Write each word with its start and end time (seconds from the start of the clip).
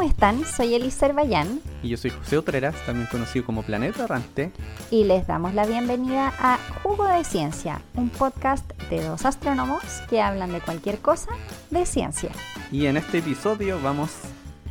¿cómo 0.00 0.08
están? 0.08 0.46
Soy 0.46 0.72
Elisa 0.72 1.12
Bayán. 1.12 1.60
Y 1.82 1.90
yo 1.90 1.98
soy 1.98 2.10
José 2.10 2.38
Otreras, 2.38 2.74
también 2.86 3.06
conocido 3.10 3.44
como 3.44 3.62
Planeta 3.62 4.04
Errante. 4.04 4.50
Y 4.90 5.04
les 5.04 5.26
damos 5.26 5.52
la 5.52 5.66
bienvenida 5.66 6.32
a 6.38 6.58
Jugo 6.82 7.06
de 7.06 7.22
Ciencia, 7.22 7.82
un 7.96 8.08
podcast 8.08 8.64
de 8.88 9.04
dos 9.04 9.26
astrónomos 9.26 9.82
que 10.08 10.22
hablan 10.22 10.52
de 10.52 10.62
cualquier 10.62 11.00
cosa 11.00 11.28
de 11.70 11.84
ciencia. 11.84 12.30
Y 12.72 12.86
en 12.86 12.96
este 12.96 13.18
episodio 13.18 13.78
vamos 13.82 14.10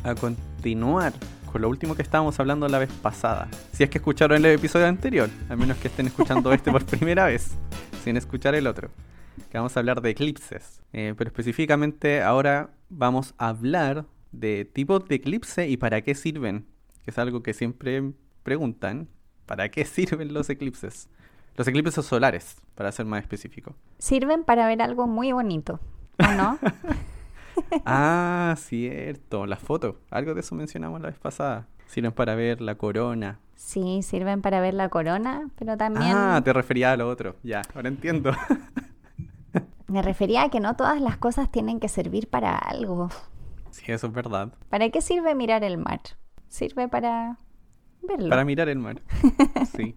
a 0.02 0.16
continuar 0.16 1.12
con 1.52 1.62
lo 1.62 1.68
último 1.68 1.94
que 1.94 2.02
estábamos 2.02 2.40
hablando 2.40 2.66
la 2.66 2.78
vez 2.78 2.90
pasada. 2.90 3.46
Si 3.70 3.84
es 3.84 3.90
que 3.90 3.98
escucharon 3.98 4.44
el 4.44 4.46
episodio 4.46 4.88
anterior, 4.88 5.30
a 5.48 5.54
menos 5.54 5.76
que 5.76 5.86
estén 5.86 6.08
escuchando 6.08 6.52
este 6.52 6.72
por 6.72 6.84
primera 6.86 7.26
vez, 7.26 7.52
sin 8.02 8.16
escuchar 8.16 8.56
el 8.56 8.66
otro. 8.66 8.90
Que 9.48 9.58
vamos 9.58 9.76
a 9.76 9.78
hablar 9.78 10.02
de 10.02 10.10
eclipses. 10.10 10.80
Eh, 10.92 11.14
pero 11.16 11.28
específicamente 11.28 12.20
ahora 12.20 12.70
vamos 12.88 13.32
a 13.38 13.46
hablar 13.46 14.06
de 14.32 14.64
tipos 14.64 15.06
de 15.06 15.16
eclipse 15.16 15.68
y 15.68 15.76
para 15.76 16.02
qué 16.02 16.14
sirven. 16.14 16.66
Que 17.04 17.10
es 17.10 17.18
algo 17.18 17.42
que 17.42 17.54
siempre 17.54 18.12
preguntan. 18.42 19.08
¿Para 19.46 19.68
qué 19.68 19.84
sirven 19.86 20.32
los 20.32 20.50
eclipses? 20.50 21.08
Los 21.56 21.66
eclipses 21.66 22.04
solares, 22.04 22.56
para 22.74 22.92
ser 22.92 23.06
más 23.06 23.22
específico. 23.22 23.74
Sirven 23.98 24.44
para 24.44 24.66
ver 24.66 24.80
algo 24.80 25.06
muy 25.06 25.32
bonito, 25.32 25.80
¿o 26.18 26.32
no? 26.32 26.58
ah, 27.84 28.54
cierto, 28.56 29.46
la 29.46 29.56
foto. 29.56 30.00
Algo 30.10 30.34
de 30.34 30.40
eso 30.40 30.54
mencionamos 30.54 31.00
la 31.00 31.08
vez 31.08 31.18
pasada. 31.18 31.66
Sirven 31.86 32.12
para 32.12 32.34
ver 32.36 32.60
la 32.60 32.76
corona. 32.76 33.40
Sí, 33.56 34.02
sirven 34.02 34.40
para 34.40 34.60
ver 34.60 34.74
la 34.74 34.88
corona, 34.88 35.50
pero 35.58 35.76
también... 35.76 36.12
Ah, 36.14 36.40
te 36.42 36.52
refería 36.52 36.92
a 36.92 36.96
lo 36.96 37.08
otro. 37.08 37.36
Ya, 37.42 37.62
ahora 37.74 37.88
entiendo. 37.88 38.32
Me 39.86 40.00
refería 40.02 40.44
a 40.44 40.48
que 40.50 40.60
no 40.60 40.76
todas 40.76 41.00
las 41.00 41.16
cosas 41.16 41.50
tienen 41.50 41.80
que 41.80 41.88
servir 41.88 42.28
para 42.28 42.56
algo. 42.56 43.10
Sí, 43.70 43.90
eso 43.92 44.08
es 44.08 44.12
verdad. 44.12 44.52
¿Para 44.68 44.90
qué 44.90 45.00
sirve 45.00 45.34
mirar 45.34 45.64
el 45.64 45.78
mar? 45.78 46.00
Sirve 46.48 46.88
para 46.88 47.38
verlo. 48.02 48.28
Para 48.28 48.44
mirar 48.44 48.68
el 48.68 48.78
mar. 48.78 49.02
Sí. 49.76 49.96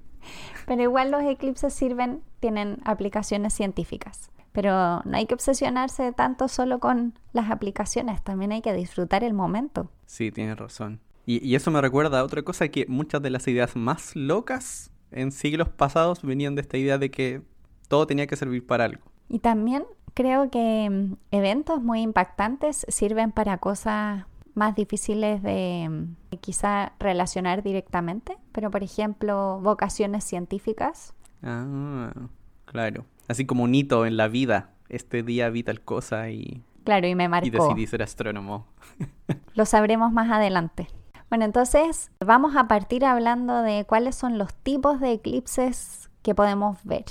Pero 0.65 0.81
igual 0.81 1.11
los 1.11 1.21
eclipses 1.23 1.73
sirven, 1.73 2.23
tienen 2.39 2.79
aplicaciones 2.85 3.53
científicas. 3.53 4.31
Pero 4.53 5.01
no 5.03 5.17
hay 5.17 5.25
que 5.25 5.33
obsesionarse 5.33 6.13
tanto 6.13 6.47
solo 6.47 6.79
con 6.79 7.19
las 7.33 7.51
aplicaciones, 7.51 8.23
también 8.23 8.51
hay 8.51 8.61
que 8.61 8.71
disfrutar 8.73 9.23
el 9.23 9.33
momento. 9.33 9.89
Sí, 10.05 10.31
tienes 10.31 10.57
razón. 10.57 11.01
Y, 11.25 11.45
y 11.45 11.55
eso 11.55 11.71
me 11.71 11.81
recuerda 11.81 12.19
a 12.19 12.23
otra 12.23 12.43
cosa, 12.43 12.67
que 12.69 12.85
muchas 12.87 13.21
de 13.21 13.31
las 13.31 13.47
ideas 13.47 13.75
más 13.75 14.15
locas 14.15 14.91
en 15.11 15.31
siglos 15.31 15.69
pasados 15.69 16.21
venían 16.21 16.55
de 16.55 16.61
esta 16.61 16.77
idea 16.77 16.97
de 16.97 17.11
que 17.11 17.41
todo 17.87 18.07
tenía 18.07 18.27
que 18.27 18.35
servir 18.35 18.65
para 18.65 18.85
algo. 18.85 19.03
Y 19.29 19.39
también 19.39 19.85
creo 20.13 20.49
que 20.49 20.89
mm, 20.89 21.15
eventos 21.31 21.81
muy 21.81 22.01
impactantes 22.01 22.85
sirven 22.87 23.31
para 23.31 23.57
cosas 23.57 24.25
más 24.55 24.75
difíciles 24.75 25.41
de 25.41 25.87
mm, 25.89 26.35
quizá 26.37 26.93
relacionar 26.99 27.63
directamente, 27.63 28.37
pero 28.51 28.71
por 28.71 28.83
ejemplo, 28.83 29.59
vocaciones 29.61 30.23
científicas. 30.23 31.13
Ah, 31.41 32.11
claro. 32.65 33.05
Así 33.27 33.45
como 33.45 33.63
un 33.63 33.73
hito 33.75 34.05
en 34.05 34.17
la 34.17 34.27
vida. 34.27 34.71
Este 34.89 35.23
día 35.23 35.49
vi 35.49 35.63
tal 35.63 35.81
cosa 35.81 36.29
y... 36.29 36.61
Claro, 36.83 37.07
y 37.07 37.15
me 37.15 37.29
marcó. 37.29 37.47
Y 37.47 37.49
decidí 37.49 37.87
ser 37.87 38.03
astrónomo. 38.03 38.67
Lo 39.55 39.65
sabremos 39.65 40.11
más 40.11 40.29
adelante. 40.29 40.87
Bueno, 41.29 41.45
entonces 41.45 42.11
vamos 42.19 42.55
a 42.55 42.67
partir 42.67 43.05
hablando 43.05 43.63
de 43.63 43.85
cuáles 43.85 44.15
son 44.15 44.37
los 44.37 44.53
tipos 44.53 44.99
de 44.99 45.13
eclipses 45.13 46.11
que 46.21 46.35
podemos 46.35 46.77
ver. 46.83 47.05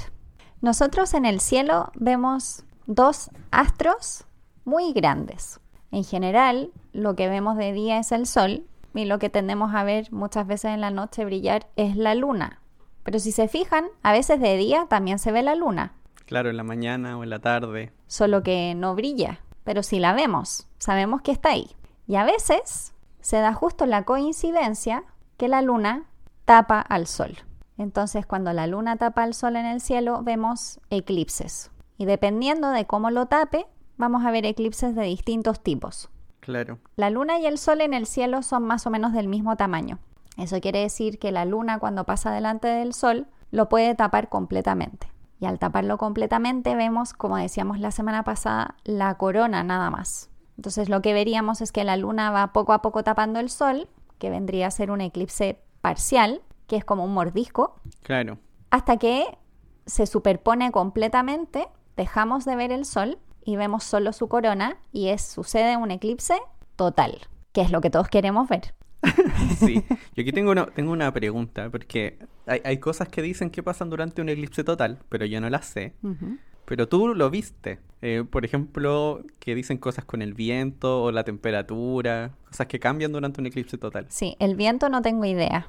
Nosotros 0.61 1.14
en 1.14 1.25
el 1.25 1.41
cielo 1.41 1.91
vemos 1.97 2.64
dos 2.86 3.30
astros 3.50 4.25
muy 4.64 4.92
grandes. 4.92 5.61
En 5.91 6.05
general, 6.05 6.70
lo 6.92 7.16
que 7.16 7.28
vemos 7.28 7.56
de 7.56 7.72
día 7.72 7.98
es 7.98 8.12
el 8.12 8.27
sol 8.27 8.64
y 8.94 9.05
lo 9.05 9.19
que 9.19 9.31
tendemos 9.31 9.75
a 9.75 9.84
ver 9.84 10.12
muchas 10.12 10.47
veces 10.47 10.72
en 10.72 10.81
la 10.81 10.91
noche 10.91 11.25
brillar 11.25 11.66
es 11.76 11.97
la 11.97 12.15
luna. 12.15 12.60
Pero 13.03 13.19
si 13.19 13.32
se 13.32 13.48
fijan, 13.48 13.87
a 14.03 14.12
veces 14.12 14.41
de 14.41 14.56
día 14.56 14.87
también 14.88 15.19
se 15.19 15.32
ve 15.32 15.42
la 15.42 15.54
luna. 15.54 15.94
Claro, 16.26 16.50
en 16.50 16.56
la 16.56 16.62
mañana 16.62 17.19
o 17.19 17.22
en 17.22 17.31
la 17.31 17.41
tarde. 17.41 17.92
Solo 18.06 18.42
que 18.42 18.75
no 18.75 18.94
brilla, 18.94 19.41
pero 19.65 19.82
si 19.82 19.98
la 19.98 20.12
vemos, 20.12 20.69
sabemos 20.78 21.22
que 21.22 21.32
está 21.32 21.50
ahí. 21.50 21.71
Y 22.06 22.16
a 22.16 22.25
veces 22.25 22.94
se 23.21 23.38
da 23.38 23.53
justo 23.54 23.87
la 23.87 24.04
coincidencia 24.04 25.04
que 25.37 25.48
la 25.48 25.62
luna 25.62 26.04
tapa 26.44 26.81
al 26.81 27.06
sol. 27.06 27.37
Entonces, 27.78 28.26
cuando 28.26 28.53
la 28.53 28.66
luna 28.66 28.97
tapa 28.97 29.22
al 29.22 29.34
sol 29.34 29.56
en 29.56 29.66
el 29.66 29.81
cielo, 29.81 30.22
vemos 30.22 30.81
eclipses. 30.91 31.71
Y 32.03 32.05
dependiendo 32.05 32.71
de 32.71 32.85
cómo 32.85 33.13
lo 33.13 33.27
tape, 33.27 33.65
vamos 33.97 34.25
a 34.25 34.33
ver 34.33 34.45
eclipses 34.45 34.97
de 34.97 35.05
distintos 35.05 35.63
tipos. 35.63 36.11
Claro. 36.41 36.81
La 36.97 37.11
luna 37.11 37.39
y 37.39 37.47
el 37.47 37.59
sol 37.59 37.81
en 37.81 37.95
el 37.95 38.07
cielo 38.07 38.43
son 38.43 38.65
más 38.65 38.89
o 38.89 38.91
menos 38.91 39.13
del 39.13 39.29
mismo 39.29 39.55
tamaño. 39.55 40.01
Eso 40.37 40.61
quiere 40.61 40.81
decir 40.81 41.21
que 41.21 41.31
la 41.31 41.45
luna 41.45 41.79
cuando 41.79 42.03
pasa 42.03 42.33
delante 42.33 42.67
del 42.67 42.93
sol 42.93 43.29
lo 43.53 43.69
puede 43.69 43.95
tapar 43.95 44.29
completamente. 44.29 45.13
Y 45.39 45.47
al 45.47 45.61
taparlo 45.61 45.97
completamente 45.97 46.75
vemos, 46.75 47.13
como 47.13 47.37
decíamos 47.37 47.79
la 47.79 47.93
semana 47.93 48.25
pasada, 48.25 48.75
la 48.83 49.17
corona 49.17 49.63
nada 49.63 49.89
más. 49.89 50.29
Entonces 50.57 50.89
lo 50.89 51.03
que 51.03 51.15
veríamos 51.15 51.61
es 51.61 51.71
que 51.71 51.84
la 51.84 51.97
luna 51.97 52.33
va 52.33 52.53
poco 52.53 52.73
a 52.73 52.83
poco 52.83 53.05
tapando 53.05 53.39
el 53.39 53.49
sol, 53.49 53.89
que 54.19 54.29
vendría 54.29 54.67
a 54.67 54.73
ser 54.73 54.91
un 54.91 55.03
eclipse 55.03 55.61
parcial, 55.81 56.43
que 56.67 56.75
es 56.75 56.84
como 56.84 57.05
un 57.05 57.15
mordisco. 57.15 57.77
Claro. 58.03 58.39
Hasta 58.71 58.97
que 58.97 59.39
se 59.87 60.07
superpone 60.07 60.73
completamente, 60.73 61.69
dejamos 61.97 62.44
de 62.44 62.56
ver 62.56 62.72
el 62.72 62.84
sol 62.84 63.19
y 63.44 63.56
vemos 63.56 63.84
solo 63.84 64.12
su 64.12 64.28
corona 64.28 64.76
y 64.92 65.08
es, 65.08 65.22
sucede 65.22 65.76
un 65.76 65.91
eclipse 65.91 66.34
total, 66.76 67.19
que 67.53 67.60
es 67.60 67.70
lo 67.70 67.80
que 67.80 67.91
todos 67.91 68.08
queremos 68.08 68.48
ver. 68.48 68.75
sí, 69.58 69.82
yo 70.14 70.22
aquí 70.22 70.32
tengo 70.32 70.53
una, 70.53 70.66
tengo 70.66 70.92
una 70.92 71.12
pregunta, 71.12 71.70
porque 71.70 72.19
hay, 72.47 72.60
hay, 72.64 72.78
cosas 72.78 73.08
que 73.08 73.20
dicen 73.20 73.50
que 73.50 73.62
pasan 73.62 73.91
durante 73.91 74.22
un 74.22 74.28
eclipse 74.28 74.62
total, 74.62 75.00
pero 75.08 75.26
yo 75.26 75.41
no 75.41 75.50
las 75.50 75.66
sé. 75.66 75.94
Uh 76.03 76.10
-huh. 76.10 76.38
Pero 76.64 76.88
tú 76.88 77.14
lo 77.14 77.30
viste. 77.30 77.80
Eh, 78.00 78.24
por 78.28 78.44
ejemplo, 78.44 79.22
que 79.38 79.54
dicen 79.54 79.78
cosas 79.78 80.04
con 80.04 80.22
el 80.22 80.34
viento 80.34 81.03
o 81.03 81.12
la 81.12 81.24
temperatura, 81.24 82.32
cosas 82.47 82.66
que 82.66 82.80
cambian 82.80 83.12
durante 83.12 83.41
un 83.41 83.47
eclipse 83.47 83.78
total. 83.78 84.06
Sí, 84.09 84.36
el 84.38 84.56
viento 84.56 84.88
no 84.88 85.03
tengo 85.03 85.24
idea. 85.24 85.69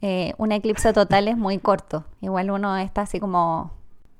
Eh, 0.00 0.34
un 0.38 0.52
eclipse 0.52 0.92
total 0.92 1.28
es 1.28 1.36
muy 1.36 1.58
corto. 1.58 2.04
Igual 2.20 2.50
uno 2.50 2.76
está 2.76 3.02
así 3.02 3.20
como... 3.20 3.72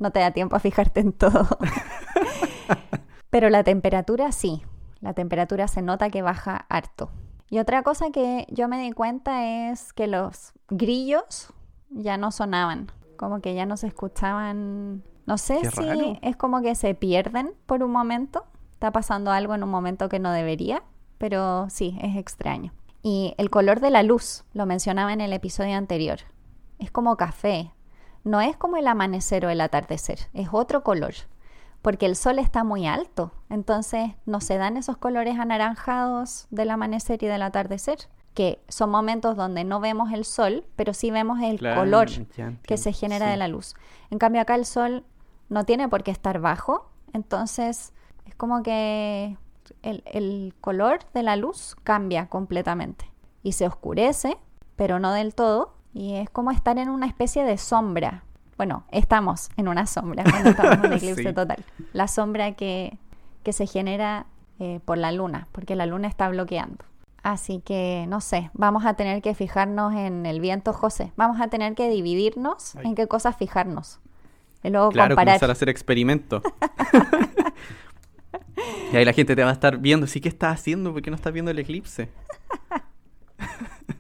No 0.03 0.11
te 0.11 0.19
da 0.19 0.33
tiempo 0.33 0.57
a 0.57 0.59
fijarte 0.59 0.99
en 0.99 1.13
todo. 1.13 1.47
Pero 3.31 3.51
la 3.51 3.63
temperatura 3.63 4.33
sí. 4.33 4.63
La 5.01 5.15
temperatura 5.15 5.69
se 5.69 5.81
nota 5.81 6.11
que 6.11 6.23
baja 6.23 6.67
harto. 6.69 7.13
Y 7.49 7.61
otra 7.61 7.85
cosa 7.85 8.11
que 8.11 8.45
yo 8.51 8.67
me 8.67 8.83
di 8.83 8.91
cuenta 8.91 9.47
es 9.71 9.93
que 9.93 10.09
los 10.09 10.55
grillos 10.71 11.53
ya 11.89 12.17
no 12.17 12.33
sonaban. 12.33 12.91
Como 13.17 13.41
que 13.41 13.55
ya 13.55 13.65
no 13.65 13.77
se 13.77 13.87
escuchaban. 13.87 15.05
No 15.25 15.39
sé 15.39 15.61
Qué 15.63 15.71
si 15.71 15.87
raro. 15.87 16.19
es 16.21 16.35
como 16.37 16.63
que 16.63 16.75
se 16.75 16.97
pierden 16.97 17.55
por 17.67 17.85
un 17.85 17.93
momento. 17.93 18.45
Está 18.73 18.91
pasando 18.91 19.31
algo 19.31 19.55
en 19.55 19.63
un 19.63 19.71
momento 19.71 20.09
que 20.09 20.19
no 20.19 20.33
debería. 20.33 20.83
Pero 21.19 21.69
sí, 21.71 21.97
es 22.03 22.17
extraño. 22.17 22.73
Y 23.05 23.35
el 23.39 23.51
color 23.51 23.79
de 23.79 23.91
la 23.91 24.03
luz, 24.03 24.43
lo 24.53 24.67
mencionaba 24.67 25.13
en 25.13 25.21
el 25.21 25.33
episodio 25.33 25.77
anterior. 25.77 26.19
Es 26.81 26.91
como 26.91 27.17
café. 27.17 27.71
No 28.25 28.41
es 28.41 28.57
como 28.57 28.77
el 28.77 28.87
amanecer 28.87 29.45
o 29.47 29.51
el 29.51 29.61
atardecer. 29.61 30.19
Es 30.33 30.49
otro 30.53 30.83
color. 30.83 31.15
Porque 31.83 32.07
el 32.07 32.15
sol 32.15 32.39
está 32.39 32.63
muy 32.63 32.87
alto. 32.87 33.33
Entonces 33.51 34.13
no 34.27 34.41
se 34.41 34.57
dan 34.59 34.77
esos 34.77 34.97
colores 34.97 35.39
anaranjados 35.39 36.47
del 36.51 36.71
amanecer 36.71 37.23
y 37.23 37.27
del 37.27 37.43
atardecer. 37.43 37.99
Que 38.35 38.63
son 38.69 38.91
momentos 38.91 39.37
donde 39.37 39.65
no 39.65 39.81
vemos 39.81 40.13
el 40.13 40.25
sol, 40.25 40.65
pero 40.77 40.95
sí 40.95 41.11
vemos 41.11 41.41
el 41.43 41.59
Claro, 41.59 41.81
color 41.83 42.09
que 42.63 42.77
se 42.79 42.93
genera 42.93 43.27
sí. 43.27 43.31
de 43.33 43.37
la 43.37 43.49
luz. 43.49 43.75
En 44.11 44.19
cambio 44.19 44.41
acá 44.41 44.55
el 44.55 44.65
sol 44.65 45.05
no 45.49 45.65
tiene 45.65 45.89
por 45.89 46.03
qué 46.03 46.13
estar 46.13 46.41
bajo. 46.41 46.89
Entonces 47.13 47.93
es 48.25 48.35
como 48.37 48.63
que 48.63 49.37
el, 49.83 50.03
el 50.07 50.55
color 50.61 51.01
de 51.13 51.23
la 51.25 51.37
luz 51.37 51.77
cambia 51.85 52.29
completamente 52.29 53.11
y 53.43 53.53
se 53.53 53.67
oscurece, 53.67 54.39
pero 54.77 54.99
no 54.99 55.13
del 55.13 55.35
todo, 55.35 55.75
y 55.93 56.15
es 56.15 56.31
como 56.31 56.51
estar 56.51 56.79
en 56.79 56.89
una 56.89 57.07
especie 57.07 57.45
de 57.45 57.59
sombra. 57.59 58.25
Bueno, 58.57 58.85
estamos 58.91 59.51
en 59.57 59.69
una 59.69 59.87
sombra 59.87 60.25
cuando 60.25 60.51
estamos 60.51 60.73
en 60.75 60.81
un 60.87 60.93
eclipse 60.95 61.29
Sí. 61.29 61.33
total. 61.35 61.65
La 61.93 62.09
sombra 62.09 62.53
que, 62.53 62.97
que 63.43 63.53
se 63.53 63.67
genera 63.67 64.27
eh, 64.59 64.81
por 64.85 64.99
la 64.99 65.13
luna, 65.13 65.49
porque 65.53 65.77
la 65.77 65.87
luna 65.87 66.09
está 66.09 66.29
bloqueando. 66.29 66.85
Así 67.23 67.61
que, 67.65 68.05
no 68.09 68.21
sé, 68.21 68.51
vamos 68.53 68.85
a 68.85 68.95
tener 68.95 69.23
que 69.23 69.35
fijarnos 69.35 69.95
en 69.95 70.27
el 70.27 70.41
viento, 70.41 70.73
José. 70.73 71.13
Vamos 71.17 71.41
a 71.41 71.49
tener 71.49 71.75
que 71.75 71.89
dividirnos 71.89 72.75
Ay. 72.77 72.89
en 72.89 72.95
qué 72.97 73.07
cosas 73.07 73.37
fijarnos. 73.37 74.01
Y 74.65 74.71
luego 74.71 74.91
Claro, 74.91 75.11
comparar. 75.15 75.35
comenzar 75.35 75.51
a 75.51 75.53
hacer 75.53 75.69
experimentos. 75.69 76.43
y 78.93 78.97
ahí 78.97 79.05
la 79.05 79.13
gente 79.13 79.37
te 79.37 79.43
va 79.45 79.51
a 79.51 79.53
estar 79.53 79.79
viendo, 79.79 80.07
sí, 80.07 80.21
¿qué 80.21 80.29
estás 80.29 80.55
haciendo? 80.55 80.93
¿Por 80.93 81.03
qué 81.03 81.11
no 81.11 81.17
estás 81.17 81.33
viendo 81.33 81.51
el 81.51 81.59
eclipse? 81.59 82.09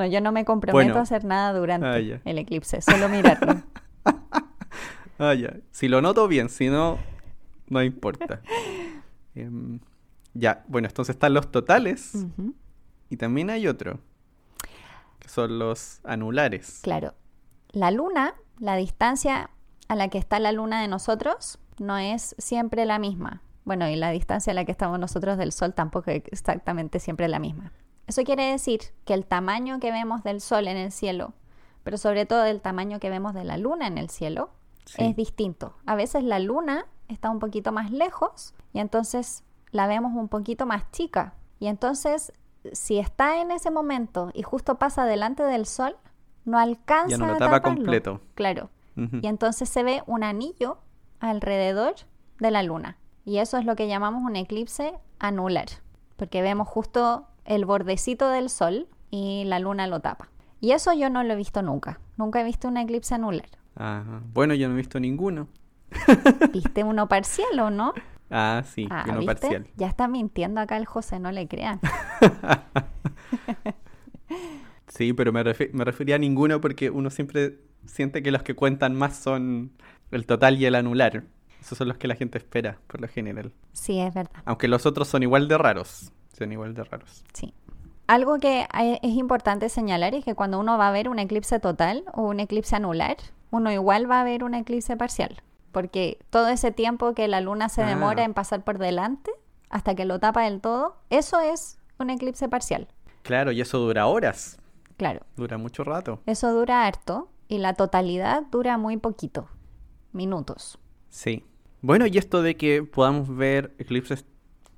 No, 0.00 0.06
yo 0.06 0.22
no 0.22 0.32
me 0.32 0.46
comprometo 0.46 0.72
Bueno. 0.86 0.98
a 0.98 1.02
hacer 1.02 1.26
nada 1.26 1.52
durante 1.52 1.86
Ah, 1.86 2.20
el 2.24 2.38
eclipse, 2.38 2.80
solo 2.80 3.08
mirarlo. 3.10 3.62
Ah. 5.22 5.34
Si 5.70 5.86
lo 5.88 6.00
noto 6.00 6.26
bien, 6.28 6.48
si 6.48 6.68
no, 6.70 6.98
no 7.68 7.82
importa. 7.82 8.40
Em, 9.34 9.78
Ya, 10.32 10.64
bueno, 10.68 10.88
entonces 10.88 11.14
están 11.16 11.34
los 11.34 11.52
totales 11.52 12.12
y 13.10 13.16
también 13.18 13.50
hay 13.50 13.66
otro, 13.68 14.00
que 15.18 15.28
son 15.28 15.58
los 15.58 16.00
anulares. 16.04 16.80
Claro. 16.82 17.12
La 17.72 17.90
luna, 17.90 18.34
la 18.58 18.76
distancia 18.76 19.50
a 19.88 19.94
la 19.94 20.08
que 20.08 20.16
está 20.16 20.38
la 20.38 20.52
luna 20.52 20.80
de 20.80 20.88
nosotros, 20.88 21.58
no 21.78 21.98
es 21.98 22.34
siempre 22.38 22.86
la 22.86 22.98
misma. 22.98 23.42
Bueno, 23.66 23.88
y 23.90 23.96
la 23.96 24.10
distancia 24.10 24.52
a 24.52 24.54
la 24.54 24.64
que 24.64 24.72
estamos 24.72 24.98
nosotros 24.98 25.36
del 25.36 25.52
Sol 25.52 25.74
tampoco 25.74 26.10
es 26.10 26.22
exactamente 26.32 26.98
siempre 26.98 27.28
la 27.28 27.38
misma. 27.38 27.72
Eso 28.10 28.24
quiere 28.24 28.50
decir 28.50 28.80
que 29.04 29.14
el 29.14 29.24
tamaño 29.24 29.78
que 29.78 29.92
vemos 29.92 30.24
del 30.24 30.40
Sol 30.40 30.66
en 30.66 30.76
el 30.76 30.90
cielo, 30.90 31.32
pero 31.84 31.96
sobre 31.96 32.26
todo 32.26 32.44
el 32.44 32.60
tamaño 32.60 32.98
que 32.98 33.08
vemos 33.08 33.34
de 33.34 33.44
la 33.44 33.56
luna 33.56 33.86
en 33.86 33.98
el 33.98 34.10
cielo, 34.10 34.50
Sí. 34.84 34.96
es 35.04 35.14
distinto. 35.14 35.76
A 35.86 35.94
veces 35.94 36.24
la 36.24 36.40
luna 36.40 36.86
está 37.06 37.30
un 37.30 37.38
poquito 37.38 37.70
más 37.70 37.92
lejos 37.92 38.52
y 38.72 38.80
entonces 38.80 39.44
la 39.70 39.86
vemos 39.86 40.12
un 40.16 40.26
poquito 40.26 40.66
más 40.66 40.90
chica. 40.90 41.34
Y 41.60 41.68
entonces, 41.68 42.32
si 42.72 42.98
está 42.98 43.40
en 43.40 43.52
ese 43.52 43.70
momento 43.70 44.32
y 44.34 44.42
justo 44.42 44.74
pasa 44.74 45.04
delante 45.04 45.44
del 45.44 45.64
sol, 45.64 45.96
no 46.44 46.58
alcanza 46.58 47.10
Ya 47.10 47.18
no 47.18 47.28
lo 47.28 47.36
tapa 47.36 47.60
completo. 47.60 48.20
Claro. 48.34 48.70
Y 48.96 49.28
entonces 49.28 49.68
se 49.68 49.84
ve 49.84 50.02
un 50.08 50.24
anillo 50.24 50.78
alrededor 51.20 51.94
de 52.40 52.50
la 52.50 52.64
luna. 52.64 52.96
Y 53.24 53.38
eso 53.38 53.56
es 53.56 53.64
lo 53.64 53.76
que 53.76 53.86
llamamos 53.86 54.24
un 54.24 54.34
eclipse 54.34 54.98
anular, 55.20 55.68
porque 56.16 56.42
vemos 56.42 56.66
justo 56.66 57.28
el 57.50 57.64
bordecito 57.64 58.28
del 58.30 58.48
sol 58.48 58.86
y 59.10 59.44
la 59.44 59.58
luna 59.58 59.86
lo 59.86 60.00
tapa. 60.00 60.28
Y 60.60 60.72
eso 60.72 60.92
yo 60.92 61.10
no 61.10 61.22
lo 61.24 61.32
he 61.32 61.36
visto 61.36 61.62
nunca. 61.62 62.00
Nunca 62.16 62.40
he 62.40 62.44
visto 62.44 62.68
un 62.68 62.76
eclipse 62.76 63.14
anular. 63.14 63.48
Ajá. 63.76 64.22
Bueno, 64.32 64.54
yo 64.54 64.68
no 64.68 64.74
he 64.74 64.76
visto 64.76 65.00
ninguno. 65.00 65.48
¿Viste 66.52 66.84
uno 66.84 67.08
parcial 67.08 67.58
o 67.60 67.70
no? 67.70 67.92
Ah, 68.30 68.62
sí, 68.64 68.86
Ah, 68.90 69.04
uno 69.08 69.18
¿viste? 69.20 69.34
parcial. 69.34 69.66
Ya 69.76 69.88
está 69.88 70.06
mintiendo 70.06 70.60
acá 70.60 70.76
el 70.76 70.86
José, 70.86 71.18
no 71.18 71.32
le 71.32 71.48
crean. 71.48 71.80
Sí, 74.86 75.12
pero 75.12 75.32
me, 75.32 75.42
me 75.72 75.84
refería 75.84 76.16
a 76.16 76.18
ninguno 76.18 76.60
porque 76.60 76.90
uno 76.90 77.10
siempre 77.10 77.60
siente 77.86 78.22
que 78.22 78.32
los 78.32 78.42
que 78.42 78.54
cuentan 78.54 78.94
más 78.96 79.16
son 79.16 79.70
el 80.10 80.26
total 80.26 80.58
y 80.60 80.66
el 80.66 80.74
anular. 80.74 81.24
Esos 81.60 81.78
son 81.78 81.88
los 81.88 81.96
que 81.96 82.08
la 82.08 82.16
gente 82.16 82.38
espera, 82.38 82.78
por 82.86 83.00
lo 83.00 83.06
general. 83.08 83.52
Sí, 83.72 84.00
es 84.00 84.12
verdad. 84.12 84.42
Aunque 84.44 84.66
los 84.66 84.86
otros 84.86 85.06
son 85.08 85.22
igual 85.22 85.46
de 85.46 85.56
raros. 85.58 86.12
Igual 86.50 86.74
de 86.74 86.84
raros. 86.84 87.24
Sí. 87.32 87.52
Algo 88.06 88.38
que 88.38 88.66
hay- 88.72 88.98
es 89.02 89.12
importante 89.12 89.68
señalar 89.68 90.14
es 90.14 90.24
que 90.24 90.34
cuando 90.34 90.58
uno 90.58 90.76
va 90.78 90.88
a 90.88 90.92
ver 90.92 91.08
un 91.08 91.18
eclipse 91.18 91.60
total 91.60 92.04
o 92.12 92.22
un 92.22 92.40
eclipse 92.40 92.74
anular, 92.76 93.16
uno 93.50 93.70
igual 93.70 94.10
va 94.10 94.20
a 94.20 94.24
ver 94.24 94.42
un 94.44 94.54
eclipse 94.54 94.96
parcial. 94.96 95.42
Porque 95.72 96.18
todo 96.30 96.48
ese 96.48 96.72
tiempo 96.72 97.14
que 97.14 97.28
la 97.28 97.40
luna 97.40 97.68
se 97.68 97.82
Ah. 97.82 97.86
demora 97.86 98.24
en 98.24 98.34
pasar 98.34 98.64
por 98.64 98.78
delante, 98.78 99.30
hasta 99.68 99.94
que 99.94 100.04
lo 100.04 100.18
tapa 100.18 100.42
del 100.42 100.60
todo, 100.60 100.96
eso 101.10 101.38
es 101.38 101.78
un 102.00 102.10
eclipse 102.10 102.48
parcial. 102.48 102.88
Claro, 103.22 103.52
y 103.52 103.60
eso 103.60 103.78
dura 103.78 104.06
horas. 104.06 104.58
Claro, 104.96 105.20
Dura 105.36 105.56
mucho 105.58 105.84
rato. 105.84 106.20
eso 106.26 106.52
dura 106.52 106.86
harto 106.86 107.28
y 107.46 107.58
la 107.58 107.74
totalidad 107.74 108.42
dura 108.50 108.76
muy 108.78 108.96
poquito, 108.96 109.48
minutos. 110.12 110.78
Sí. 111.08 111.44
Bueno, 111.82 112.06
y 112.06 112.18
esto 112.18 112.42
de 112.42 112.56
que 112.56 112.82
podamos 112.82 113.34
ver 113.34 113.72
eclipses 113.78 114.26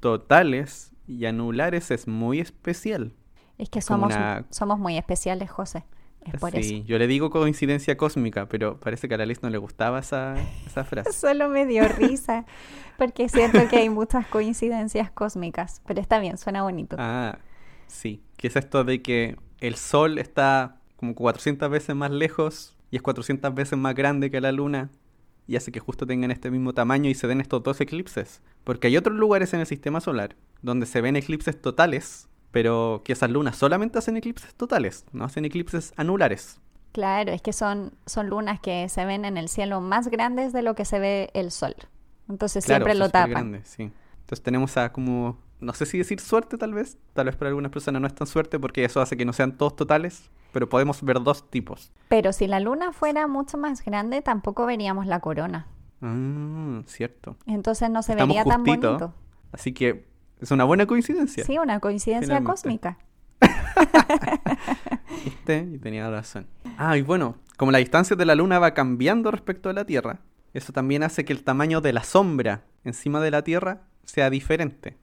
totales 0.01 0.92
y 1.19 1.27
anulares 1.27 1.91
es 1.91 2.07
muy 2.09 2.41
especial. 2.41 3.13
Es 3.59 3.69
que 3.71 3.81
somos, 3.81 4.15
una- 4.15 4.45
somos 4.51 4.79
muy 4.79 4.97
especiales, 4.97 5.51
José. 5.51 5.85
Es 6.25 6.39
por 6.41 6.55
eso. 6.55 6.75
yo 6.85 6.99
le 6.99 7.09
digo 7.09 7.31
coincidencia 7.31 7.97
cósmica, 7.97 8.47
pero 8.49 8.79
parece 8.79 9.09
que 9.09 9.15
a 9.15 9.19
la 9.19 9.27
Liz 9.27 9.43
no 9.43 9.51
le 9.51 9.59
gustaba 9.59 9.99
esa, 9.99 10.37
esa 10.67 10.85
frase. 10.85 11.13
Solo 11.13 11.49
me 11.49 11.67
dio 11.67 11.87
risa, 11.89 12.45
porque 12.97 13.29
siento 13.29 13.59
que 13.69 13.79
hay 13.79 13.89
muchas 13.89 14.27
coincidencias 14.29 15.11
cósmicas, 15.11 15.83
pero 15.85 16.01
está 16.01 16.21
bien, 16.21 16.39
suena 16.39 16.63
bonito. 16.63 16.95
Ah, 16.99 17.39
sí. 17.89 18.23
Que 18.37 18.47
es 18.47 18.55
esto 18.57 18.85
de 18.85 19.03
que 19.03 19.37
el 19.59 19.75
Sol 19.75 20.19
está 20.19 20.77
como 20.97 21.15
400 21.17 21.69
veces 21.71 21.97
más 21.97 22.13
lejos 22.13 22.77
y 22.93 22.97
es 22.97 23.03
400 23.03 23.53
veces 23.55 23.77
más 23.77 23.95
grande 23.97 24.31
que 24.31 24.41
la 24.41 24.53
Luna 24.53 24.91
y 25.47 25.57
hace 25.57 25.73
que 25.73 25.81
justo 25.81 26.07
tengan 26.07 26.31
este 26.31 26.51
mismo 26.51 26.73
tamaño 26.73 27.11
y 27.11 27.15
se 27.15 27.27
den 27.27 27.41
estos 27.41 27.63
dos 27.63 27.81
eclipses. 27.81 28.41
Porque 28.65 28.87
hay 28.89 28.97
otros 28.97 29.17
lugares 29.17 29.53
en 29.55 29.61
el 29.61 29.67
sistema 29.67 30.01
solar 30.01 30.37
donde 30.63 30.87
se 30.87 31.01
ven 31.01 31.17
eclipses 31.17 31.61
totales, 31.61 32.29
pero 32.51 33.03
que 33.05 33.13
esas 33.15 33.31
lunas 33.31 33.57
solamente 33.57 33.99
hacen 33.99 34.17
eclipses 34.17 34.55
totales, 34.55 35.05
no 35.13 35.25
hacen 35.25 35.45
eclipses 35.45 35.93
anulares. 35.97 36.61
Claro, 36.93 37.33
es 37.33 37.41
que 37.41 37.53
son, 37.55 37.95
son 38.07 38.29
lunas 38.29 38.61
que 38.61 38.89
se 38.89 39.05
ven 39.07 39.25
en 39.25 39.39
el 39.39 39.49
cielo 39.49 39.81
más 39.81 40.09
grandes 40.09 40.53
de 40.53 40.63
lo 40.63 40.75
que 40.75 40.85
se 40.85 40.99
ve 40.99 41.31
el 41.35 41.51
sol. 41.51 41.75
Entonces 42.29 42.65
Claro, 42.65 42.85
siempre 42.85 42.95
lo 42.95 43.09
tapan. 43.11 43.31
grandes, 43.31 43.69
sí. 43.69 43.91
Entonces 44.21 44.43
tenemos 44.43 44.77
a 44.77 44.93
como, 44.93 45.39
no 45.61 45.73
sé 45.73 45.87
si 45.87 45.99
decir 45.99 46.21
suerte 46.21 46.59
tal 46.59 46.75
vez, 46.75 46.99
tal 47.15 47.27
vez 47.27 47.37
para 47.37 47.49
algunas 47.49 47.73
personas 47.73 48.01
no 48.03 48.07
es 48.07 48.15
tan 48.15 48.27
suerte 48.27 48.59
porque 48.59 48.85
eso 48.85 49.01
hace 49.01 49.17
que 49.17 49.25
no 49.25 49.33
sean 49.33 49.57
todos 49.57 49.75
totales, 49.75 50.31
pero 50.53 50.69
podemos 50.69 51.03
ver 51.03 51.23
dos 51.23 51.51
tipos. 51.51 51.91
Pero 52.09 52.33
si 52.33 52.47
la 52.47 52.61
luna 52.61 52.93
fuera 52.93 53.27
mucho 53.27 53.59
más 53.59 53.85
grande, 53.85 54.23
tampoco 54.23 54.67
veríamos 54.67 55.07
la 55.07 55.21
corona. 55.21 55.67
Ah, 56.03 56.83
cierto. 56.87 57.37
Entonces 57.47 57.91
no 57.91 58.03
se 58.03 58.13
Estamos 58.13 58.37
vería 58.37 58.45
tan 58.51 58.65
justito. 58.65 58.89
bonito. 58.89 59.15
Así 59.53 59.73
que 59.73 60.07
es 60.41 60.51
una 60.51 60.65
buena 60.65 60.87
coincidencia. 60.87 61.45
Sí, 61.45 61.59
una 61.59 61.81
coincidencia 61.81 62.27
Finalmente. 62.39 62.51
cósmica. 62.51 62.99
¿Viste? 65.25 65.69
Y 65.73 65.79
tenía 65.79 66.11
razón. 66.11 66.47
Ah, 66.79 66.97
y 66.97 67.03
bueno, 67.03 67.37
como 67.57 67.71
la 67.73 67.79
distancia 67.79 68.17
de 68.17 68.25
la 68.25 68.35
Luna 68.35 68.59
va 68.59 68.75
cambiando 68.75 69.31
respecto 69.31 69.69
a 69.71 69.73
la 69.73 69.85
Tierra, 69.85 70.21
eso 70.55 70.73
también 70.73 71.03
hace 71.03 71.25
que 71.25 71.33
el 71.33 71.45
tamaño 71.45 71.81
de 71.81 71.93
la 71.93 72.03
sombra 72.05 72.65
encima 72.85 73.21
de 73.21 73.31
la 73.31 73.43
Tierra 73.43 73.83
sea 74.05 74.31
diferente. 74.31 74.97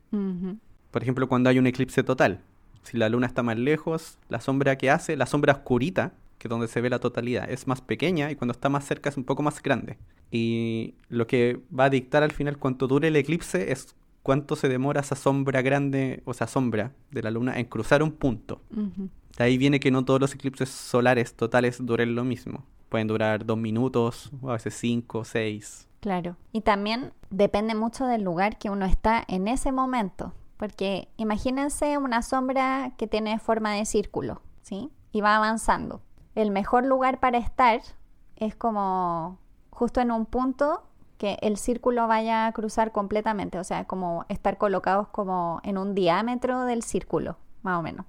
Por 0.91 1.01
ejemplo, 1.01 1.27
cuando 1.29 1.49
hay 1.49 1.59
un 1.59 1.67
eclipse 1.67 2.03
total. 2.03 2.41
Si 2.83 2.97
la 2.97 3.09
Luna 3.09 3.27
está 3.27 3.43
más 3.43 3.57
lejos, 3.57 4.17
la 4.29 4.41
sombra 4.41 4.77
que 4.77 4.89
hace, 4.89 5.17
la 5.17 5.25
sombra 5.25 5.53
oscurita, 5.53 6.13
que 6.37 6.47
es 6.47 6.49
donde 6.49 6.67
se 6.67 6.81
ve 6.81 6.89
la 6.89 6.99
totalidad, 6.99 7.49
es 7.49 7.67
más 7.67 7.81
pequeña 7.81 8.31
y 8.31 8.35
cuando 8.35 8.53
está 8.53 8.69
más 8.69 8.85
cerca 8.85 9.09
es 9.09 9.17
un 9.17 9.25
poco 9.25 9.43
más 9.43 9.61
grande. 9.61 9.97
Y 10.31 10.95
lo 11.09 11.27
que 11.27 11.59
va 11.77 11.85
a 11.85 11.89
dictar 11.89 12.23
al 12.23 12.31
final 12.31 12.57
cuánto 12.57 12.87
dure 12.87 13.09
el 13.09 13.15
eclipse 13.15 13.71
es 13.71 13.95
cuánto 14.23 14.55
se 14.55 14.69
demora 14.69 15.01
esa 15.01 15.15
sombra 15.15 15.61
grande, 15.61 16.21
o 16.25 16.31
esa 16.31 16.47
sombra 16.47 16.93
de 17.11 17.23
la 17.23 17.31
Luna 17.31 17.59
en 17.59 17.65
cruzar 17.65 18.03
un 18.03 18.11
punto. 18.11 18.61
De 19.37 19.43
ahí 19.43 19.57
viene 19.57 19.79
que 19.79 19.91
no 19.91 20.05
todos 20.05 20.19
los 20.19 20.33
eclipses 20.33 20.69
solares 20.69 21.33
totales 21.33 21.85
duren 21.85 22.15
lo 22.15 22.23
mismo. 22.23 22.63
Pueden 22.89 23.07
durar 23.07 23.45
dos 23.45 23.57
minutos, 23.57 24.31
o 24.41 24.49
a 24.49 24.53
veces 24.53 24.73
cinco, 24.75 25.23
seis. 25.23 25.87
Claro. 25.99 26.37
Y 26.51 26.61
también 26.61 27.11
depende 27.29 27.75
mucho 27.75 28.05
del 28.05 28.23
lugar 28.23 28.57
que 28.57 28.69
uno 28.69 28.85
está 28.85 29.23
en 29.27 29.47
ese 29.47 29.71
momento. 29.71 30.33
Porque 30.59 31.07
imagínense 31.15 31.97
una 31.97 32.21
sombra 32.21 32.91
que 32.97 33.07
tiene 33.07 33.39
forma 33.39 33.71
de 33.71 33.85
círculo, 33.85 34.41
¿sí? 34.61 34.91
Y 35.13 35.21
va 35.21 35.37
avanzando. 35.37 36.01
El 36.35 36.51
mejor 36.51 36.85
lugar 36.85 37.21
para 37.21 37.37
estar 37.37 37.79
es 38.35 38.55
como 38.57 39.37
justo 39.69 40.01
en 40.01 40.11
un 40.11 40.25
punto 40.25 40.83
que 41.17 41.37
el 41.41 41.55
círculo 41.55 42.07
vaya 42.07 42.45
a 42.45 42.51
cruzar 42.51 42.91
completamente. 42.91 43.57
O 43.57 43.63
sea, 43.63 43.85
como 43.85 44.25
estar 44.27 44.57
colocados 44.57 45.07
como 45.07 45.61
en 45.63 45.77
un 45.77 45.95
diámetro 45.95 46.65
del 46.65 46.83
círculo, 46.83 47.37
más 47.61 47.79
o 47.79 47.81
menos. 47.81 48.05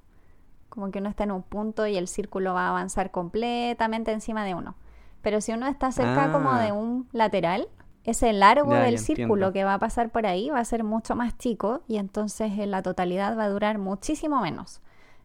Como 0.71 0.91
que 0.91 0.99
uno 0.99 1.09
está 1.09 1.23
en 1.23 1.31
un 1.31 1.43
punto 1.45 1.87
y 1.87 1.97
el 1.97 2.09
círculo 2.09 2.53
va 2.55 2.67
a 2.67 2.71
avanzar 2.71 3.13
completamente 3.13 4.11
encima 4.11 4.45
de 4.45 4.55
uno. 4.57 4.75
Pero 5.23 5.41
si 5.41 5.53
uno 5.53 5.69
está 5.69 5.93
cerca 5.93 6.33
como 6.33 6.51
Ah. 6.51 6.61
de 6.63 6.73
un 6.73 7.09
lateral, 7.13 7.69
ese 8.05 8.33
largo 8.33 8.73
Ya, 8.73 8.81
del 8.83 8.97
ya 8.97 9.03
círculo 9.03 9.47
entiendo. 9.49 9.53
que 9.53 9.65
va 9.65 9.75
a 9.75 9.79
pasar 9.79 10.11
por 10.11 10.27
ahí 10.27 10.51
va 10.51 10.59
a 10.61 10.65
ser 10.65 10.85
mucho 10.85 11.15
más 11.17 11.37
chico 11.39 11.83
y 11.89 11.99
entonces 11.99 12.53
en 12.59 12.71
la 12.71 12.83
totalidad 12.83 13.37
va 13.37 13.45
a 13.45 13.49
durar 13.49 13.79
muchísimo 13.79 14.41
menos. 14.41 14.81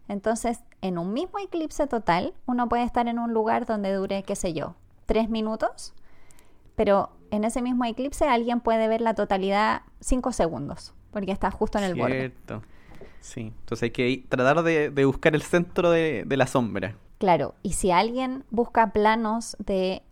Entonces, 0.08 0.60
en 0.82 0.98
un 1.00 1.14
mismo 1.14 1.40
eclipse 1.40 1.88
total, 1.88 2.34
uno 2.46 2.70
puede 2.70 2.84
estar 2.84 3.08
en 3.08 3.18
un 3.18 3.34
lugar 3.34 3.66
donde 3.66 3.92
dure, 3.94 4.24
qué 4.24 4.36
sé 4.36 4.54
yo, 4.54 4.76
tres 5.08 5.30
minutos, 5.30 5.94
pero 6.76 7.10
en 7.32 7.44
ese 7.44 7.62
mismo 7.62 7.86
eclipse 7.86 8.28
alguien 8.28 8.60
puede 8.60 8.88
ver 8.88 9.02
la 9.02 9.14
totalidad 9.16 9.82
cinco 10.00 10.32
segundos, 10.32 10.94
porque 11.12 11.32
está 11.32 11.50
justo 11.52 11.78
en 11.80 11.86
el 11.86 11.96
borde. 11.96 12.20
Cierto. 12.20 12.62
Sí. 13.20 13.54
Entonces 13.62 13.84
hay 13.84 13.92
que 13.92 14.26
tratar 14.30 14.62
de, 14.64 14.92
de 14.92 15.06
buscar 15.06 15.34
el 15.34 15.42
centro 15.42 15.90
de, 15.90 16.24
de 16.26 16.38
la 16.38 16.46
sombra. 16.48 16.96
Claro, 17.18 17.56
y 17.64 17.74
si 17.74 17.92
alguien 17.92 18.44
busca 18.52 18.92
planos 18.92 19.56
de, 19.60 20.04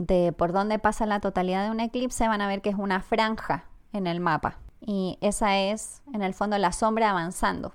de 0.00 0.32
por 0.32 0.52
dónde 0.52 0.78
pasa 0.78 1.04
la 1.04 1.20
totalidad 1.20 1.62
de 1.64 1.70
un 1.70 1.78
eclipse, 1.78 2.26
van 2.26 2.40
a 2.40 2.48
ver 2.48 2.62
que 2.62 2.70
es 2.70 2.76
una 2.76 3.02
franja 3.02 3.66
en 3.92 4.06
el 4.06 4.18
mapa. 4.18 4.58
Y 4.80 5.18
esa 5.20 5.58
es, 5.58 6.00
en 6.14 6.22
el 6.22 6.32
fondo, 6.32 6.56
la 6.56 6.72
sombra 6.72 7.10
avanzando. 7.10 7.74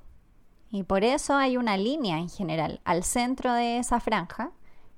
Y 0.72 0.84
por 0.84 1.04
eso 1.04 1.36
hay 1.36 1.56
una 1.56 1.78
línea 1.78 2.18
en 2.18 2.28
general 2.28 2.82
al 2.84 3.04
centro 3.04 3.54
de 3.54 3.78
esa 3.78 4.00
franja, 4.00 4.52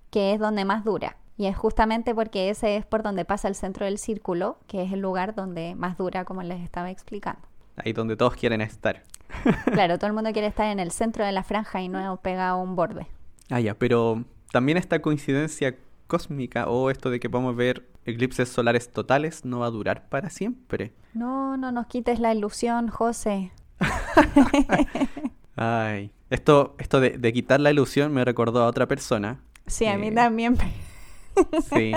que 0.09 0.33
es 0.33 0.39
donde 0.39 0.63
más 0.63 0.85
dura. 0.85 1.17
Y 1.35 1.47
es 1.47 1.57
justamente 1.57 2.15
porque 2.15 2.49
ese 2.49 2.77
es 2.77 2.85
por 2.85 3.03
donde 3.03 3.25
pasa 3.25 3.49
el 3.49 3.55
centro 3.55 3.85
del 3.85 3.97
círculo, 3.97 4.57
que 4.65 4.83
es 4.83 4.93
el 4.93 5.01
lugar 5.01 5.35
donde 5.35 5.75
más 5.75 5.97
dura, 5.97 6.23
como 6.23 6.41
les 6.43 6.61
estaba 6.63 6.89
explicando. 6.91 7.41
Ahí 7.75 7.91
donde 7.91 8.15
todos 8.15 8.35
quieren 8.35 8.61
estar. 8.61 9.03
Claro, 9.65 9.97
todo 9.97 10.07
el 10.07 10.13
mundo 10.13 10.31
quiere 10.31 10.47
estar 10.47 10.67
en 10.67 10.79
el 10.79 10.91
centro 10.91 11.25
de 11.25 11.33
la 11.33 11.43
franja 11.43 11.81
y 11.81 11.89
no 11.89 12.17
pegado 12.21 12.57
a 12.57 12.61
un 12.61 12.77
borde. 12.77 13.07
Ah, 13.49 13.59
ya, 13.59 13.73
pero 13.73 14.23
también 14.51 14.77
esta 14.77 15.01
coincidencia 15.01 15.75
cósmica 16.07 16.67
o 16.67 16.89
esto 16.89 17.09
de 17.09 17.19
que 17.19 17.29
podemos 17.29 17.55
ver 17.55 17.89
eclipses 18.05 18.49
solares 18.49 18.91
totales 18.91 19.45
no 19.45 19.59
va 19.59 19.67
a 19.67 19.71
durar 19.71 20.09
para 20.09 20.29
siempre. 20.29 20.93
No, 21.13 21.57
no 21.57 21.71
nos 21.71 21.87
quites 21.87 22.19
la 22.19 22.33
ilusión, 22.33 22.87
José. 22.87 23.51
Ay, 25.55 26.11
esto, 26.29 26.75
esto 26.79 26.99
de, 26.99 27.11
de 27.11 27.33
quitar 27.33 27.59
la 27.59 27.71
ilusión 27.71 28.13
me 28.13 28.23
recordó 28.25 28.63
a 28.63 28.67
otra 28.67 28.87
persona. 28.87 29.41
Sí, 29.65 29.85
a 29.85 29.97
mí 29.97 30.11
también. 30.11 30.57
Sí, 31.71 31.91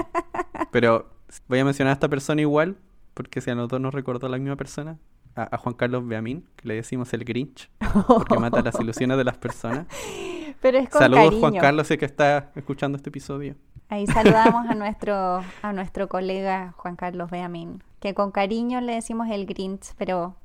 pero 0.71 1.09
voy 1.49 1.61
a 1.61 1.65
mencionar 1.65 1.93
a 1.93 1.95
esta 1.95 2.11
persona 2.11 2.43
igual, 2.43 2.77
porque 3.15 3.41
si 3.41 3.51
a 3.51 3.55
nosotros 3.55 3.81
nos 3.81 3.95
recordó 3.95 4.29
la 4.29 4.37
misma 4.37 4.57
persona, 4.57 4.99
a, 5.35 5.55
a 5.55 5.57
Juan 5.57 5.75
Carlos 5.75 6.07
Beamín, 6.07 6.47
que 6.57 6.69
le 6.69 6.75
decimos 6.75 7.11
el 7.15 7.25
Grinch, 7.25 7.71
porque 8.07 8.39
mata 8.39 8.61
las 8.61 8.79
ilusiones 8.79 9.17
de 9.17 9.25
las 9.25 9.39
personas. 9.39 9.87
Pero 10.61 10.79
es 10.79 10.89
con 10.89 11.01
Saludos 11.01 11.25
cariño. 11.25 11.41
Juan 11.41 11.57
Carlos, 11.57 11.87
sé 11.87 11.99
que 11.99 12.05
está 12.05 12.51
escuchando 12.55 12.97
este 12.97 13.09
episodio. 13.09 13.55
Ahí 13.89 14.07
saludamos 14.07 14.69
a 14.69 14.75
nuestro, 14.77 15.43
a 15.63 15.73
nuestro 15.73 16.09
colega 16.09 16.75
Juan 16.77 16.97
Carlos 16.97 17.31
Beamín, 17.31 17.83
que 17.99 18.15
con 18.15 18.31
cariño 18.31 18.81
le 18.81 18.95
decimos 18.95 19.29
el 19.31 19.47
Grinch, 19.47 19.95
pero 19.97 20.37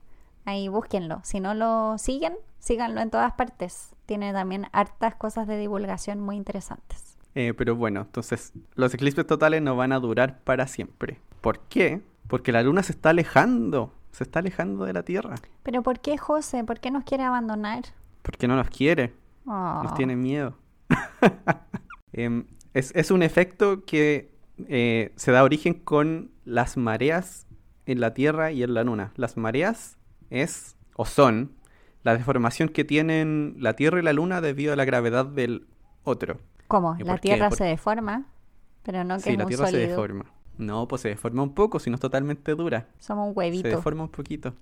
ahí 0.45 0.67
búsquenlo. 0.67 1.21
Si 1.23 1.39
no 1.39 1.53
lo 1.53 1.97
siguen, 1.97 2.33
síganlo 2.59 3.01
en 3.01 3.11
todas 3.11 3.33
partes. 3.33 3.89
Tiene 4.05 4.33
también 4.33 4.67
hartas 4.71 5.15
cosas 5.15 5.47
de 5.47 5.57
divulgación 5.57 6.19
muy 6.19 6.37
interesantes. 6.37 7.17
Eh, 7.35 7.53
pero 7.53 7.75
bueno, 7.75 8.01
entonces 8.01 8.53
los 8.75 8.93
eclipses 8.93 9.27
totales 9.27 9.61
no 9.61 9.75
van 9.75 9.91
a 9.91 9.99
durar 9.99 10.39
para 10.39 10.67
siempre. 10.67 11.19
¿Por 11.41 11.59
qué? 11.59 12.01
Porque 12.27 12.51
la 12.51 12.63
luna 12.63 12.81
se 12.81 12.93
está 12.93 13.09
alejando, 13.09 13.93
se 14.11 14.23
está 14.23 14.39
alejando 14.39 14.85
de 14.85 14.93
la 14.93 15.03
Tierra. 15.03 15.35
Pero 15.61 15.83
¿por 15.83 15.99
qué 15.99 16.17
José? 16.17 16.63
¿Por 16.63 16.79
qué 16.79 16.91
nos 16.91 17.03
quiere 17.03 17.23
abandonar? 17.23 17.83
Porque 18.21 18.47
no 18.47 18.55
nos 18.55 18.69
quiere, 18.69 19.13
Oh. 19.47 19.81
nos 19.83 19.93
tiene 19.95 20.15
miedo. 20.15 20.55
Em, 22.13 22.45
es, 22.73 22.91
es 22.95 23.11
un 23.11 23.23
efecto 23.23 23.83
que 23.85 24.31
eh, 24.69 25.11
se 25.17 25.31
da 25.31 25.43
origen 25.43 25.73
con 25.73 26.31
las 26.45 26.77
mareas 26.77 27.45
en 27.85 27.99
la 27.99 28.13
Tierra 28.13 28.51
y 28.51 28.63
en 28.63 28.73
la 28.73 28.83
Luna. 28.83 29.11
Las 29.17 29.35
mareas 29.37 29.97
es 30.29 30.77
o 30.95 31.05
son 31.05 31.51
la 32.03 32.15
deformación 32.17 32.69
que 32.69 32.85
tienen 32.85 33.55
la 33.59 33.73
Tierra 33.73 33.99
y 33.99 34.03
la 34.03 34.13
Luna 34.13 34.39
debido 34.39 34.71
a 34.71 34.75
la 34.75 34.85
gravedad 34.85 35.25
del 35.25 35.67
otro. 36.03 36.39
¿Cómo? 36.67 36.95
¿Y 36.97 37.03
La? 37.03 37.17
Tierra 37.17 37.49
Por- 37.49 37.57
se 37.57 37.65
deforma, 37.65 38.25
pero 38.83 39.03
no 39.03 39.15
que 39.17 39.21
Sí, 39.23 39.29
es 39.31 39.37
la 39.37 39.45
Tierra 39.45 39.67
se 39.67 39.77
deforma. 39.77 40.25
No, 40.57 40.87
pues 40.87 41.01
se 41.01 41.09
deforma 41.09 41.43
un 41.43 41.53
poco, 41.53 41.79
si 41.79 41.89
no 41.89 41.95
es 41.95 42.01
totalmente 42.01 42.55
dura. 42.55 42.87
Somos 42.99 43.27
un 43.27 43.33
Se 43.33 43.39
huevito. 43.39 43.67
deforma 43.67 44.03
un 44.03 44.09
poquito. 44.09 44.53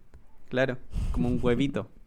Claro, 0.49 0.77
como 1.11 1.27
un 1.27 1.39
huevito. 1.41 1.87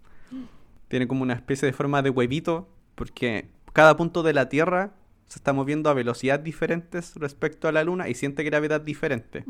Tiene 0.89 1.07
como 1.09 1.23
una 1.23 1.35
especie 1.35 1.67
de 1.67 1.73
forma 1.73 2.03
de 2.03 2.11
huevito 2.11 2.69
porque 2.95 3.49
cada 3.73 3.97
punto 3.97 4.23
de 4.23 4.33
la 4.33 4.49
Tierra 4.49 4.95
se 5.27 5.39
está 5.39 5.53
moviendo 5.53 5.91
a 5.91 5.95
velocidades 5.95 6.45
diferentes 6.45 7.15
respecto 7.17 7.67
a 7.67 7.73
la 7.73 7.83
Luna 7.83 8.09
y 8.09 8.15
siente 8.15 8.45
gravedad 8.45 8.81
diferente. 8.81 9.45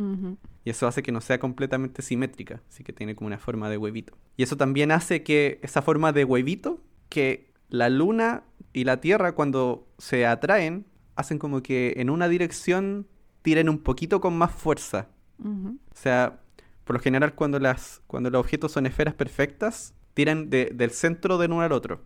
Y 0.64 0.70
eso 0.70 0.86
hace 0.86 1.02
que 1.02 1.12
no 1.12 1.20
sea 1.20 1.38
completamente 1.38 2.02
simétrica, 2.02 2.62
así 2.68 2.82
que 2.82 2.92
tiene 2.92 3.14
como 3.14 3.26
una 3.26 3.38
forma 3.38 3.68
de 3.68 3.76
huevito. 3.76 4.16
Y 4.36 4.42
eso 4.42 4.56
también 4.56 4.90
hace 4.90 5.22
que 5.22 5.60
esa 5.62 5.82
forma 5.82 6.12
de 6.12 6.24
huevito, 6.24 6.80
que 7.08 7.52
la 7.68 7.90
Luna 7.90 8.44
y 8.72 8.84
la 8.84 9.00
Tierra 9.00 9.32
cuando 9.32 9.86
se 9.98 10.26
atraen, 10.26 10.86
hacen 11.14 11.38
como 11.38 11.62
que 11.62 11.94
en 11.96 12.10
una 12.10 12.28
dirección 12.28 13.06
tiren 13.42 13.68
un 13.68 13.78
poquito 13.78 14.20
con 14.20 14.36
más 14.36 14.52
fuerza. 14.52 15.08
O 15.38 15.94
sea, 15.94 16.40
por 16.84 16.96
lo 16.96 17.02
general 17.02 17.34
cuando, 17.34 17.58
las, 17.58 18.00
cuando 18.06 18.30
los 18.30 18.40
objetos 18.40 18.72
son 18.72 18.86
esferas 18.86 19.14
perfectas, 19.14 19.94
tiran 20.16 20.48
de- 20.48 20.72
del 20.74 20.90
centro 20.92 21.36
de 21.36 21.44
uno 21.46 21.60
al 21.60 21.72
otro. 21.72 22.00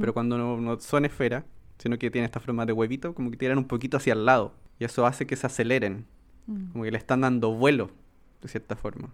Pero 0.00 0.12
cuando 0.12 0.36
no, 0.36 0.60
no 0.60 0.78
son 0.80 1.04
esferas, 1.04 1.44
sino 1.78 1.96
que 1.96 2.10
tienen 2.10 2.26
esta 2.26 2.40
forma 2.40 2.66
de 2.66 2.72
huevito, 2.72 3.14
como 3.14 3.30
que 3.30 3.36
tiran 3.36 3.56
un 3.56 3.64
poquito 3.66 3.96
hacia 3.96 4.12
el 4.14 4.26
lado. 4.26 4.52
Y 4.78 4.84
eso 4.84 5.06
hace 5.06 5.26
que 5.26 5.36
se 5.36 5.46
aceleren, 5.46 6.04
Mm. 6.46 6.72
como 6.72 6.82
que 6.84 6.90
le 6.90 6.98
están 6.98 7.20
dando 7.20 7.52
vuelo, 7.54 7.90
de 8.42 8.48
cierta 8.48 8.74
forma. 8.74 9.10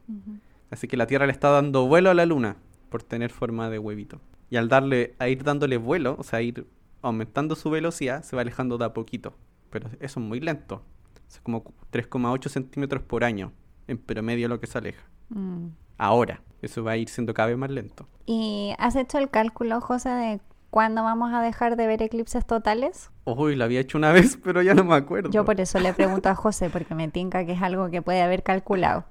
Así 0.71 0.89
que 0.89 0.97
la 0.97 1.07
Tierra 1.07 1.27
le 1.27 1.33
está 1.33 1.51
dando 1.51 1.87
vuelo 1.87 2.09
a 2.11 2.15
la 2.15 2.25
Luna 2.25 2.57
por 2.89 3.03
tener 3.03 3.31
forma 3.31 3.69
de 3.69 3.79
huevito. 3.79 4.19
Y 4.51 4.57
al 4.57 4.69
darle, 4.71 5.15
a 5.19 5.29
ir 5.29 5.45
dándole 5.45 5.77
vuelo, 5.77 6.17
o 6.19 6.23
sea, 6.23 6.41
ir 6.41 6.67
aumentando 7.03 7.55
su 7.55 7.69
velocidad, 7.71 8.23
se 8.25 8.35
va 8.35 8.41
alejando 8.43 8.79
de 8.79 8.87
a 8.87 8.95
poquito. 8.95 9.35
Pero 9.71 9.89
eso 10.01 10.21
es 10.21 10.27
muy 10.27 10.41
lento. 10.41 10.83
Es 11.29 11.39
como 11.43 11.63
3,8 11.91 12.49
centímetros 12.49 13.03
por 13.03 13.23
año, 13.25 13.53
en 13.87 13.99
promedio 13.99 14.49
lo 14.49 14.59
que 14.59 14.67
se 14.67 14.79
aleja. 14.79 15.05
Mm. 15.29 15.67
Ahora, 15.99 16.41
eso 16.63 16.83
va 16.85 16.93
a 16.93 16.97
ir 16.97 17.09
siendo 17.09 17.35
cada 17.35 17.49
vez 17.49 17.59
más 17.59 17.71
lento. 17.71 18.09
¿Y 18.25 18.75
has 18.79 18.97
hecho 18.97 19.19
el 19.19 19.31
cálculo, 19.31 19.81
José, 19.81 20.09
de 20.11 20.41
cuándo 20.71 21.03
vamos 21.03 21.33
a 21.35 21.43
dejar 21.43 21.77
de 21.77 21.87
ver 21.87 22.03
eclipses 22.03 22.47
totales? 22.47 23.11
Uy, 23.25 23.57
lo 23.57 23.65
había 23.65 23.81
hecho 23.81 23.99
una 23.99 24.13
vez, 24.13 24.39
pero 24.43 24.63
ya 24.63 24.75
no 24.75 24.85
me 24.85 24.95
acuerdo. 24.95 25.31
Yo 25.31 25.45
por 25.45 25.61
eso 25.61 25.79
le 25.81 25.93
pregunto 25.93 26.29
a 26.29 26.35
José, 26.35 26.71
porque 26.71 26.95
me 26.95 27.09
tinca 27.09 27.45
que 27.45 27.53
es 27.53 27.63
algo 27.63 27.91
que 27.91 28.01
puede 28.01 28.23
haber 28.23 28.43
calculado. 28.43 29.05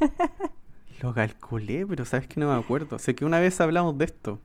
Lo 1.02 1.12
calculé, 1.12 1.86
pero 1.86 2.04
sabes 2.04 2.26
que 2.26 2.40
no 2.40 2.48
me 2.48 2.58
acuerdo. 2.58 2.98
Sé 2.98 3.14
que 3.14 3.24
una 3.24 3.38
vez 3.40 3.60
hablamos 3.60 3.98
de 3.98 4.06
esto. 4.06 4.40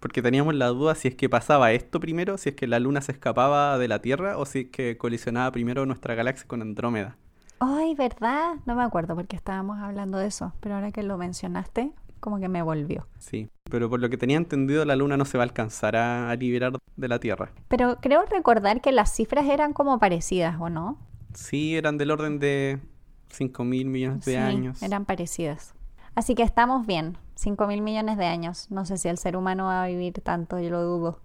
Porque 0.00 0.22
teníamos 0.22 0.54
la 0.54 0.68
duda 0.68 0.94
si 0.94 1.08
es 1.08 1.14
que 1.16 1.28
pasaba 1.28 1.72
esto 1.72 1.98
primero, 1.98 2.38
si 2.38 2.50
es 2.50 2.54
que 2.54 2.68
la 2.68 2.78
luna 2.78 3.00
se 3.00 3.10
escapaba 3.12 3.76
de 3.78 3.88
la 3.88 4.00
Tierra 4.00 4.38
o 4.38 4.46
si 4.46 4.60
es 4.60 4.66
que 4.70 4.96
colisionaba 4.96 5.50
primero 5.50 5.86
nuestra 5.86 6.14
galaxia 6.14 6.46
con 6.46 6.62
Andrómeda. 6.62 7.16
Ay, 7.60 7.94
¿verdad? 7.94 8.54
No 8.66 8.74
me 8.76 8.82
acuerdo 8.82 9.14
porque 9.16 9.36
estábamos 9.36 9.78
hablando 9.78 10.18
de 10.18 10.26
eso, 10.26 10.52
pero 10.60 10.76
ahora 10.76 10.92
que 10.92 11.02
lo 11.02 11.18
mencionaste, 11.18 11.92
como 12.20 12.38
que 12.38 12.48
me 12.48 12.62
volvió. 12.62 13.06
Sí, 13.18 13.48
pero 13.70 13.88
por 13.90 14.00
lo 14.00 14.08
que 14.08 14.16
tenía 14.16 14.36
entendido, 14.36 14.84
la 14.84 14.94
luna 14.96 15.16
no 15.16 15.24
se 15.24 15.38
va 15.38 15.42
a 15.44 15.46
alcanzar 15.46 15.96
a, 15.96 16.30
a 16.30 16.36
liberar 16.36 16.72
de 16.96 17.08
la 17.08 17.18
Tierra. 17.18 17.50
Pero 17.68 17.96
creo 18.00 18.24
recordar 18.26 18.80
que 18.80 18.92
las 18.92 19.12
cifras 19.12 19.46
eran 19.46 19.72
como 19.72 19.98
parecidas, 19.98 20.60
¿o 20.60 20.68
no? 20.70 20.98
Sí, 21.34 21.76
eran 21.76 21.98
del 21.98 22.10
orden 22.12 22.38
de 22.38 22.78
5 23.30 23.64
mil 23.64 23.86
millones 23.86 24.24
de 24.24 24.32
Sí, 24.32 24.36
años. 24.38 24.82
eran 24.82 25.04
parecidas. 25.04 25.74
Así 26.14 26.34
que 26.34 26.42
estamos 26.42 26.86
bien, 26.86 27.16
5 27.34 27.66
mil 27.66 27.80
millones 27.82 28.18
de 28.18 28.26
años. 28.26 28.68
No 28.70 28.84
sé 28.84 28.98
si 28.98 29.08
el 29.08 29.18
ser 29.18 29.36
humano 29.36 29.64
va 29.66 29.82
a 29.84 29.86
vivir 29.88 30.14
tanto, 30.22 30.58
yo 30.60 30.70
lo 30.70 30.82
dudo. 30.84 31.20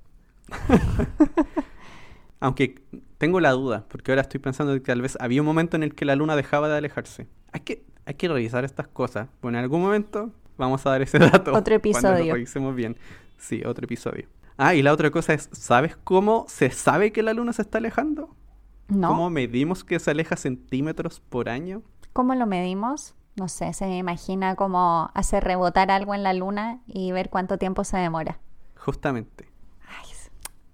Aunque 2.39 2.75
tengo 3.23 3.39
la 3.39 3.51
duda, 3.51 3.85
porque 3.87 4.11
ahora 4.11 4.21
estoy 4.23 4.41
pensando 4.41 4.73
que 4.73 4.81
tal 4.81 5.01
vez 5.01 5.17
había 5.21 5.41
un 5.41 5.45
momento 5.45 5.77
en 5.77 5.83
el 5.83 5.95
que 5.95 6.03
la 6.03 6.13
luna 6.17 6.35
dejaba 6.35 6.67
de 6.67 6.75
alejarse. 6.75 7.29
Hay 7.53 7.61
que, 7.61 7.85
hay 8.05 8.15
que 8.15 8.27
revisar 8.27 8.65
estas 8.65 8.89
cosas. 8.89 9.29
Bueno, 9.41 9.59
en 9.59 9.63
algún 9.63 9.81
momento 9.81 10.31
vamos 10.57 10.85
a 10.85 10.89
dar 10.89 11.01
ese 11.03 11.19
dato. 11.19 11.53
Otro 11.53 11.53
Cuando 11.53 11.71
episodio. 11.75 12.25
lo 12.25 12.33
revisemos 12.33 12.75
bien. 12.75 12.97
Sí, 13.37 13.63
otro 13.65 13.85
episodio. 13.85 14.27
Ah, 14.57 14.75
y 14.75 14.81
la 14.81 14.91
otra 14.91 15.09
cosa 15.09 15.33
es, 15.33 15.47
¿sabes 15.53 15.95
cómo 16.03 16.43
se 16.49 16.69
sabe 16.69 17.13
que 17.13 17.23
la 17.23 17.31
luna 17.31 17.53
se 17.53 17.61
está 17.61 17.77
alejando? 17.77 18.35
¿No? 18.89 19.07
¿Cómo 19.07 19.29
medimos 19.29 19.85
que 19.85 19.99
se 19.99 20.11
aleja 20.11 20.35
centímetros 20.35 21.21
por 21.21 21.47
año? 21.47 21.81
¿Cómo 22.11 22.35
lo 22.35 22.45
medimos? 22.45 23.15
No 23.37 23.47
sé, 23.47 23.71
se 23.71 23.85
me 23.85 23.99
imagina 23.99 24.55
como 24.55 25.11
hacer 25.13 25.45
rebotar 25.45 25.91
algo 25.91 26.13
en 26.13 26.23
la 26.23 26.33
luna 26.33 26.81
y 26.87 27.13
ver 27.13 27.29
cuánto 27.29 27.57
tiempo 27.57 27.85
se 27.85 27.95
demora. 27.95 28.41
Justamente. 28.75 29.52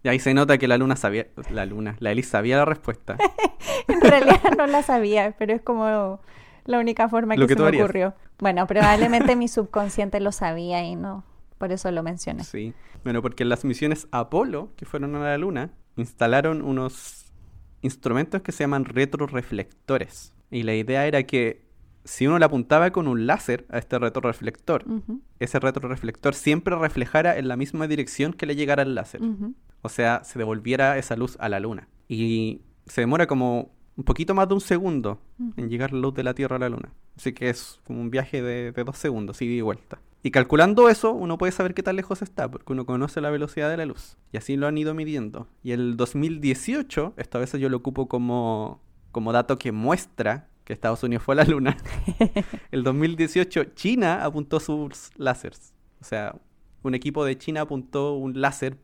Y 0.03 0.07
ahí 0.07 0.19
se 0.19 0.33
nota 0.33 0.57
que 0.57 0.67
la 0.67 0.77
luna 0.77 0.95
sabía, 0.95 1.27
la 1.51 1.65
luna, 1.65 1.95
la 1.99 2.11
Elis 2.11 2.27
sabía 2.27 2.57
la 2.57 2.65
respuesta. 2.65 3.17
en 3.87 4.01
realidad 4.01 4.51
no 4.57 4.65
la 4.67 4.81
sabía, 4.81 5.35
pero 5.37 5.53
es 5.53 5.61
como 5.61 6.21
la 6.65 6.79
única 6.79 7.09
forma 7.09 7.35
que, 7.35 7.47
se 7.47 7.55
me 7.55 7.67
harías. 7.67 7.83
ocurrió. 7.83 8.13
Bueno, 8.39 8.65
probablemente 8.67 9.35
mi 9.35 9.47
subconsciente 9.47 10.19
lo 10.21 10.31
sabía 10.31 10.83
y 10.83 10.95
no, 10.95 11.25
por 11.57 11.71
eso 11.71 11.91
lo 11.91 12.03
mencioné. 12.03 12.43
Sí. 12.43 12.73
Bueno, 13.03 13.21
porque 13.21 13.43
en 13.43 13.49
las 13.49 13.65
misiones 13.65 14.07
Apolo, 14.11 14.71
que 14.75 14.85
fueron 14.85 15.15
a 15.15 15.19
la 15.19 15.37
Luna, 15.37 15.71
instalaron 15.97 16.61
unos 16.61 17.31
instrumentos 17.81 18.41
que 18.41 18.51
se 18.51 18.63
llaman 18.63 18.85
retroreflectores. 18.85 20.33
Y 20.51 20.63
la 20.63 20.73
idea 20.75 21.05
era 21.05 21.23
que 21.23 21.68
si 22.09 22.25
uno 22.25 22.39
le 22.39 22.45
apuntaba 22.45 22.89
con 22.89 23.07
un 23.07 23.27
láser 23.27 23.67
a 23.69 23.77
este 23.77 23.99
retroreflector, 23.99 24.83
ese 25.39 25.59
retroreflector 25.59 26.33
siempre 26.33 26.75
reflejara 26.75 27.37
en 27.37 27.47
la 27.47 27.55
misma 27.55 27.87
dirección 27.87 28.33
que 28.33 28.47
le 28.47 28.55
llegara 28.55 28.81
el 28.81 28.95
láser. 28.95 29.21
O 29.83 29.89
sea, 29.89 30.23
se 30.23 30.39
devolviera 30.39 30.97
esa 30.97 31.15
luz 31.15 31.37
a 31.39 31.49
la 31.49 31.59
Luna. 31.59 31.87
Y 32.07 32.61
se 32.87 33.01
demora 33.01 33.27
como 33.27 33.75
un 33.95 34.03
poquito 34.05 34.33
más 34.33 34.47
de 34.47 34.55
un 34.55 34.59
segundo 34.59 35.21
en 35.55 35.69
llegar 35.69 35.93
la 35.93 35.99
luz 35.99 36.15
de 36.15 36.23
la 36.23 36.33
Tierra 36.33 36.55
a 36.55 36.59
la 36.59 36.69
Luna. 36.69 36.91
Así 37.15 37.31
que 37.31 37.51
es 37.51 37.79
como 37.85 38.01
un 38.01 38.09
viaje 38.09 38.41
de, 38.41 38.71
de 38.71 38.83
dos 38.83 38.97
segundos, 38.97 39.39
ida 39.43 39.53
y 39.53 39.61
vuelta. 39.61 39.99
Y 40.23 40.31
calculando 40.31 40.89
eso, 40.89 41.11
uno 41.11 41.37
puede 41.37 41.51
saber 41.51 41.75
qué 41.75 41.83
tan 41.83 41.95
lejos 41.95 42.23
está, 42.23 42.49
porque 42.49 42.73
uno 42.73 42.87
conoce 42.87 43.21
la 43.21 43.29
velocidad 43.29 43.69
de 43.69 43.77
la 43.77 43.85
luz. 43.85 44.17
Y 44.33 44.37
así 44.37 44.57
lo 44.57 44.65
han 44.65 44.79
ido 44.79 44.95
midiendo. 44.95 45.47
Y 45.61 45.73
el 45.73 45.95
2018, 45.95 47.13
esta 47.17 47.37
vez 47.37 47.51
yo 47.51 47.69
lo 47.69 47.77
ocupo 47.77 48.07
como, 48.07 48.81
como 49.11 49.31
dato 49.31 49.59
que 49.59 49.71
muestra 49.71 50.47
que 50.69 50.73
Estados 50.73 51.01
Unidos 51.01 51.23
fue 51.23 51.33
a 51.33 51.37
la 51.37 51.45
Luna. 51.45 51.75
el 52.71 52.83
2018, 52.83 53.63
China 53.73 54.23
apuntó 54.23 54.59
sus 54.59 55.09
láseres. 55.17 55.73
O 55.99 56.03
sea, 56.03 56.35
un 56.83 56.93
equipo 56.93 57.25
de 57.25 57.35
China 57.39 57.61
apuntó 57.61 58.13
un 58.13 58.39
láser 58.39 58.77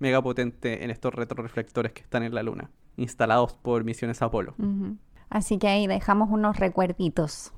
mega 0.00 0.20
potente 0.20 0.82
en 0.82 0.90
estos 0.90 1.14
retroreflectores 1.14 1.92
que 1.92 2.02
están 2.02 2.24
en 2.24 2.34
la 2.34 2.42
Luna, 2.42 2.72
instalados 2.96 3.52
por 3.52 3.84
misiones 3.84 4.20
Apolo. 4.20 4.56
Así 5.30 5.58
que 5.58 5.68
ahí 5.68 5.86
dejamos 5.86 6.28
unos 6.28 6.56
recuerditos 6.56 7.52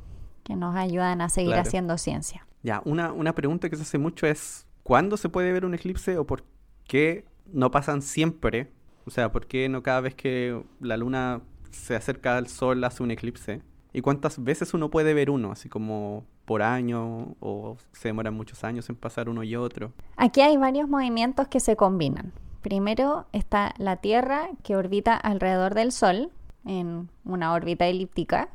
que 0.45 0.57
nos 0.57 0.77
ayudan 0.77 1.23
a 1.23 1.31
seguir 1.31 1.53
Claro. 1.53 1.63
haciendo 1.67 1.97
ciencia. 1.97 2.47
Ya, 2.63 2.83
una, 2.85 3.13
una 3.13 3.35
pregunta 3.35 3.71
que 3.71 3.77
se 3.77 3.83
hace 3.83 3.97
mucho 3.97 4.27
es, 4.27 4.67
¿cuándo 4.83 5.17
se 5.17 5.31
puede 5.31 5.53
ver 5.53 5.65
un 5.65 5.73
eclipse 5.73 6.19
o 6.19 6.27
por 6.27 6.45
qué 6.87 7.25
no 7.51 7.71
pasan 7.71 8.03
siempre? 8.03 8.71
O 9.07 9.11
sea, 9.11 9.33
¿por 9.33 9.47
qué 9.47 9.71
no 9.71 9.83
cada 9.83 10.03
vez 10.03 10.15
que 10.15 10.63
la 10.81 10.99
luna 10.99 11.41
se 11.71 11.97
acerca 11.97 12.37
al 12.37 12.47
sol 12.49 12.85
hace 12.85 13.03
un 13.03 13.11
eclipse? 13.11 13.63
¿Y 13.93 14.03
cuántas 14.03 14.43
veces 14.43 14.75
uno 14.75 14.91
puede 14.91 15.15
ver 15.15 15.31
uno? 15.31 15.53
Así 15.53 15.69
como 15.69 16.25
por 16.45 16.63
año 16.63 17.37
o 17.41 17.77
se 17.93 18.09
demoran 18.09 18.35
muchos 18.35 18.65
años 18.65 18.89
en 18.89 18.97
pasar 18.97 19.29
uno 19.29 19.43
y 19.43 19.57
otro. 19.57 19.93
Aquí 20.17 20.41
hay 20.41 20.57
varios 20.57 20.89
movimientos 20.89 21.49
que 21.49 21.61
se 21.61 21.77
combinan. 21.77 22.33
Primero 22.63 23.27
está 23.33 23.75
la 23.79 23.97
Tierra 23.97 24.49
que 24.63 24.77
orbita 24.77 25.17
alrededor 25.17 25.75
del 25.75 25.93
Sol 25.93 26.31
en 26.65 27.09
una 27.25 27.53
órbita 27.53 27.87
elíptica 27.87 28.51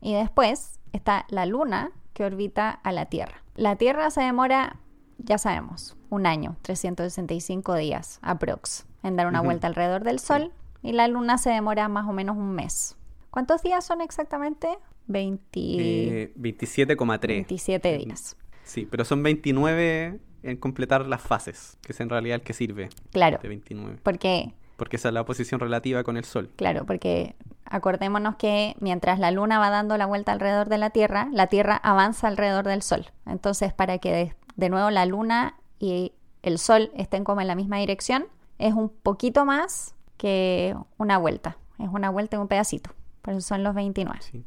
y 0.00 0.14
después 0.14 0.78
está 0.92 1.26
la 1.28 1.46
Luna 1.46 1.90
que 2.12 2.24
orbita 2.24 2.70
a 2.70 2.92
la 2.92 3.06
Tierra. 3.06 3.42
La 3.54 3.76
Tierra 3.76 4.10
se 4.10 4.22
demora, 4.22 4.76
ya 5.18 5.38
sabemos, 5.38 5.96
un 6.08 6.26
año, 6.26 6.56
365 6.62 7.74
días 7.74 8.18
aprox, 8.22 8.86
en 9.02 9.16
dar 9.16 9.26
una 9.26 9.40
vuelta 9.40 9.66
alrededor 9.66 10.04
del 10.04 10.18
Sol 10.18 10.52
y 10.82 10.92
la 10.92 11.08
Luna 11.08 11.38
se 11.38 11.50
demora 11.50 11.88
más 11.88 12.08
o 12.08 12.12
menos 12.12 12.36
un 12.36 12.52
mes. 12.52 12.96
¿Cuántos 13.32 13.62
días 13.62 13.82
son 13.84 14.02
exactamente? 14.02 14.68
20... 15.06 15.48
Eh, 15.58 16.32
27,3. 16.36 17.18
27 17.26 17.96
días. 17.98 18.36
Sí, 18.62 18.86
pero 18.88 19.06
son 19.06 19.22
29 19.22 20.20
en 20.42 20.56
completar 20.58 21.06
las 21.06 21.22
fases, 21.22 21.78
que 21.80 21.92
es 21.92 22.00
en 22.00 22.10
realidad 22.10 22.36
el 22.36 22.42
que 22.42 22.52
sirve 22.52 22.90
Claro, 23.10 23.38
de 23.42 23.48
29. 23.48 24.00
porque 24.02 24.52
Porque 24.76 24.96
esa 24.96 25.08
es 25.08 25.14
la 25.14 25.24
posición 25.24 25.60
relativa 25.60 26.04
con 26.04 26.18
el 26.18 26.24
Sol. 26.24 26.50
Claro, 26.56 26.84
porque 26.84 27.34
acordémonos 27.64 28.36
que 28.36 28.76
mientras 28.80 29.18
la 29.18 29.30
Luna 29.30 29.58
va 29.58 29.70
dando 29.70 29.96
la 29.96 30.04
vuelta 30.04 30.32
alrededor 30.32 30.68
de 30.68 30.76
la 30.76 30.90
Tierra, 30.90 31.28
la 31.32 31.46
Tierra 31.46 31.76
avanza 31.76 32.28
alrededor 32.28 32.66
del 32.66 32.82
Sol. 32.82 33.06
Entonces, 33.24 33.72
para 33.72 33.96
que 33.96 34.12
de, 34.12 34.36
de 34.56 34.68
nuevo 34.68 34.90
la 34.90 35.06
Luna 35.06 35.56
y 35.78 36.12
el 36.42 36.58
Sol 36.58 36.90
estén 36.94 37.24
como 37.24 37.40
en 37.40 37.46
la 37.46 37.54
misma 37.54 37.78
dirección, 37.78 38.26
es 38.58 38.74
un 38.74 38.90
poquito 38.90 39.46
más 39.46 39.94
que 40.18 40.76
una 40.98 41.16
vuelta. 41.16 41.56
Es 41.78 41.88
una 41.88 42.10
vuelta 42.10 42.36
y 42.36 42.40
un 42.40 42.48
pedacito. 42.48 42.90
Por 43.22 43.34
eso 43.34 43.40
son 43.40 43.62
los 43.62 43.74
29. 43.74 44.18
Sí. 44.20 44.44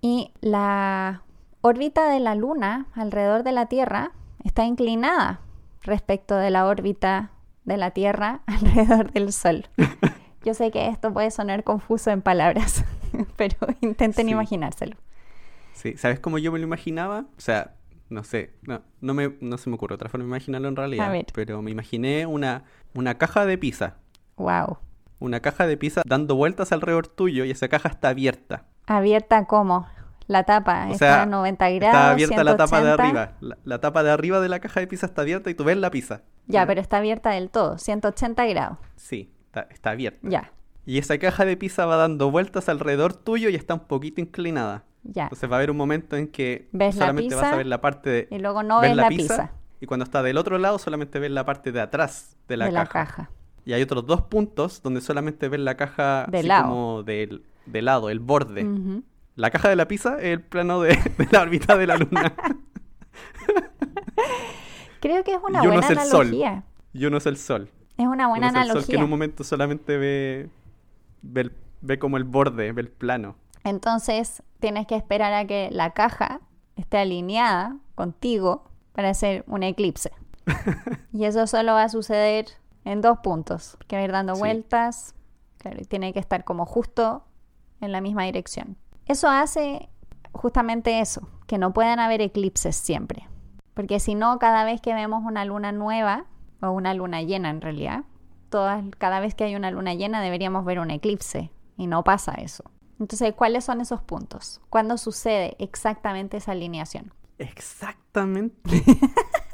Y 0.00 0.32
la 0.40 1.22
órbita 1.60 2.08
de 2.10 2.20
la 2.20 2.34
Luna 2.34 2.86
alrededor 2.94 3.42
de 3.42 3.52
la 3.52 3.66
Tierra 3.66 4.12
está 4.44 4.64
inclinada 4.64 5.40
respecto 5.82 6.34
de 6.36 6.50
la 6.50 6.66
órbita 6.66 7.30
de 7.64 7.76
la 7.76 7.90
Tierra 7.92 8.40
alrededor 8.46 9.12
del 9.12 9.32
Sol. 9.32 9.66
Yo 10.44 10.54
sé 10.54 10.70
que 10.70 10.88
esto 10.88 11.12
puede 11.12 11.30
sonar 11.32 11.64
confuso 11.64 12.10
en 12.10 12.22
palabras, 12.22 12.84
pero 13.36 13.56
intenten 13.80 14.26
Sí. 14.26 14.32
imaginárselo. 14.32 14.96
Sí, 15.72 15.96
¿sabes 15.96 16.20
cómo 16.20 16.38
yo 16.38 16.52
me 16.52 16.58
lo 16.58 16.64
imaginaba? 16.64 17.26
O 17.36 17.40
sea, 17.40 17.74
no 18.08 18.24
sé, 18.24 18.54
no, 18.62 18.80
no, 19.00 19.12
me, 19.12 19.36
no 19.40 19.58
se 19.58 19.68
me 19.68 19.74
ocurre 19.76 19.94
otra 19.96 20.08
forma 20.08 20.24
de 20.24 20.28
imaginarlo 20.28 20.68
en 20.68 20.76
realidad. 20.76 21.12
Pero 21.34 21.60
me 21.62 21.70
imaginé 21.72 22.24
una, 22.26 22.62
una 22.94 23.18
caja 23.18 23.44
de 23.44 23.58
pizza. 23.58 23.96
Wow. 24.36 24.78
Una 25.18 25.40
caja 25.40 25.66
de 25.66 25.76
pizza 25.76 26.02
dando 26.04 26.34
vueltas 26.36 26.72
alrededor 26.72 27.06
tuyo 27.08 27.44
y 27.44 27.50
esa 27.50 27.68
caja 27.68 27.88
está 27.88 28.08
abierta. 28.10 28.64
Abierta 28.86 29.46
como 29.46 29.86
la 30.26 30.44
tapa 30.44 30.86
O 30.88 30.92
está 30.92 30.98
sea, 30.98 31.22
a 31.22 31.26
90 31.26 31.70
grados. 31.70 31.86
Está 31.86 32.10
abierta 32.10 32.44
la 32.44 32.56
tapa 32.56 32.78
de 32.80 32.94
180. 32.94 33.02
arriba. 33.02 33.32
La, 33.40 33.58
la 33.64 33.80
tapa 33.80 34.02
de 34.02 34.10
arriba 34.10 34.40
de 34.40 34.48
la 34.48 34.60
caja 34.60 34.80
de 34.80 34.86
pizza 34.86 35.06
está 35.06 35.22
abierta 35.22 35.50
y 35.50 35.54
tú 35.54 35.64
ves 35.64 35.76
la 35.76 35.90
pizza. 35.90 36.22
Ya, 36.46 36.66
pero 36.66 36.80
está 36.80 36.98
abierta 36.98 37.30
del 37.30 37.50
todo, 37.50 37.78
180 37.78 38.46
grados. 38.46 38.78
Sí, 38.96 39.32
está, 39.46 39.66
está 39.70 39.90
abierta. 39.90 40.20
Ya, 40.22 40.52
Y 40.84 40.98
esa 40.98 41.18
caja 41.18 41.44
de 41.44 41.56
pizza 41.56 41.86
va 41.86 41.96
dando 41.96 42.30
vueltas 42.30 42.68
alrededor 42.68 43.14
tuyo 43.14 43.48
y 43.48 43.54
está 43.56 43.74
un 43.74 43.80
poquito 43.80 44.20
inclinada. 44.20 44.84
ya. 45.02 45.24
Entonces 45.24 45.50
va 45.50 45.54
a 45.56 45.58
haber 45.58 45.70
un 45.70 45.76
momento 45.76 46.16
en 46.16 46.28
que 46.28 46.68
Ves 46.72 46.94
la 46.96 47.06
solamente 47.06 47.34
vas 47.34 47.44
pizza 47.44 47.54
a 47.54 47.56
ver 47.56 47.66
la 47.66 47.80
parte 47.80 48.10
de... 48.10 48.28
Y 48.30 48.38
luego 48.38 48.62
no 48.62 48.80
ves 48.80 48.90
ves 48.90 48.96
la 48.96 49.08
pizza, 49.08 49.52
Y 49.80 49.86
cuando 49.86 50.04
está 50.04 50.22
del 50.22 50.36
otro 50.38 50.58
lado 50.58 50.78
solamente 50.78 51.18
ves 51.18 51.30
la 51.30 51.44
parte 51.44 51.72
de 51.72 51.80
atrás 51.80 52.36
de 52.48 52.56
la, 52.56 52.66
de 52.66 52.72
caja. 52.72 52.82
la 52.84 52.88
caja. 52.88 53.30
Y 53.66 53.74
hay 53.74 53.82
otros 53.82 54.06
dos 54.06 54.22
puntos 54.22 54.80
donde 54.82 55.02
solamente 55.02 55.48
ves 55.50 55.60
la 55.60 55.76
caja 55.76 56.24
De 56.30 56.38
así 56.38 56.46
lado. 56.46 56.68
como 56.68 57.02
del, 57.02 57.42
de 57.66 57.82
lado, 57.82 58.08
el 58.08 58.20
borde. 58.20 58.66
La 59.34 59.50
caja 59.50 59.68
de 59.68 59.76
la 59.76 59.86
pizza 59.88 60.16
es 60.18 60.32
el 60.32 60.40
plano 60.40 60.80
de, 60.80 60.90
de 61.18 61.28
la 61.30 61.42
órbita 61.42 61.76
de 61.76 61.86
la 61.86 61.98
luna. 61.98 62.34
Creo 65.00 65.22
que 65.24 65.32
es 65.34 65.40
una 65.46 65.58
Y 65.62 65.66
uno 65.66 65.76
buena 65.76 65.86
es 65.86 65.90
el 65.90 65.98
sol. 66.08 66.20
analogía. 66.26 66.64
y 66.92 67.04
uno 67.06 67.16
es 67.18 67.26
el 67.26 67.36
sol. 67.36 67.70
Es 67.98 68.06
una 68.06 68.28
buena 68.28 68.50
uno 68.50 68.60
es 68.60 68.66
el 68.66 68.72
sol 68.72 68.76
que 68.86 68.92
analogía. 68.92 68.96
en 68.98 69.04
un 69.04 69.10
momento 69.10 69.44
solamente 69.44 69.96
ve, 69.98 70.50
ve, 71.22 71.40
el- 71.42 71.52
ve 71.80 71.98
como 71.98 72.16
el 72.16 72.24
borde, 72.24 72.72
ve 72.72 72.80
el 72.82 72.88
plano. 72.88 73.36
Entonces 73.64 74.42
tienes 74.60 74.86
que 74.86 74.96
esperar 74.96 75.32
a 75.32 75.46
que 75.46 75.68
la 75.72 75.90
caja 75.92 76.40
esté 76.76 76.98
alineada 76.98 77.76
contigo 77.94 78.64
para 78.92 79.10
hacer 79.10 79.44
un 79.48 79.62
eclipse. 79.62 80.10
y 81.12 81.24
eso 81.24 81.46
solo 81.46 81.72
va 81.72 81.84
a 81.84 81.88
suceder 81.88 82.46
en 82.86 83.02
dos 83.02 83.18
puntos, 83.18 83.76
que 83.88 83.96
va 83.96 84.02
a 84.02 84.04
ir 84.04 84.12
dando 84.12 84.34
Sí. 84.34 84.40
vueltas, 84.40 85.14
claro, 85.58 85.78
y 85.80 85.84
tiene 85.84 86.12
que 86.12 86.20
estar 86.20 86.44
como 86.44 86.64
justo 86.64 87.24
en 87.80 87.92
la 87.92 88.00
misma 88.00 88.22
dirección. 88.24 88.76
Eso 89.06 89.28
hace 89.28 89.90
justamente 90.32 91.00
eso, 91.00 91.28
que 91.46 91.58
no 91.58 91.72
puedan 91.72 91.98
haber 91.98 92.20
eclipses 92.22 92.76
siempre. 92.76 93.28
Porque 93.74 94.00
si 94.00 94.14
no, 94.14 94.38
cada 94.38 94.64
vez 94.64 94.80
que 94.80 94.94
vemos 94.94 95.22
una 95.24 95.44
luna 95.44 95.72
nueva, 95.72 96.24
o 96.62 96.70
una 96.70 96.94
luna 96.94 97.20
llena 97.22 97.50
en 97.50 97.60
realidad, 97.60 98.04
todas, 98.48 98.82
cada 98.98 99.20
vez 99.20 99.34
que 99.34 99.44
hay 99.44 99.54
una 99.56 99.70
luna 99.70 99.92
llena 99.94 100.22
deberíamos 100.22 100.64
ver 100.64 100.78
un 100.78 100.90
eclipse, 100.90 101.50
y 101.76 101.86
no 101.86 102.02
pasa 102.04 102.32
eso. 102.34 102.64
Entonces, 102.98 103.34
¿cuáles 103.34 103.64
son 103.64 103.80
esos 103.82 104.00
puntos? 104.00 104.62
¿Cuándo 104.70 104.96
sucede 104.96 105.54
exactamente 105.58 106.38
esa 106.38 106.52
alineación? 106.52 107.12
Exactamente. 107.38 108.82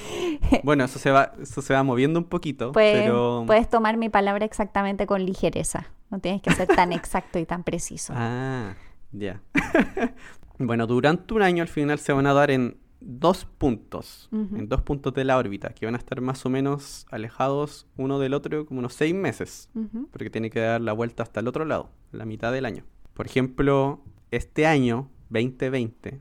bueno, 0.62 0.84
eso 0.84 0.98
se 0.98 1.10
va, 1.10 1.32
eso 1.40 1.62
se 1.62 1.74
va 1.74 1.82
moviendo 1.82 2.18
un 2.18 2.26
poquito, 2.26 2.72
Puedes, 2.72 3.02
pero... 3.02 3.44
puedes 3.46 3.68
tomar 3.68 3.96
mi 3.96 4.08
palabra 4.08 4.44
exactamente 4.44 5.06
con 5.06 5.24
ligereza. 5.24 5.86
No 6.10 6.18
tienes 6.18 6.42
que 6.42 6.52
ser 6.52 6.68
tan 6.68 6.92
exacto 6.92 7.38
y 7.38 7.46
tan 7.46 7.64
preciso. 7.64 8.12
Ah, 8.16 8.74
ya. 9.12 9.40
bueno, 10.58 10.86
durante 10.86 11.32
un 11.34 11.42
año 11.42 11.62
al 11.62 11.68
final 11.68 11.98
se 11.98 12.12
van 12.12 12.26
a 12.26 12.34
dar 12.34 12.50
en 12.50 12.76
dos 13.00 13.44
puntos, 13.44 14.28
en 14.30 14.68
dos 14.68 14.82
puntos 14.82 15.12
de 15.14 15.24
la 15.24 15.36
órbita, 15.36 15.70
que 15.70 15.86
van 15.86 15.96
a 15.96 15.98
estar 15.98 16.20
más 16.20 16.46
o 16.46 16.50
menos 16.50 17.06
alejados 17.10 17.88
uno 17.96 18.20
del 18.20 18.32
otro 18.32 18.64
como 18.64 18.78
unos 18.78 18.94
seis 18.94 19.12
meses, 19.12 19.68
porque 20.12 20.30
tiene 20.30 20.50
que 20.50 20.60
dar 20.60 20.80
la 20.80 20.92
vuelta 20.92 21.24
hasta 21.24 21.40
el 21.40 21.48
otro 21.48 21.64
lado, 21.64 21.90
la 22.12 22.24
mitad 22.26 22.52
del 22.52 22.64
año. 22.64 22.84
Por 23.12 23.26
ejemplo, 23.26 24.00
este 24.30 24.66
año, 24.66 25.08
2020, 25.30 26.20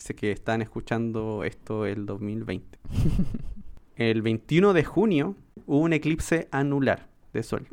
sé 0.00 0.14
que 0.14 0.32
están 0.32 0.62
escuchando 0.62 1.44
esto 1.44 1.86
el 1.86 2.06
2020. 2.06 2.78
el 3.96 4.22
21 4.22 4.72
de 4.72 4.84
junio 4.84 5.36
hubo 5.66 5.80
un 5.80 5.92
eclipse 5.92 6.48
anular 6.50 7.08
de 7.32 7.42
sol. 7.42 7.68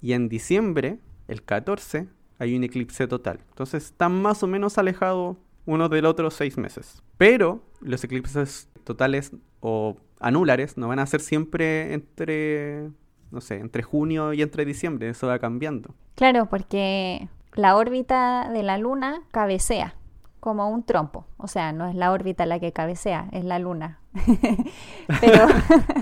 Y 0.00 0.14
en 0.14 0.28
diciembre, 0.28 0.98
el 1.28 1.42
14, 1.42 2.08
hay 2.38 2.56
un 2.56 2.64
eclipse 2.64 3.06
total. 3.06 3.40
Entonces 3.50 3.84
están 3.84 4.20
más 4.20 4.42
o 4.42 4.46
menos 4.46 4.78
alejados 4.78 5.36
uno 5.66 5.88
del 5.88 6.06
otro 6.06 6.30
seis 6.30 6.56
meses. 6.56 7.02
Pero 7.18 7.62
los 7.80 8.02
eclipses 8.02 8.68
totales 8.84 9.32
o 9.60 9.96
anulares 10.18 10.76
no 10.76 10.88
van 10.88 10.98
a 10.98 11.06
ser 11.06 11.20
siempre 11.20 11.92
entre, 11.92 12.88
no 13.30 13.40
sé, 13.40 13.58
entre 13.58 13.82
junio 13.82 14.32
y 14.32 14.42
entre 14.42 14.64
diciembre. 14.64 15.10
Eso 15.10 15.26
va 15.26 15.38
cambiando. 15.38 15.94
Claro, 16.14 16.46
porque 16.46 17.28
la 17.54 17.76
órbita 17.76 18.50
de 18.50 18.62
la 18.62 18.78
Luna 18.78 19.20
cabecea 19.30 19.94
como 20.40 20.68
un 20.68 20.82
trompo. 20.82 21.26
O 21.36 21.48
sea, 21.48 21.72
no 21.72 21.86
es 21.86 21.94
la 21.94 22.12
órbita 22.12 22.46
la 22.46 22.58
que 22.58 22.72
cabecea, 22.72 23.28
es 23.32 23.44
la 23.44 23.58
Luna. 23.58 24.00
pero, 25.20 25.46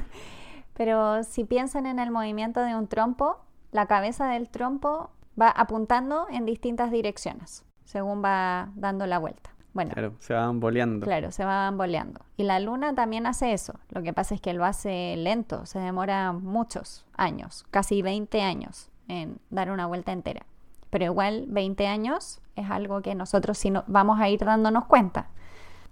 pero 0.75 1.25
si 1.25 1.45
piensan 1.45 1.87
en 1.87 1.99
el 1.99 2.11
movimiento 2.11 2.61
de 2.61 2.75
un 2.75 2.87
trompo, 2.87 3.41
la 3.73 3.87
cabeza 3.87 4.29
del 4.29 4.49
trompo 4.49 5.11
va 5.41 5.49
apuntando 5.49 6.27
en 6.31 6.45
distintas 6.45 6.91
direcciones, 6.91 7.65
según 7.85 8.23
va 8.23 8.71
dando 8.77 9.07
la 9.07 9.19
vuelta. 9.19 9.51
Bueno, 9.73 9.91
Claro, 9.93 10.15
se 10.21 10.33
van 10.33 10.61
boleando. 10.61 11.05
Claro, 11.05 11.33
se 11.33 11.45
va 11.45 11.65
bamboleando. 11.65 12.21
Y 12.37 12.45
la 12.45 12.61
luna 12.61 12.95
también 12.95 13.27
hace 13.27 13.53
eso. 13.53 13.75
Lo 13.91 14.05
que 14.05 14.13
pasa 14.13 14.37
es 14.37 14.41
que 14.41 14.53
lo 14.53 14.65
hace 14.65 15.17
lento, 15.17 15.67
se 15.67 15.81
demora 15.81 16.33
muchos 16.33 17.05
años, 17.17 17.67
casi 17.73 18.01
20 18.01 18.41
años 18.41 18.91
en 19.09 19.39
dar 19.51 19.73
una 19.73 19.87
vuelta 19.87 20.13
entera. 20.13 20.47
Pero 20.95 21.07
igual 21.07 21.47
20 21.49 21.89
años 21.89 22.41
es 22.55 22.71
algo 22.71 23.03
que 23.03 23.17
nosotros 23.17 23.59
sí 23.59 23.69
no, 23.69 23.83
vamos 23.89 24.21
a 24.21 24.29
ir 24.29 24.45
dándonos 24.45 24.85
cuenta. 24.85 25.27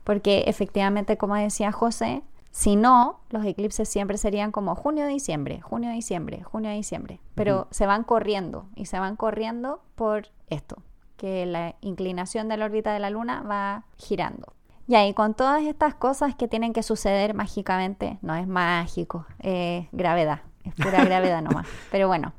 Porque 0.05 0.45
efectivamente, 0.47 1.17
como 1.17 1.35
decía 1.35 1.73
José, 1.73 2.23
si 2.53 2.77
no, 2.77 3.19
los 3.31 3.45
eclipses 3.45 3.89
siempre 3.89 4.17
serían 4.17 4.53
como 4.53 4.77
junio-diciembre, 4.77 5.61
junio-diciembre, 5.61 6.45
junio-diciembre. 6.45 7.19
Pero 7.35 7.67
se 7.73 7.87
van 7.87 8.05
corriendo 8.05 8.67
y 8.77 8.87
se 8.87 9.01
van 9.01 9.17
corriendo 9.17 9.83
por 9.97 10.29
esto, 10.49 10.77
que 11.17 11.47
la 11.47 11.75
inclinación 11.81 12.49
de 12.49 12.59
la 12.59 12.67
órbita 12.67 12.93
de 12.93 13.01
la 13.01 13.11
Luna 13.11 13.43
va 13.43 13.87
girando. 13.97 14.53
Y 14.87 14.95
ahí 14.95 15.15
con 15.15 15.35
todas 15.35 15.65
estas 15.65 15.97
cosas 15.97 16.37
que 16.37 16.47
tienen 16.47 16.73
que 16.73 16.85
suceder 16.85 17.35
mágicamente, 17.35 18.21
no 18.23 18.37
es 18.37 18.47
mágico, 18.47 19.27
es 19.41 19.89
gravedad, 19.91 20.43
es 20.63 20.77
pura 20.77 21.05
gravedad 21.05 21.43
nomás. 21.43 21.67
Pero 21.91 22.07
bueno, 22.07 22.35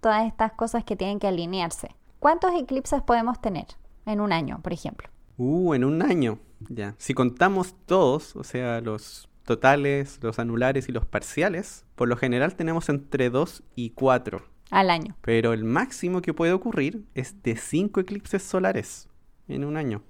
todas 0.00 0.26
estas 0.26 0.52
cosas 0.52 0.84
que 0.84 0.96
tienen 0.96 1.18
que 1.18 1.28
alinearse. 1.28 1.94
¿Cuántos 2.18 2.52
eclipses 2.54 3.02
podemos 3.02 3.40
tener 3.40 3.66
en 4.06 4.20
un 4.20 4.32
año, 4.32 4.60
por 4.62 4.72
ejemplo? 4.72 5.08
Uh, 5.36 5.74
en 5.74 5.84
un 5.84 6.02
año. 6.02 6.38
Ya. 6.68 6.94
Si 6.98 7.14
contamos 7.14 7.74
todos, 7.86 8.34
o 8.34 8.42
sea, 8.42 8.80
los 8.80 9.28
totales, 9.44 10.18
los 10.22 10.38
anulares 10.38 10.88
y 10.88 10.92
los 10.92 11.06
parciales, 11.06 11.84
por 11.94 12.08
lo 12.08 12.16
general 12.16 12.54
tenemos 12.54 12.88
entre 12.88 13.30
2 13.30 13.62
y 13.76 13.90
4. 13.90 14.42
Al 14.70 14.90
año. 14.90 15.16
Pero 15.22 15.52
el 15.52 15.64
máximo 15.64 16.20
que 16.20 16.34
puede 16.34 16.52
ocurrir 16.52 17.06
es 17.14 17.42
de 17.42 17.56
5 17.56 18.00
eclipses 18.00 18.42
solares. 18.42 19.08
en 19.46 19.64
un 19.64 19.78
año. 19.78 20.02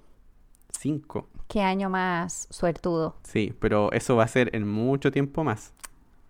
Cinco. 0.77 1.29
Qué 1.47 1.61
año 1.61 1.89
más 1.89 2.47
suertudo. 2.51 3.15
Sí, 3.23 3.53
pero 3.59 3.91
eso 3.91 4.15
va 4.15 4.23
a 4.25 4.27
ser 4.27 4.55
en 4.55 4.67
mucho 4.67 5.11
tiempo 5.11 5.43
más. 5.43 5.73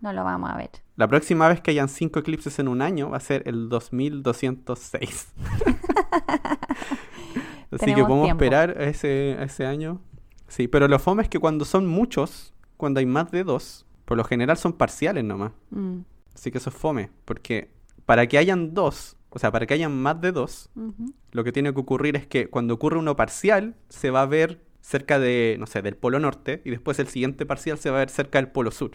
No 0.01 0.13
lo 0.13 0.23
vamos 0.23 0.49
a 0.49 0.57
ver. 0.57 0.69
La 0.95 1.07
próxima 1.07 1.47
vez 1.47 1.61
que 1.61 1.71
hayan 1.71 1.89
cinco 1.89 2.19
eclipses 2.19 2.59
en 2.59 2.67
un 2.67 2.81
año 2.81 3.09
va 3.09 3.17
a 3.17 3.21
ser 3.21 3.43
el 3.45 3.69
2206. 3.69 5.33
Así 7.71 7.93
que 7.93 8.01
podemos 8.03 8.25
tiempo. 8.25 8.43
esperar 8.43 8.77
a 8.77 8.85
ese, 8.85 9.37
a 9.39 9.43
ese 9.43 9.65
año. 9.65 10.01
Sí, 10.47 10.67
pero 10.67 10.87
lo 10.87 10.97
fome 10.99 11.23
es 11.23 11.29
que 11.29 11.39
cuando 11.39 11.65
son 11.65 11.85
muchos, 11.85 12.53
cuando 12.77 12.99
hay 12.99 13.05
más 13.05 13.29
de 13.31 13.43
dos, 13.43 13.85
por 14.05 14.17
lo 14.17 14.23
general 14.23 14.57
son 14.57 14.73
parciales 14.73 15.23
nomás. 15.23 15.51
Mm, 15.69 15.99
Así 16.33 16.51
que 16.51 16.57
eso 16.57 16.69
es 16.69 16.75
fome, 16.75 17.11
porque 17.25 17.69
para 18.05 18.25
que 18.27 18.37
hayan 18.37 18.73
dos, 18.73 19.17
o 19.29 19.39
sea, 19.39 19.51
para 19.51 19.67
que 19.67 19.73
hayan 19.73 19.95
más 19.95 20.19
de 20.21 20.31
dos, 20.31 20.69
lo 21.31 21.43
que 21.43 21.51
tiene 21.51 21.73
que 21.73 21.79
ocurrir 21.79 22.15
es 22.15 22.25
que 22.25 22.49
cuando 22.49 22.73
ocurre 22.73 22.97
uno 22.97 23.15
parcial, 23.15 23.75
se 23.89 24.09
va 24.09 24.21
a 24.21 24.25
ver 24.25 24.63
cerca 24.81 25.19
de, 25.19 25.57
no 25.59 25.67
sé, 25.67 25.81
del 25.81 25.97
polo 25.97 26.19
norte, 26.19 26.61
y 26.63 26.69
después 26.69 26.97
el 26.99 27.07
siguiente 27.07 27.45
parcial 27.45 27.77
se 27.77 27.89
va 27.89 27.97
a 27.97 27.99
ver 27.99 28.09
cerca 28.09 28.39
del 28.39 28.47
polo 28.51 28.71
sur. 28.71 28.91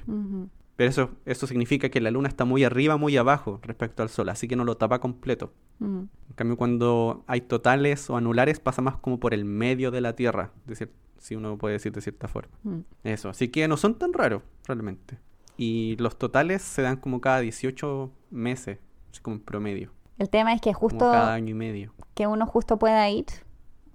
Pero 0.77 0.91
eso, 0.91 1.11
eso 1.25 1.47
significa 1.47 1.89
que 1.89 2.01
la 2.01 2.11
luna 2.11 2.29
está 2.29 2.45
muy 2.45 2.65
arriba, 2.65 2.97
muy 2.97 3.17
abajo 3.17 3.61
respecto 3.63 4.03
al 4.03 4.09
sol, 4.09 4.29
así 4.29 4.49
que 4.49 4.57
no 4.57 4.65
lo 4.65 4.77
tapa 4.77 4.99
completo. 4.99 5.53
Mm. 5.79 5.99
En 5.99 6.35
cambio, 6.35 6.57
cuando 6.57 7.23
hay 7.29 7.43
totales 7.43 8.11
o 8.11 8.17
anulares, 8.17 8.59
pasa 8.59 8.83
más 8.83 8.97
como 8.97 9.21
por 9.21 9.35
el 9.35 9.45
medio 9.45 9.91
de 9.93 10.01
la 10.01 10.17
Tierra, 10.17 10.51
de 10.67 10.75
cier- 10.75 10.91
si 11.19 11.37
uno 11.37 11.57
puede 11.59 11.75
decir 11.75 11.93
de 11.93 12.01
cierta 12.01 12.27
forma. 12.27 12.51
Mm. 12.65 12.79
Eso, 13.05 13.29
así 13.29 13.49
que 13.49 13.69
no 13.69 13.77
son 13.77 13.95
tan 13.99 14.13
raros, 14.13 14.43
realmente. 14.67 15.19
Y 15.57 15.97
los 16.01 16.19
totales 16.19 16.63
se 16.63 16.83
dan 16.83 16.97
como 16.97 17.21
cada 17.21 17.39
18 17.39 18.11
meses, 18.31 18.79
así 19.13 19.21
como 19.23 19.37
en 19.37 19.43
promedio. 19.43 19.93
El 20.19 20.29
tema 20.29 20.53
es 20.55 20.61
que 20.61 20.73
Como 20.73 20.81
justo 20.91 20.99
cada 21.11 21.35
año 21.35 21.51
y 21.51 21.55
medio. 21.55 21.93
que 22.15 22.27
uno 22.27 22.47
justo 22.47 22.79
pueda 22.81 23.09
ir 23.11 23.27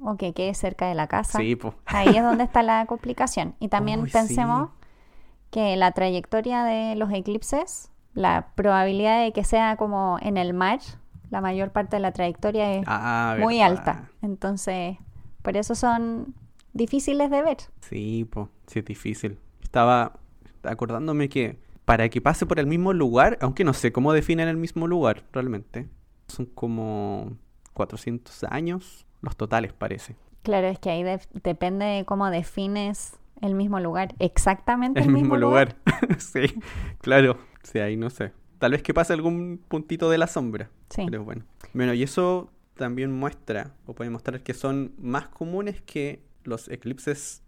o 0.01 0.15
que 0.15 0.33
quede 0.33 0.53
cerca 0.53 0.87
de 0.87 0.95
la 0.95 1.07
casa. 1.07 1.39
Sí, 1.39 1.57
pues. 1.57 1.73
Ahí 1.85 2.15
es 2.15 2.23
donde 2.23 2.43
está 2.45 2.63
la 2.63 2.85
complicación. 2.85 3.55
Y 3.59 3.67
también 3.67 4.01
Uy, 4.03 4.09
pensemos 4.09 4.69
que 5.51 5.75
la 5.77 5.91
trayectoria 5.91 6.63
de 6.63 6.95
los 6.95 7.11
eclipses, 7.11 7.91
la 8.13 8.47
probabilidad 8.55 9.23
de 9.23 9.31
que 9.33 9.43
sea 9.43 9.75
como 9.77 10.17
en 10.21 10.37
el 10.37 10.53
mar, 10.53 10.79
la 11.29 11.41
mayor 11.41 11.71
parte 11.71 11.95
de 11.97 12.01
la 12.01 12.11
trayectoria 12.11 12.73
es 12.73 12.83
Ah, 12.87 13.35
muy 13.39 13.57
verdad. 13.59 13.77
alta. 13.77 14.09
Entonces, 14.21 14.97
por 15.41 15.57
eso 15.57 15.75
son 15.75 16.33
difíciles 16.73 17.29
de 17.29 17.41
ver. 17.43 17.57
Sí, 17.81 18.27
pues, 18.29 18.47
sí 18.67 18.79
es 18.79 18.85
difícil. 18.85 19.39
Estaba 19.61 20.19
acordándome 20.63 21.29
que 21.29 21.57
para 21.85 22.09
que 22.09 22.21
pase 22.21 22.45
por 22.45 22.59
el 22.59 22.67
mismo 22.67 22.93
lugar, 22.93 23.37
aunque 23.41 23.63
no 23.63 23.73
sé 23.73 23.91
cómo 23.91 24.13
definen 24.13 24.47
el 24.47 24.57
mismo 24.57 24.87
lugar 24.87 25.23
realmente, 25.33 25.87
son 26.27 26.45
como 26.45 27.31
400 27.73 28.43
años 28.45 29.05
los 29.21 29.35
totales, 29.35 29.73
parece. 29.73 30.15
Claro, 30.43 30.67
es 30.67 30.79
que 30.79 30.89
ahí 30.89 31.03
de- 31.03 31.19
depende 31.43 31.85
de 31.85 32.05
cómo 32.05 32.29
defines 32.29 33.18
el 33.41 33.55
mismo 33.55 33.79
lugar. 33.79 34.15
Exactamente 34.19 34.99
El 34.99 35.09
mismo 35.09 35.37
lugar. 35.37 35.75
sí, 36.17 36.53
claro. 37.01 37.37
Sí, 37.63 37.79
ahí 37.79 37.97
no 37.97 38.09
sé. 38.09 38.31
Tal 38.57 38.71
vez 38.71 38.83
que 38.83 38.93
pase 38.93 39.13
algún 39.13 39.61
puntito 39.67 40.09
de 40.09 40.17
la 40.17 40.27
sombra. 40.27 40.69
Sí. 40.89 41.03
Pero 41.05 41.23
bueno. 41.23 41.45
Bueno, 41.73 41.93
y 41.93 42.03
eso 42.03 42.51
también 42.75 43.11
muestra, 43.11 43.73
o 43.85 43.93
puede 43.93 44.09
mostrar 44.09 44.41
que 44.41 44.53
son 44.53 44.93
más 44.97 45.27
comunes 45.27 45.81
que 45.81 46.23
los 46.43 46.69
eclipses 46.69 47.43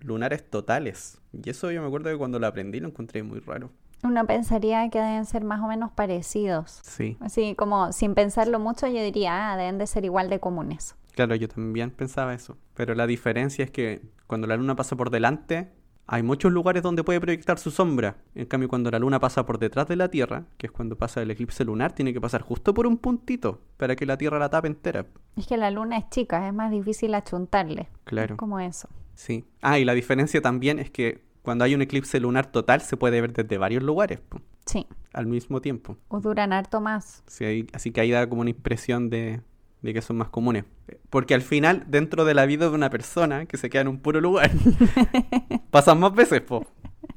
lunares 0.00 0.48
totales. 0.48 1.20
Y 1.32 1.50
eso 1.50 1.70
yo 1.70 1.80
me 1.82 1.88
acuerdo 1.88 2.10
que 2.10 2.16
cuando 2.16 2.38
lo 2.38 2.46
aprendí 2.46 2.80
lo 2.80 2.88
encontré 2.88 3.22
muy 3.22 3.40
raro. 3.40 3.70
Uno 4.04 4.24
pensaría 4.26 4.88
que 4.90 5.00
deben 5.00 5.26
ser 5.26 5.44
más 5.44 5.60
o 5.60 5.66
menos 5.66 5.90
parecidos. 5.90 6.80
Sí, 6.84 7.16
Así 7.20 7.54
como 7.56 7.92
sin 7.92 8.14
pensarlo 8.14 8.60
mucho, 8.60 8.86
yo 8.86 9.02
diría, 9.02 9.52
ah, 9.52 9.56
deben 9.56 9.78
de 9.78 9.86
ser 9.88 10.04
igual 10.04 10.30
de 10.30 10.38
comunes. 10.38 10.94
Claro, 11.26 11.34
yo 11.34 11.48
también 11.48 11.90
pensaba 11.90 12.32
eso. 12.34 12.56
Pero 12.74 12.94
la 12.94 13.06
diferencia 13.06 13.64
es 13.64 13.70
que 13.70 14.02
cuando 14.26 14.46
la 14.46 14.56
luna 14.56 14.76
pasa 14.76 14.94
por 14.96 15.10
delante, 15.10 15.72
hay 16.06 16.22
muchos 16.22 16.52
lugares 16.52 16.82
donde 16.82 17.02
puede 17.02 17.20
proyectar 17.20 17.58
su 17.58 17.70
sombra. 17.70 18.16
En 18.34 18.46
cambio, 18.46 18.68
cuando 18.68 18.90
la 18.90 18.98
luna 19.00 19.18
pasa 19.18 19.44
por 19.44 19.58
detrás 19.58 19.88
de 19.88 19.96
la 19.96 20.08
Tierra, 20.08 20.44
que 20.56 20.66
es 20.68 20.72
cuando 20.72 20.96
pasa 20.96 21.20
el 21.20 21.30
eclipse 21.30 21.64
lunar, 21.64 21.92
tiene 21.92 22.12
que 22.12 22.20
pasar 22.20 22.42
justo 22.42 22.72
por 22.72 22.86
un 22.86 22.98
puntito 22.98 23.60
para 23.76 23.96
que 23.96 24.06
la 24.06 24.16
Tierra 24.16 24.38
la 24.38 24.48
tape 24.48 24.68
entera. 24.68 25.06
Es 25.36 25.46
que 25.48 25.56
la 25.56 25.70
luna 25.70 25.98
es 25.98 26.08
chica, 26.08 26.46
es 26.46 26.54
más 26.54 26.70
difícil 26.70 27.12
achuntarle. 27.14 27.88
Claro. 28.04 28.34
Es 28.34 28.38
como 28.38 28.60
eso. 28.60 28.88
Sí. 29.14 29.44
Ah, 29.60 29.78
y 29.78 29.84
la 29.84 29.94
diferencia 29.94 30.40
también 30.40 30.78
es 30.78 30.90
que 30.90 31.24
cuando 31.42 31.64
hay 31.64 31.74
un 31.74 31.82
eclipse 31.82 32.20
lunar 32.20 32.46
total 32.52 32.80
se 32.80 32.96
puede 32.96 33.20
ver 33.20 33.32
desde 33.32 33.58
varios 33.58 33.82
lugares 33.82 34.20
Sí. 34.66 34.86
al 35.14 35.26
mismo 35.26 35.60
tiempo. 35.60 35.96
O 36.08 36.20
duran 36.20 36.52
harto 36.52 36.80
más. 36.80 37.22
Sí, 37.26 37.66
así 37.72 37.90
que 37.90 38.00
ahí 38.02 38.10
da 38.12 38.28
como 38.28 38.42
una 38.42 38.50
impresión 38.50 39.08
de, 39.10 39.40
de 39.82 39.94
que 39.94 40.02
son 40.02 40.16
más 40.16 40.28
comunes. 40.28 40.64
Porque 41.10 41.34
al 41.34 41.42
final, 41.42 41.84
dentro 41.86 42.24
de 42.24 42.34
la 42.34 42.46
vida 42.46 42.68
de 42.68 42.74
una 42.74 42.90
persona 42.90 43.46
que 43.46 43.56
se 43.56 43.70
queda 43.70 43.82
en 43.82 43.88
un 43.88 43.98
puro 43.98 44.20
lugar, 44.20 44.50
pasan 45.70 46.00
más 46.00 46.14
veces, 46.14 46.40
po. 46.40 46.66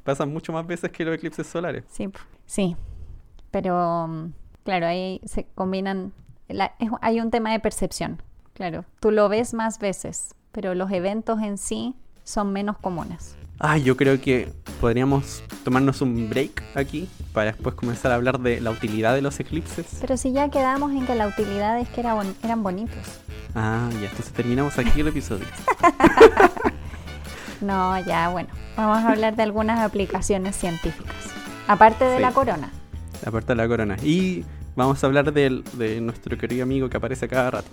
Pasan 0.04 0.32
mucho 0.32 0.54
más 0.54 0.65
veces 0.65 0.91
que 0.91 1.06
los 1.06 1.15
eclipses 1.15 1.47
solares. 1.47 1.84
Sí. 1.89 2.10
Sí. 2.45 2.76
Pero, 3.52 4.08
mm, 4.08 4.34
claro, 4.63 4.88
ahí 4.88 5.21
se 5.26 5.45
combinan. 5.56 6.13
la- 6.47 6.74
es- 6.80 6.89
hay 7.02 7.19
un 7.21 7.32
tema 7.32 7.52
de 7.52 7.60
percepción. 7.60 8.21
Claro. 8.54 8.84
Tú 9.00 9.12
lo 9.12 9.30
ves 9.30 9.54
más 9.54 9.80
veces, 9.80 10.36
pero 10.52 10.76
los 10.76 10.91
eventos 10.91 11.41
en 11.41 11.58
sí 11.58 11.95
son 12.24 12.52
menos 12.52 12.78
comunes. 12.78 13.38
Ay, 13.63 13.84
yo 13.84 13.95
creo 13.95 14.19
que 14.19 14.52
podríamos 14.80 15.43
tomarnos 15.63 16.02
un 16.02 16.30
break 16.32 16.63
aquí 16.74 17.08
para 17.32 17.52
después 17.52 17.76
comenzar 17.76 18.12
a 18.12 18.15
hablar 18.15 18.39
de 18.39 18.60
la 18.60 18.71
utilidad 18.71 19.13
de 19.13 19.21
los 19.21 19.39
eclipses. 19.39 19.86
Pero 20.02 20.17
si 20.17 20.32
ya 20.32 20.50
quedamos 20.50 20.91
en 20.93 21.06
que 21.06 21.13
la 21.13 21.28
utilidad 21.28 21.80
es 21.80 21.88
que 21.89 22.02
era 22.02 22.15
bon- 22.15 22.34
eran 22.43 22.63
bonitos. 22.63 22.97
Ah, 23.54 23.88
ya, 24.02 24.08
entonces 24.10 24.34
terminamos 24.34 24.78
aquí 24.80 25.02
el 25.02 25.08
episodio. 25.10 25.45
No, 27.62 28.04
ya, 28.04 28.30
bueno. 28.30 28.50
Vamos 28.76 28.97
a 29.06 29.10
hablar 29.12 29.36
de 29.36 29.43
algunas 29.43 29.82
aplicaciones 29.82 30.56
científicas. 30.56 31.13
Aparte 31.67 32.06
de 32.06 32.15
Sí. 32.15 32.21
la 32.24 32.32
corona. 32.32 32.71
Aparte 33.24 33.50
de 33.50 33.56
la 33.56 33.67
corona. 33.67 33.97
Y 34.02 34.43
vamos 34.76 35.04
a 35.04 35.06
hablar 35.06 35.32
de 35.32 36.00
nuestro 36.02 36.36
querido 36.39 36.63
amigo 36.63 36.89
que 36.89 36.97
aparece 36.97 37.28
cada 37.28 37.52
rato. 37.52 37.69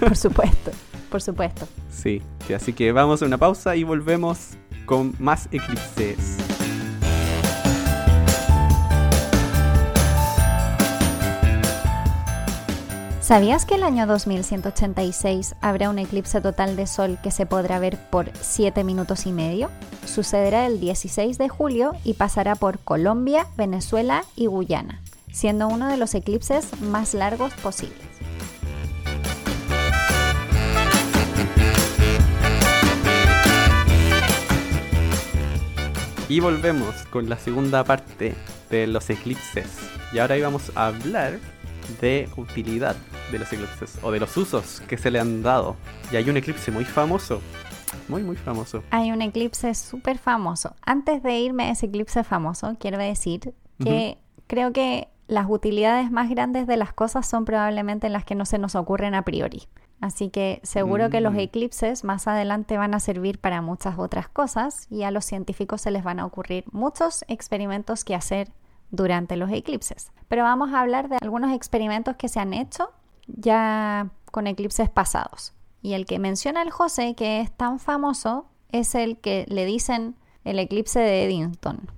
Por 0.00 0.16
supuesto. 0.18 0.70
Por 1.10 1.22
supuesto. 1.22 1.66
Sí, 1.90 2.20
sí, 2.46 2.52
así 2.52 2.74
que 2.74 2.92
vamos 2.92 3.22
a 3.22 3.24
una 3.24 3.38
pausa 3.38 3.74
y 3.74 3.84
volvemos 3.84 4.50
con 4.86 5.14
más 5.18 5.48
eclipses. 5.52 6.38
¿Sabías 13.32 13.64
que 13.64 13.76
el 13.76 13.82
año 13.84 14.06
2186 14.06 15.54
habrá 15.62 15.88
un 15.88 15.98
eclipse 15.98 16.40
total 16.40 16.76
de 16.76 16.86
sol 16.86 17.18
que 17.22 17.30
se 17.30 17.46
podrá 17.46 17.78
ver 17.78 17.96
por 18.10 18.30
7 18.38 18.84
minutos 18.84 19.26
y 19.26 19.32
medio? 19.32 19.70
Sucederá 20.04 20.66
el 20.66 20.80
16 20.80 21.38
de 21.38 21.48
julio 21.48 21.92
y 22.04 22.12
pasará 22.12 22.56
por 22.56 22.80
Colombia, 22.80 23.46
Venezuela 23.56 24.24
y 24.36 24.46
Guyana, 24.46 25.00
siendo 25.32 25.68
uno 25.68 25.88
de 25.88 25.96
los 25.96 26.14
eclipses 26.14 26.78
más 26.82 27.14
largos 27.14 27.54
posibles. 27.54 28.11
Y 36.32 36.40
volvemos 36.40 36.94
con 37.10 37.28
la 37.28 37.36
segunda 37.36 37.84
parte 37.84 38.34
de 38.70 38.86
los 38.86 39.10
eclipses. 39.10 39.66
Y 40.14 40.18
ahora 40.18 40.38
íbamos 40.38 40.74
a 40.74 40.86
hablar 40.86 41.38
de 42.00 42.26
utilidad 42.38 42.96
de 43.30 43.38
los 43.38 43.52
eclipses 43.52 43.98
o 44.02 44.10
de 44.10 44.18
los 44.18 44.34
usos 44.38 44.80
que 44.88 44.96
se 44.96 45.10
le 45.10 45.20
han 45.20 45.42
dado. 45.42 45.76
Y 46.10 46.16
hay 46.16 46.30
un 46.30 46.38
eclipse 46.38 46.70
muy 46.70 46.86
famoso, 46.86 47.42
muy 48.08 48.22
muy 48.22 48.36
famoso. 48.36 48.82
Hay 48.92 49.12
un 49.12 49.20
eclipse 49.20 49.74
súper 49.74 50.16
famoso. 50.16 50.74
Antes 50.80 51.22
de 51.22 51.38
irme 51.38 51.64
a 51.64 51.72
ese 51.72 51.84
eclipse 51.84 52.24
famoso, 52.24 52.78
quiero 52.80 52.96
decir 52.96 53.52
que 53.84 54.16
creo 54.46 54.72
que 54.72 55.08
las 55.28 55.44
utilidades 55.50 56.10
más 56.10 56.30
grandes 56.30 56.66
de 56.66 56.78
las 56.78 56.94
cosas 56.94 57.28
son 57.28 57.44
probablemente 57.44 58.08
las 58.08 58.24
que 58.24 58.36
no 58.36 58.46
se 58.46 58.56
nos 58.56 58.74
ocurren 58.74 59.14
a 59.14 59.20
priori. 59.20 59.68
Así 60.02 60.30
que 60.30 60.60
seguro 60.64 61.10
que 61.10 61.20
los 61.20 61.34
Mm. 61.34 61.38
eclipses 61.38 62.02
más 62.02 62.26
adelante 62.26 62.76
van 62.76 62.92
a 62.92 62.98
servir 62.98 63.38
para 63.38 63.62
muchas 63.62 64.00
otras 64.00 64.28
cosas 64.28 64.88
y 64.90 65.04
a 65.04 65.12
los 65.12 65.24
científicos 65.24 65.80
se 65.80 65.92
les 65.92 66.02
van 66.02 66.18
a 66.18 66.26
ocurrir 66.26 66.64
muchos 66.72 67.24
experimentos 67.28 68.04
que 68.04 68.16
hacer 68.16 68.50
durante 68.90 69.36
los 69.36 69.48
eclipses. 69.52 70.10
Pero 70.26 70.42
vamos 70.42 70.72
a 70.72 70.80
hablar 70.80 71.08
de 71.08 71.18
algunos 71.22 71.52
experimentos 71.52 72.16
que 72.16 72.28
se 72.28 72.40
han 72.40 72.52
hecho 72.52 72.90
ya 73.28 74.10
con 74.32 74.48
eclipses 74.48 74.90
pasados. 74.90 75.54
Y 75.82 75.92
el 75.92 76.04
que 76.04 76.18
menciona 76.18 76.62
el 76.62 76.70
José, 76.72 77.14
que 77.14 77.40
es 77.40 77.52
tan 77.52 77.78
famoso, 77.78 78.46
es 78.72 78.96
el 78.96 79.18
que 79.18 79.46
le 79.48 79.64
dicen 79.66 80.16
el 80.42 80.58
eclipse 80.58 80.98
de 80.98 81.26
Eddington 81.26 81.88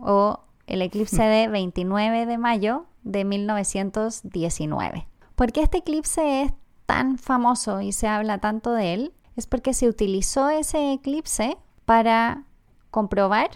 o 0.00 0.44
el 0.68 0.80
eclipse 0.82 1.22
de 1.24 1.48
29 1.48 2.24
de 2.24 2.38
mayo 2.38 2.86
de 3.02 3.24
1919. 3.24 5.08
¿Por 5.34 5.50
qué 5.50 5.62
este 5.62 5.78
eclipse 5.78 6.42
es 6.42 6.52
tan 6.88 7.18
famoso 7.18 7.82
y 7.82 7.92
se 7.92 8.08
habla 8.08 8.38
tanto 8.38 8.72
de 8.72 8.94
él? 8.94 9.12
Es 9.36 9.46
porque 9.46 9.74
se 9.74 9.88
utilizó 9.88 10.48
ese 10.48 10.94
eclipse 10.94 11.58
para 11.84 12.44
comprobar 12.90 13.50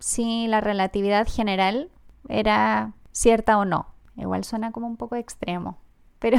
si 0.00 0.48
la 0.48 0.60
relatividad 0.60 1.28
general 1.28 1.90
era 2.28 2.92
cierta 3.12 3.56
o 3.58 3.64
no. 3.64 3.86
Igual 4.16 4.42
suena 4.42 4.72
como 4.72 4.88
un 4.88 4.96
poco 4.96 5.14
extremo, 5.14 5.78
pero 6.18 6.38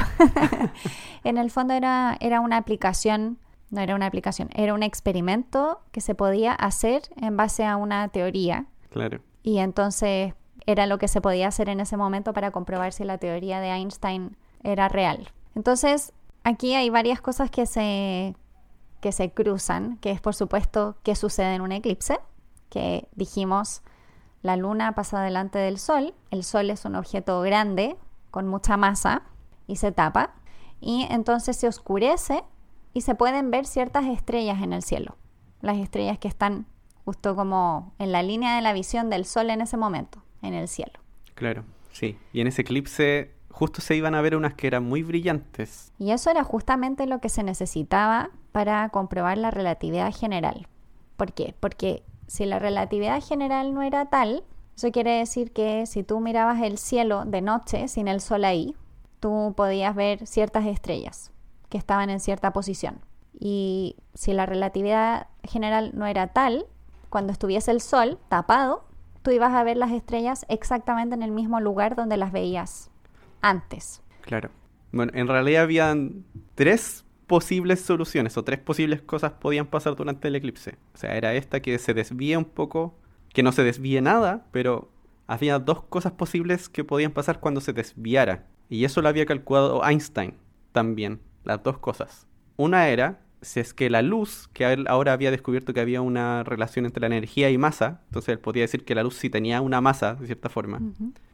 en 1.24 1.38
el 1.38 1.50
fondo 1.50 1.74
era, 1.74 2.18
era 2.20 2.42
una 2.42 2.58
aplicación 2.58 3.40
no 3.70 3.82
era 3.82 3.96
una 3.96 4.06
aplicación, 4.06 4.50
era 4.54 4.76
un 4.76 4.84
experimento 4.84 5.82
que 5.92 6.00
se 6.00 6.14
podía 6.14 6.54
hacer 6.54 7.02
en 7.20 7.36
base 7.36 7.66
a 7.66 7.76
una 7.76 8.08
teoría. 8.10 8.68
Claro. 8.92 9.22
Y 9.42 9.58
entonces 9.58 10.36
era 10.68 10.86
lo 10.86 11.00
que 11.00 11.08
se 11.08 11.22
podía 11.22 11.48
hacer 11.48 11.70
en 11.70 11.80
ese 11.80 11.98
momento 11.98 12.34
para 12.34 12.52
comprobar 12.52 12.94
si 12.94 13.04
la 13.04 13.18
teoría 13.18 13.60
de 13.62 13.70
Einstein 13.70 14.38
era 14.62 14.90
real. 14.90 15.32
Entonces, 15.56 16.14
aquí 16.44 16.76
hay 16.76 16.90
varias 16.90 17.22
cosas 17.22 17.50
que 17.50 17.66
se, 17.66 18.36
que 19.02 19.12
se 19.12 19.32
cruzan, 19.32 19.98
que 19.98 20.12
es 20.12 20.22
por 20.22 20.36
supuesto 20.36 20.98
qué 21.04 21.16
sucede 21.16 21.56
en 21.56 21.62
un 21.62 21.72
eclipse, 21.72 22.20
que 22.70 23.08
dijimos 23.16 23.82
la 24.42 24.58
luna 24.58 24.94
pasa 24.94 25.22
delante 25.22 25.58
del 25.58 25.80
sol, 25.80 26.14
el 26.30 26.44
sol 26.44 26.70
es 26.70 26.86
un 26.86 26.96
objeto 26.96 27.42
grande 27.42 27.96
con 28.30 28.48
mucha 28.48 28.78
masa 28.78 29.24
y 29.68 29.78
se 29.78 29.92
tapa, 29.92 30.36
y 30.82 31.08
entonces 31.10 31.56
se 31.56 31.68
oscurece 31.68 32.44
y 32.94 33.02
se 33.02 33.16
pueden 33.16 33.52
ver 33.52 33.66
ciertas 33.66 34.06
estrellas 34.06 34.62
en 34.62 34.74
el 34.74 34.84
cielo, 34.84 35.16
las 35.62 35.78
estrellas 35.78 36.20
que 36.20 36.28
están 36.28 36.66
justo 37.06 37.36
como 37.36 37.94
en 38.00 38.12
la 38.12 38.24
línea 38.24 38.56
de 38.56 38.62
la 38.62 38.74
visión 38.74 39.10
del 39.10 39.26
sol 39.26 39.50
en 39.50 39.62
ese 39.62 39.78
momento, 39.78 40.22
en 40.42 40.54
el 40.54 40.68
cielo. 40.68 40.94
Claro, 41.36 41.64
sí. 41.92 42.18
Y 42.34 42.42
en 42.42 42.48
ese 42.48 42.62
eclipse 42.62 43.33
justo 43.54 43.82
se 43.82 43.96
iban 43.96 44.16
a 44.16 44.22
ver 44.22 44.36
unas 44.36 44.56
que 44.56 44.68
eran 44.68 44.84
muy 44.84 45.04
brillantes. 45.04 45.94
Y 46.00 46.12
eso 46.12 46.32
era 46.32 46.44
justamente 46.44 47.06
lo 47.06 47.20
que 47.20 47.30
se 47.30 47.44
necesitaba 47.44 48.32
para 48.52 48.90
comprobar 48.90 49.38
la 49.38 49.52
relatividad 49.52 50.12
general. 50.12 50.68
¿Por 51.18 51.34
qué? 51.34 51.54
Porque 51.60 52.04
si 52.26 52.46
la 52.46 52.58
relatividad 52.58 53.22
general 53.24 53.76
no 53.76 53.84
era 53.84 54.08
tal, 54.08 54.44
eso 54.76 54.92
quiere 54.92 55.20
decir 55.20 55.54
que 55.54 55.86
si 55.86 56.04
tú 56.04 56.20
mirabas 56.20 56.64
el 56.64 56.80
cielo 56.80 57.26
de 57.26 57.42
noche 57.42 57.88
sin 57.88 58.08
el 58.08 58.22
sol 58.22 58.44
ahí, 58.44 58.76
tú 59.20 59.54
podías 59.56 59.96
ver 59.96 60.26
ciertas 60.26 60.66
estrellas 60.66 61.32
que 61.70 61.78
estaban 61.78 62.10
en 62.10 62.20
cierta 62.20 62.54
posición. 62.54 63.02
Y 63.40 63.98
si 64.16 64.34
la 64.34 64.48
relatividad 64.48 65.28
general 65.44 65.92
no 65.94 66.08
era 66.08 66.28
tal, 66.28 66.66
cuando 67.10 67.32
estuviese 67.32 67.70
el 67.70 67.82
sol 67.82 68.18
tapado, 68.30 68.84
tú 69.22 69.30
ibas 69.30 69.54
a 69.54 69.64
ver 69.64 69.78
las 69.78 69.92
estrellas 69.92 70.44
exactamente 70.50 71.14
en 71.14 71.22
el 71.22 71.32
mismo 71.32 71.60
lugar 71.60 71.96
donde 71.96 72.18
las 72.18 72.32
veías 72.32 72.90
antes. 73.44 74.02
Claro. 74.22 74.50
Bueno, 74.92 75.12
en 75.16 75.28
realidad 75.28 75.64
habían 75.64 76.26
tres 76.56 77.06
posibles 77.28 77.82
soluciones 77.82 78.38
o 78.38 78.44
tres 78.44 78.60
posibles 78.60 79.02
cosas 79.02 79.34
podían 79.34 79.68
pasar 79.68 79.96
durante 79.96 80.28
el 80.28 80.36
eclipse. 80.36 80.78
O 80.94 80.98
sea, 80.98 81.16
era 81.16 81.34
esta 81.36 81.62
que 81.62 81.78
se 81.78 81.94
desvíe 81.94 82.38
un 82.38 82.46
poco, 82.46 82.98
que 83.34 83.44
no 83.44 83.52
se 83.52 83.64
desvíe 83.64 84.02
nada, 84.02 84.46
pero 84.52 84.92
había 85.28 85.60
dos 85.60 85.84
cosas 85.84 86.14
posibles 86.14 86.70
que 86.70 86.84
podían 86.84 87.12
pasar 87.12 87.40
cuando 87.40 87.62
se 87.62 87.74
desviara. 87.74 88.48
Y 88.70 88.86
eso 88.86 89.02
lo 89.02 89.10
había 89.10 89.26
calculado 89.26 89.88
Einstein 89.88 90.36
también 90.72 91.20
las 91.44 91.62
dos 91.64 91.78
cosas. 91.78 92.28
Una 92.56 92.88
era 92.90 93.20
si 93.44 93.60
es 93.60 93.74
que 93.74 93.90
la 93.90 94.02
luz, 94.02 94.50
que 94.54 94.72
él 94.72 94.86
ahora 94.88 95.14
había 95.14 95.32
descubierto 95.32 95.74
que 95.74 95.82
había 95.82 96.02
una 96.02 96.44
relación 96.44 96.86
entre 96.86 97.02
la 97.02 97.08
energía 97.08 97.50
y 97.50 97.58
masa, 97.58 98.02
entonces 98.06 98.30
él 98.30 98.40
podía 98.40 98.64
decir 98.64 98.86
que 98.86 98.96
la 98.96 99.04
luz 99.04 99.16
sí 99.16 99.30
tenía 99.30 99.62
una 99.62 99.82
masa, 99.82 100.16
de 100.16 100.26
cierta 100.26 100.50
forma. 100.50 100.82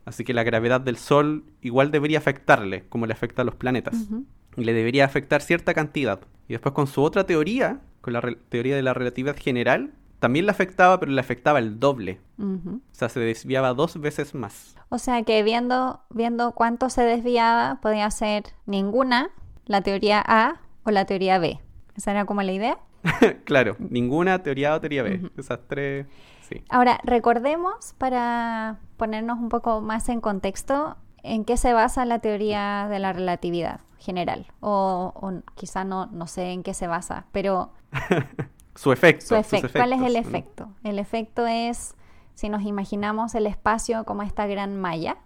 Así 0.10 0.24
que 0.24 0.34
la 0.34 0.41
gravedad 0.41 0.82
del 0.82 0.98
Sol 0.98 1.43
igual 1.62 1.91
debería 1.91 2.17
afectarle, 2.17 2.84
como 2.89 3.06
le 3.06 3.13
afecta 3.13 3.43
a 3.43 3.45
los 3.45 3.54
planetas. 3.54 4.10
Y 4.58 4.63
le 4.63 4.74
debería 4.74 5.06
afectar 5.06 5.43
cierta 5.43 5.76
cantidad. 5.76 6.19
Y 6.48 6.54
después 6.54 6.74
con 6.74 6.88
su 6.88 7.04
otra 7.04 7.28
teoría, 7.28 7.82
con 8.02 8.13
la 8.13 8.22
teoría 8.50 8.76
de 8.76 8.82
la 8.82 8.95
relatividad 8.95 9.38
general, 9.38 9.91
también 10.17 10.48
le 10.48 10.52
afectaba, 10.52 11.00
pero 11.00 11.12
le 11.12 11.22
afectaba 11.22 11.60
el 11.60 11.80
doble. 11.80 12.22
O 12.39 12.80
sea, 12.91 13.08
se 13.08 13.19
desviaba 13.19 13.76
dos 13.76 14.02
veces 14.02 14.34
más. 14.34 14.76
O 14.89 14.98
sea 14.98 15.22
que 15.22 15.43
viendo, 15.43 16.02
viendo 16.10 16.54
cuánto 16.54 16.89
se 16.89 17.04
desviaba, 17.04 17.78
podía 17.80 18.10
ser 18.10 18.45
ninguna 18.65 19.30
la 19.67 19.82
teoría 19.82 20.24
A 20.26 20.60
o 20.86 20.89
la 20.89 21.06
teoría 21.06 21.38
B. 21.38 21.60
¿Esa 21.95 22.10
era 22.10 22.26
como 22.26 22.41
la 22.41 22.52
idea? 22.52 22.80
claro, 23.45 23.76
ninguna 23.78 24.41
teoría 24.41 24.74
A 24.74 24.78
o 24.78 24.80
teoría 24.82 25.04
B. 25.04 25.30
Esas 25.38 25.60
tres, 25.67 26.08
sí. 26.50 26.64
Ahora, 26.70 27.00
recordemos 27.04 27.94
para 27.98 28.80
ponernos 28.98 29.40
un 29.40 29.50
poco 29.50 29.82
más 29.82 30.10
en 30.10 30.22
contexto 30.22 30.98
en 31.24 31.46
qué 31.46 31.58
se 31.58 31.74
basa 31.74 32.06
la 32.06 32.20
teoría 32.20 32.88
de 32.90 33.00
la 33.00 33.14
relatividad 33.14 33.82
general. 34.00 34.48
O, 34.62 35.14
quizá 35.56 35.84
no, 35.84 36.08
no 36.08 36.28
sé 36.28 36.52
en 36.52 36.64
qué 36.64 36.74
se 36.74 36.88
basa, 36.88 37.26
pero... 37.32 37.72
su 38.76 38.92
efecto. 38.92 39.26
Su 39.26 39.36
efecto. 39.36 39.70
¿Cuál 39.74 39.94
es 39.94 40.02
el 40.02 40.16
efecto? 40.16 40.70
El 40.84 41.00
efecto 41.00 41.46
es, 41.48 41.96
si 42.34 42.50
nos 42.50 42.64
imaginamos 42.64 43.36
el 43.36 43.46
espacio 43.46 44.06
como 44.06 44.24
esta 44.24 44.48
gran 44.48 44.80
malla 44.80 45.18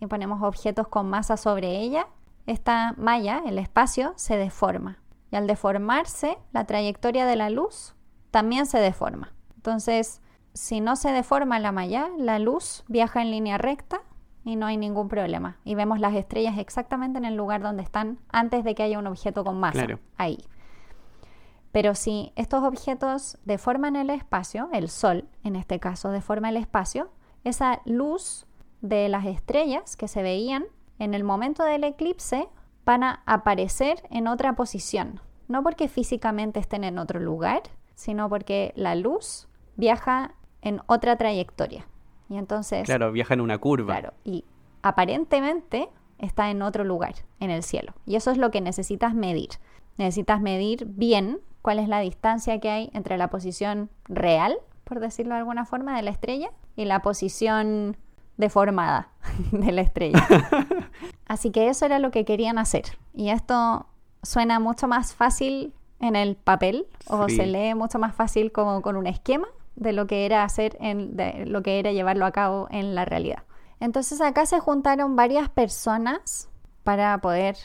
y 0.00 0.06
ponemos 0.06 0.42
objetos 0.42 0.88
con 0.88 1.08
masa 1.08 1.36
sobre 1.36 1.78
ella, 1.80 2.06
esta 2.46 2.94
malla, 2.96 3.42
el 3.46 3.58
espacio, 3.58 4.14
se 4.16 4.36
deforma. 4.36 4.98
Y 5.30 5.36
al 5.36 5.46
deformarse, 5.46 6.38
la 6.52 6.66
trayectoria 6.66 7.26
de 7.26 7.36
la 7.36 7.50
luz 7.50 7.94
también 8.30 8.66
se 8.66 8.78
deforma. 8.78 9.32
Entonces, 9.56 10.20
si 10.54 10.80
no 10.80 10.96
se 10.96 11.10
deforma 11.12 11.58
la 11.60 11.72
malla, 11.72 12.08
la 12.18 12.38
luz 12.38 12.84
viaja 12.88 13.22
en 13.22 13.30
línea 13.30 13.58
recta 13.58 14.02
y 14.44 14.56
no 14.56 14.66
hay 14.66 14.76
ningún 14.76 15.08
problema. 15.08 15.58
Y 15.64 15.74
vemos 15.74 16.00
las 16.00 16.14
estrellas 16.14 16.58
exactamente 16.58 17.18
en 17.18 17.24
el 17.24 17.36
lugar 17.36 17.62
donde 17.62 17.82
están 17.82 18.18
antes 18.30 18.64
de 18.64 18.74
que 18.74 18.82
haya 18.82 18.98
un 18.98 19.06
objeto 19.06 19.44
con 19.44 19.58
masa 19.58 19.86
ahí. 20.16 20.38
Pero 21.70 21.94
si 21.94 22.32
estos 22.36 22.62
objetos 22.64 23.38
deforman 23.44 23.96
el 23.96 24.10
espacio, 24.10 24.68
el 24.72 24.88
Sol 24.88 25.28
en 25.42 25.56
este 25.56 25.80
caso 25.80 26.10
deforma 26.10 26.50
el 26.50 26.58
espacio, 26.58 27.10
esa 27.44 27.80
luz 27.86 28.46
de 28.82 29.08
las 29.08 29.24
estrellas 29.24 29.96
que 29.96 30.08
se 30.08 30.22
veían 30.22 30.64
en 30.98 31.14
el 31.14 31.24
momento 31.24 31.64
del 31.64 31.84
eclipse 31.84 32.48
van 32.84 33.04
a 33.04 33.22
aparecer 33.26 34.02
en 34.10 34.26
otra 34.26 34.54
posición. 34.54 35.20
No 35.48 35.62
porque 35.62 35.88
físicamente 35.88 36.60
estén 36.60 36.84
en 36.84 36.98
otro 36.98 37.20
lugar, 37.20 37.62
sino 37.94 38.28
porque 38.28 38.72
la 38.76 38.94
luz 38.94 39.48
viaja 39.76 40.34
en 40.62 40.80
otra 40.86 41.16
trayectoria. 41.16 41.86
Y 42.28 42.38
entonces... 42.38 42.84
Claro, 42.84 43.12
viaja 43.12 43.34
en 43.34 43.40
una 43.40 43.58
curva. 43.58 43.98
Claro, 43.98 44.14
y 44.24 44.44
aparentemente 44.80 45.88
está 46.18 46.50
en 46.50 46.62
otro 46.62 46.84
lugar, 46.84 47.14
en 47.40 47.50
el 47.50 47.62
cielo. 47.62 47.92
Y 48.06 48.16
eso 48.16 48.30
es 48.30 48.38
lo 48.38 48.50
que 48.50 48.60
necesitas 48.60 49.14
medir. 49.14 49.50
Necesitas 49.98 50.40
medir 50.40 50.86
bien 50.86 51.40
cuál 51.60 51.78
es 51.78 51.88
la 51.88 52.00
distancia 52.00 52.58
que 52.60 52.70
hay 52.70 52.90
entre 52.94 53.18
la 53.18 53.28
posición 53.28 53.90
real, 54.04 54.56
por 54.84 55.00
decirlo 55.00 55.34
de 55.34 55.40
alguna 55.40 55.66
forma, 55.66 55.94
de 55.96 56.02
la 56.02 56.10
estrella 56.10 56.50
y 56.76 56.84
la 56.84 57.00
posición 57.02 57.96
deformada 58.36 59.08
de 59.52 59.72
la 59.72 59.82
estrella. 59.82 60.26
Así 61.26 61.50
que 61.50 61.68
eso 61.68 61.84
era 61.86 61.98
lo 61.98 62.10
que 62.10 62.24
querían 62.24 62.58
hacer. 62.58 62.84
Y 63.12 63.30
esto 63.30 63.86
suena 64.22 64.60
mucho 64.60 64.88
más 64.88 65.14
fácil 65.14 65.74
en 66.00 66.16
el 66.16 66.36
papel 66.36 66.86
o 67.06 67.28
se 67.28 67.46
lee 67.46 67.74
mucho 67.74 67.98
más 67.98 68.14
fácil 68.14 68.50
como 68.50 68.82
con 68.82 68.96
un 68.96 69.06
esquema 69.06 69.46
de 69.82 69.92
lo 69.92 70.06
que 70.06 70.26
era 70.26 70.44
hacer 70.44 70.76
en 70.80 71.16
de 71.16 71.46
lo 71.46 71.62
que 71.62 71.78
era 71.78 71.92
llevarlo 71.92 72.26
a 72.26 72.32
cabo 72.32 72.68
en 72.70 72.94
la 72.94 73.04
realidad. 73.04 73.44
Entonces 73.80 74.20
acá 74.20 74.46
se 74.46 74.60
juntaron 74.60 75.16
varias 75.16 75.48
personas 75.48 76.48
para 76.84 77.18
poder 77.18 77.56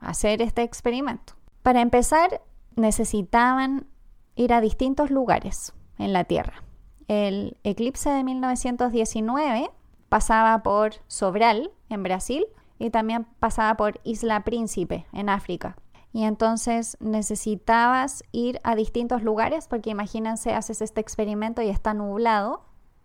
hacer 0.00 0.42
este 0.42 0.62
experimento. 0.62 1.34
Para 1.62 1.80
empezar, 1.80 2.42
necesitaban 2.76 3.86
ir 4.34 4.52
a 4.52 4.60
distintos 4.60 5.10
lugares 5.10 5.72
en 5.98 6.12
la 6.12 6.24
Tierra. 6.24 6.62
El 7.08 7.56
eclipse 7.64 8.10
de 8.10 8.24
1919 8.24 9.70
pasaba 10.08 10.62
por 10.62 10.94
Sobral, 11.06 11.70
en 11.88 12.02
Brasil, 12.02 12.44
y 12.78 12.90
también 12.90 13.26
pasaba 13.38 13.76
por 13.76 14.00
Isla 14.02 14.44
Príncipe, 14.44 15.06
en 15.12 15.28
África. 15.28 15.76
Y 16.12 16.24
entonces 16.24 16.96
necesitabas 17.00 18.22
ir 18.32 18.60
a 18.64 18.74
distintos 18.74 19.22
lugares, 19.22 19.66
porque 19.68 19.90
imagínense, 19.90 20.54
haces 20.54 20.82
este 20.82 21.00
experimento 21.00 21.62
y 21.62 21.68
está 21.68 21.94
nublado, 21.94 22.62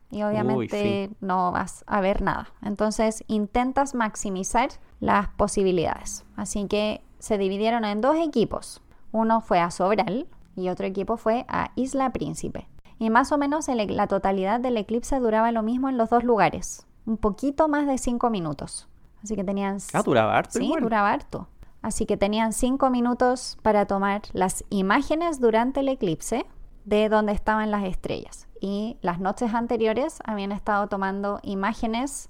y 0.10 0.24
obviamente 0.24 1.10
no 1.20 1.52
vas 1.52 1.84
a 1.88 2.02
ver 2.02 2.22
nada. 2.22 2.50
Entonces 2.62 3.24
intentas 3.28 3.94
maximizar 3.94 4.70
las 5.00 5.28
posibilidades. 5.30 6.26
Así 6.36 6.68
que 6.68 7.02
se 7.20 7.38
dividieron 7.38 7.84
en 7.86 8.02
dos 8.02 8.16
equipos. 8.18 8.82
Uno 9.12 9.42
fue 9.42 9.60
a 9.60 9.72
Sobral 9.72 10.28
y 10.56 10.70
otro 10.70 10.86
equipo 10.86 11.18
fue 11.18 11.46
a 11.50 11.72
Isla 11.76 12.12
Príncipe. 12.12 12.68
Y 13.00 13.10
más 13.10 13.32
o 13.32 13.38
menos 13.38 13.68
la 13.68 14.08
totalidad 14.08 14.60
del 14.60 14.78
eclipse 14.78 15.20
duraba 15.20 15.52
lo 15.52 15.62
mismo 15.62 15.90
en 15.90 15.98
los 15.98 16.10
dos 16.10 16.24
lugares 16.24 16.88
un 17.08 17.18
poquito 17.18 17.68
más 17.68 17.88
de 17.88 17.98
cinco 17.98 18.30
minutos. 18.30 18.88
Así 19.24 19.36
que 19.36 19.44
tenían... 19.44 19.78
Ah, 19.94 20.04
duraba 20.04 20.38
harto. 20.38 20.60
Sí, 20.60 20.72
duraba 20.80 21.12
harto. 21.12 21.48
Así 21.88 22.06
que 22.06 22.18
tenían 22.18 22.52
cinco 22.52 22.90
minutos 22.90 23.58
para 23.62 23.86
tomar 23.86 24.24
las 24.34 24.66
imágenes 24.70 25.40
durante 25.40 25.80
el 25.80 25.88
eclipse 25.88 26.46
de 26.84 27.08
donde 27.08 27.32
estaban 27.32 27.72
las 27.72 27.86
estrellas. 27.86 28.50
Y 28.60 28.98
las 29.02 29.22
noches 29.22 29.54
anteriores 29.54 30.20
habían 30.26 30.52
estado 30.52 30.88
tomando 30.90 31.40
imágenes 31.44 32.30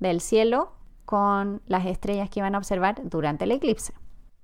del 0.00 0.20
cielo 0.20 0.72
con 1.04 1.62
las 1.68 1.86
estrellas 1.86 2.30
que 2.30 2.40
iban 2.40 2.56
a 2.56 2.58
observar 2.58 3.00
durante 3.04 3.44
el 3.44 3.52
eclipse. 3.52 3.94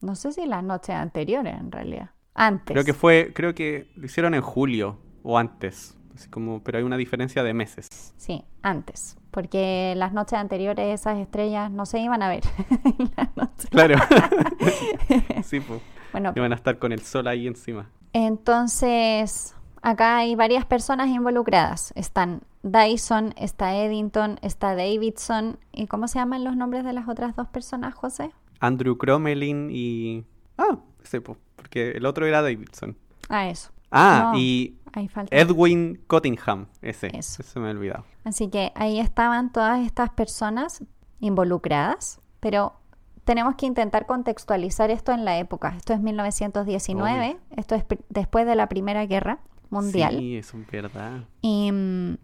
No 0.01 0.14
sé 0.14 0.31
si 0.31 0.46
las 0.46 0.62
noches 0.62 0.94
anteriores 0.94 1.59
en 1.59 1.72
realidad. 1.72 2.11
Antes. 2.33 2.72
Creo 2.72 2.85
que 2.85 2.94
fue, 2.94 3.33
creo 3.35 3.57
que 3.57 3.90
lo 3.96 4.07
hicieron 4.07 4.33
en 4.33 4.42
julio 4.42 4.96
o 5.25 5.38
antes. 5.38 5.98
Así 6.14 6.29
como, 6.31 6.62
pero 6.62 6.79
hay 6.79 6.85
una 6.85 6.96
diferencia 6.96 7.42
de 7.42 7.53
meses. 7.53 7.88
Sí, 8.16 8.44
antes 8.62 9.16
porque 9.32 9.94
las 9.96 10.12
noches 10.12 10.38
anteriores 10.38 11.00
esas 11.00 11.18
estrellas 11.18 11.70
no 11.70 11.86
se 11.86 11.98
iban 11.98 12.22
a 12.22 12.28
ver. 12.28 12.44
Claro. 13.70 13.96
sí, 15.44 15.60
pues. 15.60 15.80
Bueno, 16.12 16.32
iban 16.36 16.52
a 16.52 16.56
estar 16.56 16.78
con 16.78 16.92
el 16.92 17.00
sol 17.00 17.26
ahí 17.26 17.46
encima. 17.46 17.88
Entonces, 18.12 19.54
acá 19.80 20.18
hay 20.18 20.34
varias 20.34 20.66
personas 20.66 21.08
involucradas. 21.08 21.92
Están 21.96 22.42
Dyson, 22.62 23.32
está 23.38 23.74
Eddington, 23.74 24.38
está 24.42 24.74
Davidson. 24.74 25.58
¿Y 25.72 25.86
cómo 25.86 26.06
se 26.08 26.18
llaman 26.18 26.44
los 26.44 26.56
nombres 26.56 26.84
de 26.84 26.92
las 26.92 27.08
otras 27.08 27.34
dos 27.34 27.48
personas, 27.48 27.94
José? 27.94 28.30
Andrew 28.60 28.98
Cromelin 28.98 29.70
y... 29.70 30.24
Ah, 30.58 30.78
sepo, 31.02 31.38
porque 31.56 31.92
el 31.92 32.04
otro 32.04 32.26
era 32.26 32.42
Davidson. 32.42 32.96
Ah, 33.28 33.48
eso. 33.48 33.70
Ah, 33.92 34.31
No, 34.33 34.38
y. 34.38 34.78
Edwin 35.31 36.02
Cottingham, 36.07 36.66
ese. 36.83 37.16
Eso. 37.16 37.42
Ese 37.42 37.61
me 37.61 37.68
he 37.68 37.70
olvidado. 37.70 38.05
Así 38.24 38.48
que 38.48 38.72
ahí 38.74 39.00
estaban 39.00 39.52
todas 39.52 39.81
estas 39.87 40.11
personas 40.11 40.83
involucradas, 41.20 42.20
pero 42.40 42.74
tenemos 43.24 43.55
que 43.55 43.66
intentar 43.66 44.07
contextualizar 44.07 44.90
esto 44.90 45.12
en 45.12 45.24
la 45.24 45.38
época. 45.38 45.74
Esto 45.76 45.92
es 45.92 46.00
1919, 46.00 47.38
esto 47.57 47.74
es 47.74 47.85
después 48.09 48.46
de 48.46 48.57
la 48.57 48.68
Primera 48.68 49.07
Guerra 49.07 49.38
Mundial. 49.70 50.16
Sí, 50.18 50.37
eso 50.37 50.59
es 50.59 50.70
verdad. 50.70 51.24
Y 51.40 51.70
mm, 51.72 52.16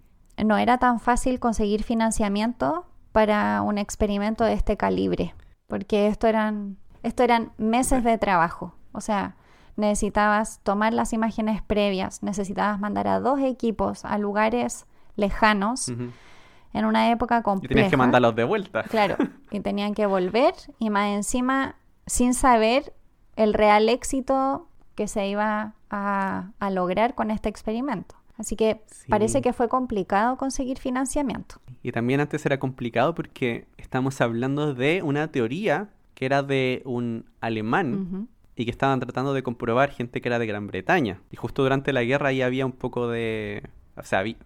no 0.44 0.58
era 0.58 0.78
tan 0.78 1.00
fácil 1.00 1.40
conseguir 1.40 1.82
financiamiento 1.84 2.86
para 3.12 3.62
un 3.62 3.78
experimento 3.78 4.44
de 4.44 4.54
este 4.54 4.76
calibre, 4.76 5.34
porque 5.66 6.08
esto 6.08 6.26
eran, 6.26 6.76
esto 7.02 7.22
eran 7.22 7.52
meses 7.56 8.04
de 8.04 8.18
trabajo. 8.18 8.74
O 8.92 9.00
sea, 9.00 9.36
necesitabas 9.78 10.60
tomar 10.62 10.92
las 10.92 11.12
imágenes 11.12 11.62
previas, 11.62 12.22
necesitabas 12.22 12.78
mandar 12.80 13.08
a 13.08 13.20
dos 13.20 13.40
equipos 13.40 14.04
a 14.04 14.18
lugares 14.18 14.86
lejanos 15.16 15.88
en 15.88 16.84
una 16.84 17.10
época 17.10 17.38
Y 17.38 17.42
compleja. 17.42 17.74
tenías 17.74 17.90
que 17.90 17.96
mandarlos 17.96 18.36
de 18.36 18.44
vuelta. 18.44 18.82
Claro, 18.84 19.16
y 19.50 19.60
tenían 19.60 19.94
que 19.94 20.06
volver 20.06 20.54
y 20.78 20.90
más 20.90 21.08
encima 21.08 21.76
sin 22.06 22.34
saber 22.34 22.92
el 23.36 23.54
real 23.54 23.88
éxito 23.88 24.68
que 24.94 25.08
se 25.08 25.28
iba 25.28 25.74
a, 25.90 26.50
a 26.58 26.70
lograr 26.70 27.14
con 27.14 27.30
este 27.30 27.48
experimento. 27.48 28.16
Así 28.36 28.54
que 28.56 28.82
Sí. 28.86 29.08
parece 29.08 29.42
que 29.42 29.52
fue 29.52 29.68
complicado 29.68 30.36
conseguir 30.36 30.78
financiamiento. 30.78 31.56
Y 31.82 31.90
también 31.92 32.20
antes 32.20 32.44
era 32.46 32.58
complicado 32.58 33.14
porque 33.14 33.66
estamos 33.78 34.20
hablando 34.20 34.74
de 34.74 35.02
una 35.02 35.28
teoría 35.32 35.88
que 36.14 36.26
era 36.26 36.42
de 36.42 36.82
un 36.84 37.24
alemán. 37.40 38.28
Y 38.58 38.64
que 38.64 38.70
estaban 38.72 38.98
tratando 38.98 39.32
de 39.34 39.42
comprobar 39.44 39.90
gente 39.92 40.20
que 40.20 40.28
era 40.28 40.38
de 40.40 40.46
Gran 40.46 40.66
Bretaña. 40.66 41.20
Y 41.30 41.36
justo 41.36 41.62
durante 41.62 41.92
la 41.92 42.02
guerra 42.02 42.30
ahí 42.30 42.42
había 42.42 42.66
un 42.66 42.72
poco 42.72 43.08
de... 43.08 43.62
O 43.96 44.02
sea, 44.02 44.22
vi- 44.22 44.36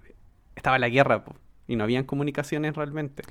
estaba 0.55 0.79
la 0.79 0.90
guerra 0.90 1.25
po, 1.25 1.35
y 1.66 1.77
no 1.77 1.85
habían 1.85 2.05
comunicaciones 2.05 2.77
realmente. 2.77 3.22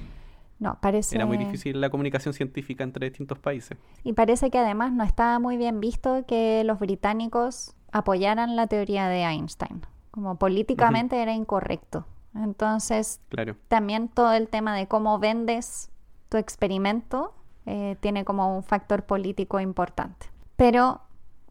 No, 0.58 0.80
parece... 0.82 1.16
Era 1.16 1.28
muy 1.28 1.38
difícil 1.38 1.80
la 1.80 1.92
comunicación 1.92 2.34
científica 2.34 2.84
entre 2.84 3.08
distintos 3.10 3.38
países. 3.38 3.78
Y 4.04 4.14
parece 4.14 4.50
que 4.50 4.58
además 4.58 4.92
no 4.92 5.04
estaba 5.04 5.38
muy 5.38 5.56
bien 5.58 5.80
visto 5.80 6.26
que 6.28 6.64
los 6.66 6.80
británicos 6.80 7.76
apoyaran 7.92 8.56
la 8.56 8.66
teoría 8.66 9.08
de 9.08 9.22
Einstein. 9.24 9.86
Como 10.10 10.38
políticamente 10.38 11.22
era 11.22 11.34
incorrecto. 11.34 12.06
Entonces, 12.36 13.22
Claro. 13.30 13.56
también 13.68 14.08
todo 14.08 14.34
el 14.34 14.48
tema 14.48 14.76
de 14.76 14.88
cómo 14.88 15.20
vendes 15.20 15.92
tu 16.30 16.38
experimento 16.38 17.34
eh, 17.68 17.98
tiene 18.00 18.26
como 18.26 18.56
un 18.58 18.64
factor 18.64 19.04
político 19.04 19.60
importante. 19.60 20.31
Pero 20.62 21.02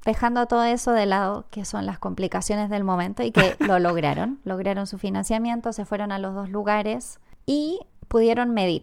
dejando 0.05 0.46
todo 0.46 0.62
eso 0.62 0.92
de 0.92 1.05
lado, 1.05 1.44
que 1.51 1.64
son 1.64 1.85
las 1.85 1.99
complicaciones 1.99 2.70
del 2.70 2.85
momento 2.85 3.25
y 3.25 3.33
que 3.33 3.57
lo 3.59 3.81
lograron, 3.81 4.38
lograron 4.44 4.87
su 4.87 4.99
financiamiento, 4.99 5.73
se 5.73 5.85
fueron 5.85 6.12
a 6.12 6.20
los 6.20 6.33
dos 6.33 6.49
lugares 6.49 7.18
y 7.44 7.81
pudieron 8.07 8.55
medir, 8.55 8.83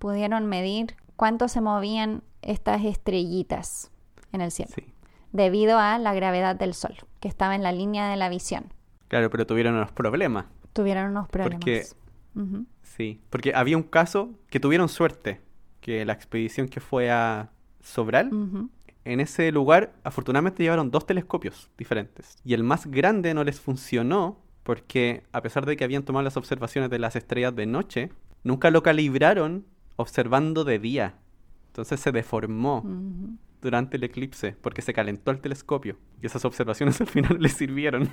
pudieron 0.00 0.46
medir 0.46 0.96
cuánto 1.14 1.46
se 1.46 1.60
movían 1.60 2.24
estas 2.42 2.84
estrellitas 2.84 3.92
en 4.32 4.40
el 4.40 4.50
cielo, 4.50 4.72
Sí. 4.74 4.82
debido 5.30 5.78
a 5.78 5.96
la 5.98 6.12
gravedad 6.12 6.56
del 6.56 6.74
Sol, 6.74 6.96
que 7.20 7.28
estaba 7.28 7.54
en 7.54 7.62
la 7.62 7.70
línea 7.70 8.08
de 8.08 8.16
la 8.16 8.28
visión. 8.28 8.72
Claro, 9.06 9.30
pero 9.30 9.46
tuvieron 9.46 9.76
unos 9.76 9.92
problemas. 9.92 10.46
Tuvieron 10.72 11.10
unos 11.12 11.28
problemas. 11.28 11.60
Porque- 11.60 11.86
Ujú. 12.34 12.66
Sí, 12.82 13.20
porque 13.30 13.52
había 13.54 13.76
un 13.76 13.84
caso 13.84 14.30
que 14.50 14.58
tuvieron 14.58 14.88
suerte, 14.88 15.40
que 15.80 16.04
la 16.04 16.14
expedición 16.14 16.66
que 16.68 16.80
fue 16.80 17.12
a 17.12 17.50
Sobral, 17.80 18.34
Ujú. 18.34 18.70
En 19.08 19.20
ese 19.20 19.50
lugar 19.52 19.94
afortunadamente 20.04 20.62
llevaron 20.62 20.90
dos 20.90 21.06
telescopios 21.06 21.70
diferentes. 21.78 22.36
Y 22.44 22.54
el 22.54 22.62
más 22.62 22.86
grande 22.86 23.32
no 23.32 23.42
les 23.42 23.58
funcionó 23.58 24.38
porque 24.62 25.24
a 25.32 25.40
pesar 25.40 25.64
de 25.64 25.76
que 25.76 25.84
habían 25.84 26.02
tomado 26.02 26.22
las 26.22 26.36
observaciones 26.36 26.90
de 26.90 26.98
las 26.98 27.16
estrellas 27.16 27.56
de 27.56 27.66
noche, 27.66 28.10
nunca 28.44 28.70
lo 28.70 28.82
calibraron 28.82 29.64
observando 29.96 30.62
de 30.64 30.78
día. 30.78 31.14
Entonces 31.68 32.00
se 32.00 32.12
deformó 32.12 32.84
durante 33.62 33.96
el 33.96 34.04
eclipse 34.04 34.56
porque 34.60 34.82
se 34.82 34.92
calentó 34.92 35.30
el 35.30 35.40
telescopio. 35.40 35.96
Y 36.20 36.26
esas 36.26 36.44
observaciones 36.44 37.00
al 37.00 37.06
final 37.06 37.38
les 37.40 37.54
sirvieron. 37.54 38.10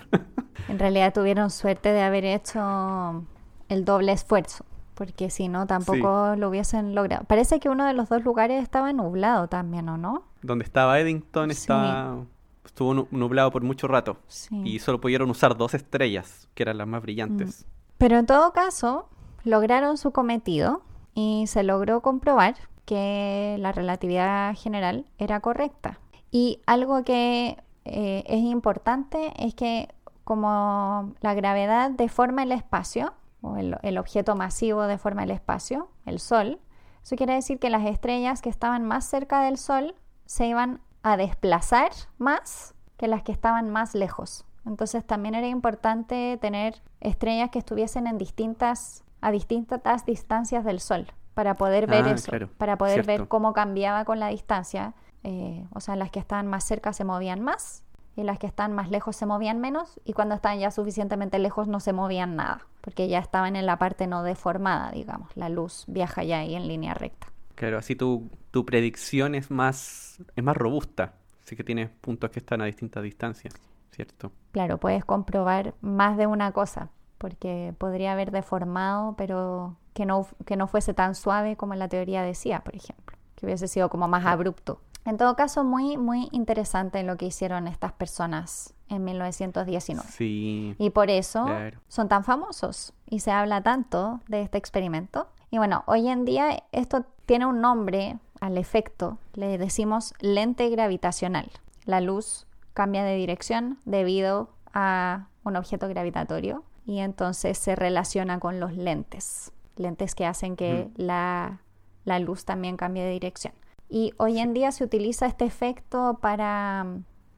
En 0.69 0.79
realidad 0.79 1.13
tuvieron 1.13 1.49
suerte 1.49 1.91
de 1.91 2.01
haber 2.01 2.23
hecho 2.23 3.25
el 3.67 3.83
doble 3.83 4.13
esfuerzo, 4.13 4.65
porque 4.95 5.29
si 5.29 5.47
no 5.47 5.67
tampoco 5.67 6.35
lo 6.37 6.49
hubiesen 6.49 6.95
logrado. 6.95 7.25
Parece 7.25 7.59
que 7.59 7.69
uno 7.69 7.85
de 7.85 7.93
los 7.93 8.09
dos 8.09 8.23
lugares 8.23 8.63
estaba 8.63 8.91
nublado 8.93 9.47
también, 9.47 9.87
¿o 9.89 9.97
no? 9.97 10.23
Donde 10.41 10.63
estaba 10.65 10.99
Eddington 10.99 11.49
Sí. 11.51 11.57
estaba 11.57 12.17
estuvo 12.65 12.93
nu- 12.93 13.07
nublado 13.11 13.51
por 13.51 13.61
mucho 13.63 13.87
rato. 13.87 14.17
Sí. 14.27 14.61
Y 14.65 14.79
solo 14.79 14.99
pudieron 14.99 15.29
usar 15.29 15.55
dos 15.55 15.73
estrellas, 15.73 16.47
que 16.55 16.63
eran 16.63 16.77
las 16.79 16.87
más 16.87 17.01
brillantes. 17.01 17.65
Pero 17.97 18.17
en 18.17 18.25
todo 18.25 18.51
caso, 18.53 19.07
lograron 19.43 19.97
su 19.97 20.11
cometido 20.11 20.81
y 21.13 21.45
se 21.47 21.63
logró 21.63 22.01
comprobar 22.01 22.55
que 22.85 23.55
la 23.59 23.71
relatividad 23.71 24.53
general 24.55 25.05
era 25.17 25.39
correcta. 25.39 25.99
Y 26.31 26.59
algo 26.65 27.03
que 27.03 27.57
eh, 27.85 28.23
es 28.27 28.41
importante 28.41 29.31
es 29.37 29.53
que 29.55 29.87
como 30.23 31.13
la 31.21 31.33
gravedad 31.35 31.91
deforma 31.91 32.43
el 32.43 32.51
espacio, 32.51 33.13
o 33.45 33.57
el, 33.57 33.77
el 33.81 33.97
objeto 33.97 34.35
masivo 34.35 34.83
deforma 34.83 35.23
el 35.23 35.31
espacio, 35.31 35.89
el 36.05 36.19
Sol, 36.19 36.59
eso 37.05 37.15
quiere 37.15 37.35
decir 37.35 37.59
que 37.59 37.69
las 37.69 37.85
estrellas 37.85 38.41
que 38.41 38.49
estaban 38.49 38.83
más 38.83 39.05
cerca 39.05 39.41
del 39.41 39.57
Sol 39.57 39.93
se 40.25 40.47
iban 40.47 40.81
a 41.03 41.17
desplazar 41.17 41.91
más 42.17 42.73
que 42.97 43.07
las 43.07 43.21
que 43.21 43.31
estaban 43.31 43.69
más 43.69 43.93
lejos. 43.93 44.43
Entonces 44.65 45.05
también 45.05 45.35
era 45.35 45.47
importante 45.47 46.39
tener 46.41 46.81
estrellas 47.01 47.51
que 47.51 47.59
estuviesen 47.59 48.07
en 48.07 48.17
distintas, 48.17 49.03
a 49.21 49.29
distintas 49.29 50.03
distancias 50.07 50.65
del 50.65 50.79
Sol 50.79 51.05
para 51.35 51.53
poder 51.53 51.85
ver 51.85 52.05
Ah, 52.05 52.11
eso, 52.11 52.31
claro, 52.31 52.49
para 52.57 52.75
poder 52.75 53.05
ver 53.05 53.27
cómo 53.27 53.53
cambiaba 53.53 54.03
con 54.03 54.19
la 54.19 54.29
distancia. 54.29 54.95
Eh, 55.21 55.63
o 55.73 55.81
sea, 55.81 55.95
las 55.95 56.09
que 56.09 56.19
estaban 56.19 56.47
más 56.47 56.63
cerca 56.63 56.91
se 56.91 57.03
movían 57.03 57.41
más 57.41 57.83
y 58.15 58.23
las 58.23 58.39
que 58.39 58.47
están 58.47 58.73
más 58.73 58.89
lejos 58.89 59.15
se 59.15 59.25
movían 59.25 59.59
menos 59.59 59.99
y 60.05 60.13
cuando 60.13 60.35
estaban 60.35 60.59
ya 60.59 60.71
suficientemente 60.71 61.39
lejos 61.39 61.67
no 61.67 61.79
se 61.79 61.93
movían 61.93 62.35
nada 62.35 62.65
porque 62.85 63.07
ya 63.07 63.17
estaban 63.17 63.55
en 63.55 63.65
la 63.65 63.79
parte 63.79 64.05
no 64.05 64.21
deformada, 64.21 64.91
digamos. 64.91 65.35
La 65.35 65.49
luz 65.49 65.85
viaja 65.87 66.23
ya 66.23 66.39
ahí 66.39 66.53
en 66.53 66.67
línea 66.67 66.93
recta. 66.93 67.25
Claro, 67.55 67.79
así 67.79 67.95
tu, 67.95 68.29
tu 68.51 68.63
predicción 68.63 69.33
es 69.33 69.49
más, 69.49 70.19
es 70.35 70.43
más 70.43 70.55
robusta. 70.55 71.15
Así 71.43 71.55
que 71.55 71.63
tienes 71.63 71.89
puntos 71.89 72.29
que 72.29 72.37
están 72.37 72.61
a 72.61 72.65
distintas 72.65 73.01
distancias, 73.01 73.55
¿cierto? 73.89 74.31
Claro, 74.51 74.77
puedes 74.77 75.03
comprobar 75.03 75.73
más 75.81 76.15
de 76.15 76.27
una 76.27 76.51
cosa, 76.51 76.89
porque 77.17 77.73
podría 77.79 78.11
haber 78.11 78.29
deformado, 78.29 79.15
pero 79.17 79.77
que 79.95 80.05
no, 80.05 80.27
que 80.45 80.55
no 80.55 80.67
fuese 80.67 80.93
tan 80.93 81.15
suave 81.15 81.55
como 81.55 81.73
la 81.73 81.87
teoría 81.87 82.21
decía, 82.21 82.59
por 82.59 82.75
ejemplo, 82.75 83.17
que 83.35 83.47
hubiese 83.47 83.67
sido 83.67 83.89
como 83.89 84.07
más 84.07 84.27
abrupto. 84.27 84.79
En 85.05 85.17
todo 85.17 85.35
caso, 85.35 85.63
muy, 85.63 85.97
muy 85.97 86.29
interesante 86.31 87.03
lo 87.03 87.15
que 87.15 87.25
hicieron 87.27 87.67
estas 87.67 87.93
personas 87.93 88.73
en 88.89 89.03
1919. 89.03 90.09
Sí. 90.09 90.75
Y 90.79 90.89
por 90.89 91.09
eso 91.09 91.45
Claro. 91.45 91.79
son 91.87 92.07
tan 92.09 92.23
famosos 92.23 92.93
y 93.07 93.19
se 93.19 93.31
habla 93.31 93.61
tanto 93.61 94.21
de 94.27 94.41
este 94.41 94.57
experimento. 94.57 95.27
Y 95.51 95.57
bueno, 95.59 95.83
hoy 95.87 96.07
en 96.09 96.25
día 96.25 96.63
esto 96.71 97.05
tiene 97.25 97.45
un 97.45 97.61
nombre 97.61 98.17
al 98.41 98.57
efecto, 98.57 99.17
le 99.33 99.57
decimos 99.57 100.13
lente 100.19 100.69
gravitacional. 100.69 101.49
La 101.85 102.01
luz 102.01 102.47
cambia 102.73 103.03
de 103.03 103.15
dirección 103.15 103.77
debido 103.85 104.49
a 104.73 105.27
un 105.43 105.55
objeto 105.55 105.87
gravitatorio 105.87 106.63
y 106.85 106.99
entonces 106.99 107.57
se 107.57 107.75
relaciona 107.75 108.39
con 108.39 108.59
los 108.59 108.73
lentes, 108.73 109.51
lentes 109.77 110.13
que 110.15 110.25
hacen 110.25 110.55
que 110.55 110.89
la, 110.95 111.59
la 112.03 112.19
luz 112.19 112.43
también 112.45 112.75
cambie 112.75 113.03
de 113.03 113.11
dirección. 113.11 113.53
Y 113.89 114.13
hoy 114.17 114.39
en 114.39 114.53
día 114.53 114.71
se 114.71 114.83
utiliza 114.83 115.25
este 115.25 115.45
efecto 115.45 116.17
para, 116.21 116.85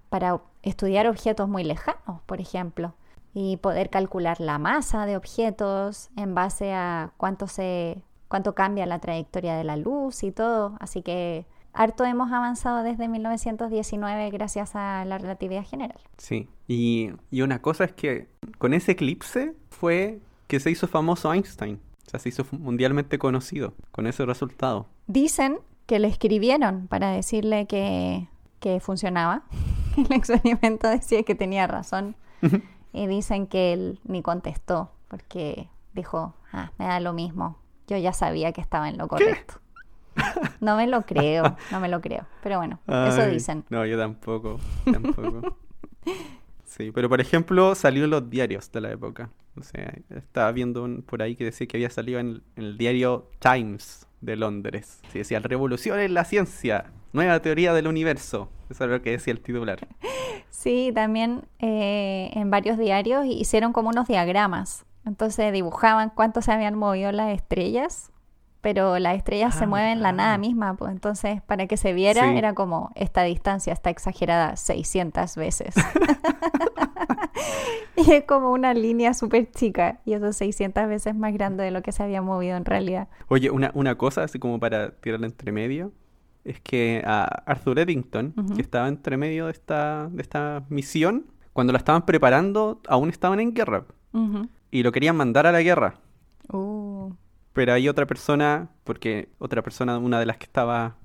para 0.09 0.41
estudiar 0.63 1.07
objetos 1.07 1.49
muy 1.49 1.63
lejanos, 1.63 2.21
por 2.25 2.39
ejemplo, 2.41 2.93
y 3.33 3.57
poder 3.57 3.89
calcular 3.89 4.39
la 4.39 4.57
masa 4.57 5.05
de 5.05 5.17
objetos 5.17 6.09
en 6.15 6.33
base 6.35 6.73
a 6.73 7.11
cuánto 7.17 7.47
se 7.47 8.03
cuánto 8.27 8.55
cambia 8.55 8.85
la 8.85 8.99
trayectoria 8.99 9.55
de 9.55 9.63
la 9.63 9.77
luz 9.77 10.23
y 10.23 10.31
todo. 10.31 10.75
Así 10.79 11.01
que 11.01 11.45
harto 11.73 12.03
hemos 12.05 12.31
avanzado 12.31 12.83
desde 12.83 13.07
1919 13.07 14.29
gracias 14.31 14.75
a 14.75 15.05
la 15.05 15.17
relatividad 15.17 15.65
general. 15.65 15.99
Sí. 16.17 16.49
Y, 16.67 17.11
y 17.31 17.41
una 17.41 17.61
cosa 17.61 17.85
es 17.85 17.93
que 17.93 18.27
con 18.57 18.73
ese 18.73 18.93
eclipse 18.93 19.55
fue 19.69 20.19
que 20.47 20.59
se 20.59 20.71
hizo 20.71 20.87
famoso 20.87 21.33
Einstein. 21.33 21.79
O 22.05 22.09
sea, 22.09 22.19
se 22.19 22.29
hizo 22.29 22.45
mundialmente 22.51 23.17
conocido 23.19 23.73
con 23.91 24.07
ese 24.07 24.25
resultado. 24.25 24.87
Dicen 25.07 25.59
que 25.87 25.99
le 25.99 26.07
escribieron 26.07 26.87
para 26.87 27.11
decirle 27.11 27.65
que, 27.65 28.27
que 28.59 28.79
funcionaba, 28.79 29.43
el 29.97 30.11
experimento 30.11 30.87
decía 30.87 31.23
que 31.23 31.33
tenía 31.33 31.65
razón. 31.65 32.15
y 32.93 33.07
dicen 33.07 33.47
que 33.47 33.73
él 33.73 33.99
ni 34.03 34.21
contestó 34.21 34.91
porque 35.07 35.69
dijo, 35.93 36.35
ah, 36.51 36.71
me 36.77 36.85
da 36.85 36.99
lo 36.99 37.13
mismo. 37.13 37.57
Yo 37.87 37.97
ya 37.97 38.13
sabía 38.13 38.51
que 38.51 38.61
estaba 38.61 38.89
en 38.89 38.97
lo 38.97 39.07
correcto. 39.07 39.55
No 40.61 40.75
me 40.75 40.87
lo 40.87 41.03
creo, 41.03 41.55
no 41.71 41.79
me 41.79 41.87
lo 41.87 42.01
creo. 42.01 42.25
Pero 42.41 42.57
bueno, 42.57 42.79
eso 42.87 43.27
dicen. 43.27 43.63
No, 43.69 43.85
yo 43.85 43.99
tampoco, 43.99 44.59
tampoco. 44.91 45.57
Sí, 46.65 46.91
pero 46.91 47.07
por 47.07 47.21
ejemplo 47.21 47.75
salió 47.75 48.03
en 48.03 48.09
los 48.09 48.29
diarios 48.29 48.71
de 48.71 48.81
la 48.81 48.91
época. 48.91 49.29
O 49.55 49.63
sea, 49.63 49.93
estaba 50.09 50.51
viendo 50.51 50.87
por 51.05 51.21
ahí 51.21 51.35
que 51.35 51.43
decía 51.43 51.67
que 51.67 51.77
había 51.77 51.89
salido 51.89 52.19
en, 52.19 52.43
el 52.55 52.77
diario 52.77 53.29
Times 53.39 54.06
de 54.21 54.35
Londres. 54.35 55.01
Sí, 55.11 55.19
decía, 55.19 55.39
revolución 55.39 55.99
en 55.99 56.13
la 56.13 56.25
ciencia, 56.25 56.91
nueva 57.13 57.39
teoría 57.41 57.73
del 57.73 57.87
universo. 57.87 58.49
Eso 58.69 58.85
es 58.85 58.89
lo 58.89 59.01
que 59.01 59.11
decía 59.11 59.33
el 59.33 59.41
titular. 59.41 59.79
Sí, 60.49 60.91
también 60.93 61.43
eh, 61.59 62.31
en 62.33 62.49
varios 62.49 62.79
diarios 62.79 63.25
hicieron 63.27 63.73
como 63.73 63.89
unos 63.89 64.07
diagramas. 64.07 64.85
Entonces 65.05 65.53
dibujaban 65.53 66.09
cuánto 66.09 66.41
se 66.41 66.51
habían 66.51 66.73
movido 66.75 67.11
las 67.11 67.29
estrellas 67.29 68.11
pero 68.61 68.99
las 68.99 69.15
estrellas 69.15 69.55
se 69.55 69.65
ah, 69.65 69.67
mueven 69.67 70.01
la 70.01 70.11
nada 70.11 70.37
misma, 70.37 70.75
pues. 70.75 70.91
Entonces 70.91 71.41
para 71.41 71.67
que 71.67 71.77
se 71.77 71.93
viera 71.93 72.33
era 72.33 72.53
como 72.53 72.91
esta 72.95 73.23
distancia 73.23 73.73
está 73.73 73.89
exagerada 73.89 74.55
600 74.55 75.35
veces. 75.35 75.75
y 77.95 78.11
es 78.11 78.23
como 78.25 78.51
una 78.51 78.73
línea 78.73 79.13
súper 79.13 79.51
chica 79.51 79.99
y 80.05 80.13
eso 80.13 80.33
600 80.33 80.87
veces 80.87 81.15
más 81.15 81.33
grande 81.33 81.63
de 81.63 81.71
lo 81.71 81.81
que 81.81 81.91
se 81.91 82.03
había 82.03 82.21
movido 82.21 82.57
en 82.57 82.65
realidad. 82.65 83.07
Oye, 83.27 83.51
una, 83.51 83.71
una 83.73 83.95
cosa 83.95 84.23
así 84.23 84.39
como 84.39 84.59
para 84.59 84.91
tirarla 84.91 85.27
entre 85.27 85.51
medio, 85.51 85.91
es 86.43 86.61
que 86.61 87.03
a 87.05 87.23
Arthur 87.45 87.79
Eddington, 87.79 88.33
que 88.55 88.61
estaba 88.61 88.87
entre 88.87 89.17
medio 89.17 89.47
de 89.47 89.51
esta, 89.51 90.07
de 90.11 90.21
esta 90.21 90.63
misión, 90.69 91.25
cuando 91.51 91.73
la 91.73 91.79
estaban 91.79 92.05
preparando 92.05 92.81
aún 92.87 93.09
estaban 93.09 93.39
en 93.39 93.53
guerra. 93.53 93.85
Y 94.71 94.83
lo 94.83 94.91
querían 94.91 95.15
mandar 95.15 95.45
a 95.45 95.51
la 95.51 95.61
guerra. 95.61 95.95
Uh 96.51 97.11
pero 97.57 97.73
hay 97.73 97.89
otra 97.89 98.05
persona, 98.05 98.69
porque 98.83 99.29
otra 99.39 99.63
persona, 99.63 99.97
una 99.97 100.19
de 100.19 100.27
las 100.27 100.37
que 100.37 100.43
estaba 100.43 100.95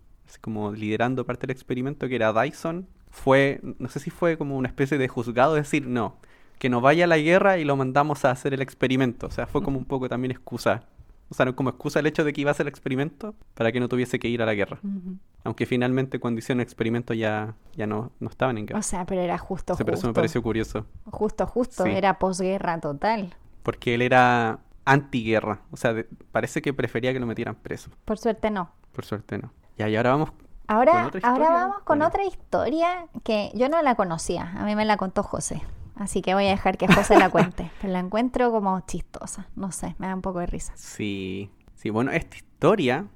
como 0.42 0.72
liderando 0.72 1.24
parte 1.24 1.46
del 1.46 1.56
experimento, 1.56 2.08
que 2.08 2.14
era 2.14 2.30
Dyson, 2.30 2.86
fue, 3.10 3.60
no 3.78 3.88
sé 3.88 4.00
si 4.00 4.10
fue 4.10 4.36
como 4.36 4.58
una 4.58 4.68
especie 4.68 4.98
de 4.98 5.08
juzgado, 5.08 5.54
decir, 5.54 5.86
no, 5.86 6.18
que 6.58 6.68
no 6.68 6.82
vaya 6.82 7.04
a 7.04 7.06
la 7.06 7.16
guerra 7.16 7.56
y 7.56 7.64
lo 7.64 7.74
mandamos 7.74 8.26
a 8.26 8.32
hacer 8.32 8.52
el 8.52 8.60
experimento. 8.60 9.28
O 9.28 9.30
sea, 9.30 9.46
fue 9.46 9.62
como 9.62 9.78
un 9.78 9.86
poco 9.86 10.10
también 10.10 10.30
excusa. 10.30 10.82
O 11.30 11.34
sea, 11.34 11.50
como 11.54 11.70
excusa 11.70 12.00
el 12.00 12.06
hecho 12.06 12.22
de 12.22 12.34
que 12.34 12.42
iba 12.42 12.50
a 12.50 12.52
hacer 12.52 12.64
el 12.64 12.68
experimento 12.68 13.34
para 13.54 13.72
que 13.72 13.80
no 13.80 13.88
tuviese 13.88 14.18
que 14.18 14.28
ir 14.28 14.42
a 14.42 14.44
la 14.44 14.52
guerra. 14.52 14.78
Aunque 15.44 15.64
finalmente 15.64 16.20
cuando 16.20 16.40
hicieron 16.40 16.60
el 16.60 16.64
experimento 16.64 17.14
ya, 17.14 17.54
ya 17.74 17.86
no, 17.86 18.12
no 18.20 18.28
estaban 18.28 18.58
en 18.58 18.66
guerra. 18.66 18.80
O 18.80 18.82
sea, 18.82 19.06
pero 19.06 19.22
era 19.22 19.38
justo, 19.38 19.72
justo. 19.72 19.86
Pero 19.86 19.96
eso 19.96 20.06
me 20.06 20.12
pareció 20.12 20.42
curioso. 20.42 20.84
Justo, 21.06 21.46
justo. 21.46 21.86
Era 21.86 22.18
posguerra 22.18 22.78
total. 22.78 23.34
Porque 23.62 23.94
él 23.94 24.02
era 24.02 24.58
antiguerra. 24.84 25.60
O 25.70 25.76
sea, 25.76 25.94
parece 26.30 26.62
que 26.62 26.72
prefería 26.72 27.12
que 27.12 27.20
lo 27.20 27.26
metieran 27.26 27.54
preso. 27.54 27.90
Por 28.04 28.18
suerte 28.18 28.50
no. 28.50 28.70
Por 28.92 29.04
suerte 29.04 29.38
no. 29.38 29.52
Ya, 29.78 29.88
y 29.88 29.96
ahora 29.96 30.10
vamos 30.10 30.32
ahora, 30.66 30.92
con 30.92 31.06
otra 31.06 31.18
historia. 31.18 31.30
Ahora 31.30 31.50
vamos 31.50 31.82
con 31.84 32.02
otra 32.02 32.24
historia 32.24 33.06
que 33.24 33.50
yo 33.54 33.68
no 33.68 33.82
la 33.82 33.94
conocía. 33.94 34.52
A 34.56 34.64
mí 34.64 34.76
me 34.76 34.84
la 34.84 34.96
contó 34.96 35.22
José. 35.22 35.62
Así 35.94 36.22
que 36.22 36.34
voy 36.34 36.46
a 36.46 36.50
dejar 36.50 36.78
que 36.78 36.88
José 36.88 37.18
la 37.18 37.30
cuente. 37.30 37.70
Pero 37.80 37.92
la 37.92 38.00
encuentro 38.00 38.50
como 38.50 38.80
chistosa. 38.86 39.48
No 39.56 39.72
sé, 39.72 39.94
me 39.98 40.06
da 40.06 40.14
un 40.14 40.22
poco 40.22 40.40
de 40.40 40.46
risa. 40.46 40.72
Sí. 40.76 41.50
Sí, 41.74 41.90
bueno, 41.90 42.10
esta 42.10 42.36
historia. 42.36 43.06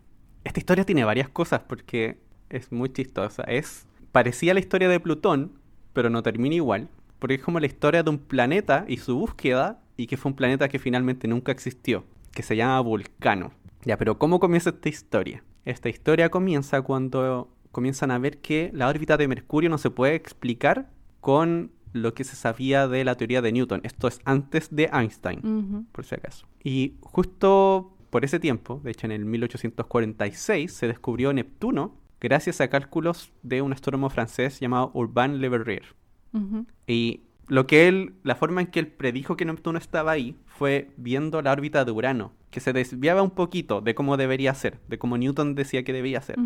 Esta 0.45 0.61
historia 0.61 0.85
tiene 0.85 1.05
varias 1.05 1.29
cosas 1.29 1.61
porque 1.61 2.21
es 2.49 2.71
muy 2.73 2.93
chistosa. 2.93 3.43
Es. 3.45 3.87
Parecía 4.13 4.55
la 4.55 4.61
historia 4.61 4.89
de 4.89 5.01
Plutón, 5.01 5.59
pero 5.93 6.11
no 6.11 6.23
termina 6.23 6.55
igual. 6.55 6.89
Porque 7.19 7.35
es 7.37 7.43
como 7.43 7.61
la 7.61 7.67
historia 7.67 8.03
de 8.03 8.11
un 8.11 8.19
planeta 8.19 8.85
y 8.87 8.99
su 8.99 9.19
búsqueda 9.19 9.81
y 9.97 10.07
que 10.07 10.17
fue 10.17 10.31
un 10.31 10.37
planeta 10.37 10.69
que 10.69 10.79
finalmente 10.79 11.29
nunca 11.29 11.53
existió, 11.53 12.05
que 12.33 12.43
se 12.43 12.57
llama 12.57 12.81
Vulcano. 12.81 13.53
Ya, 13.85 13.97
pero 13.97 14.19
¿cómo 14.19 14.41
comienza 14.41 14.71
esta 14.71 14.89
historia? 14.89 15.45
Esta 15.65 15.89
historia 15.89 16.31
comienza 16.31 16.83
cuando 16.83 17.51
comienzan 17.73 18.11
a 18.11 18.19
ver 18.19 18.39
que 18.39 18.71
la 18.73 18.89
órbita 18.89 19.17
de 19.17 19.29
Mercurio 19.29 19.69
no 19.71 19.79
se 19.79 19.91
puede 19.91 20.15
explicar 20.15 20.91
con 21.21 21.73
lo 21.93 22.15
que 22.15 22.25
se 22.25 22.37
sabía 22.37 22.89
de 22.89 23.05
la 23.05 23.17
teoría 23.17 23.43
de 23.43 23.53
Newton. 23.53 23.81
Esto 23.85 24.09
es 24.09 24.21
antes 24.25 24.75
de 24.75 24.91
Einstein, 24.93 25.89
por 25.93 26.05
si 26.05 26.15
acaso. 26.15 26.47
Y 26.63 26.95
justo 27.01 27.97
por 28.11 28.25
ese 28.25 28.39
tiempo, 28.39 28.81
de 28.83 28.93
hecho 28.93 29.07
en 29.07 29.13
el 29.13 29.25
1846, 29.25 30.73
se 30.73 30.87
descubrió 30.87 31.33
Neptuno 31.33 31.95
gracias 32.21 32.61
a 32.61 32.69
cálculos 32.69 33.33
de 33.43 33.63
un 33.63 33.73
astrónomo 33.73 34.11
francés 34.11 34.61
llamado 34.61 34.91
Urbain 34.95 35.41
Le 35.41 35.49
Verrier. 35.49 35.85
Y 36.87 37.23
lo 37.49 37.67
que 37.67 37.89
él, 37.89 38.15
la 38.25 38.35
forma 38.35 38.61
en 38.61 38.67
que 38.69 38.81
él 38.81 38.89
predijo 38.89 39.37
que 39.37 39.45
Neptuno 39.45 39.79
estaba 39.79 40.13
ahí 40.13 40.37
fue 40.47 40.91
viendo 40.97 41.43
la 41.43 41.53
órbita 41.53 41.85
de 41.85 41.93
Urano, 41.93 42.33
que 42.51 42.61
se 42.61 42.73
desviaba 42.73 43.23
un 43.23 43.31
poquito 43.31 43.81
de 43.81 43.95
cómo 43.95 44.17
debería 44.17 44.53
ser, 44.55 44.81
de 44.89 44.99
cómo 44.99 45.17
Newton 45.17 45.55
decía 45.55 45.85
que 45.85 45.93
debía 45.93 46.21
ser. 46.23 46.37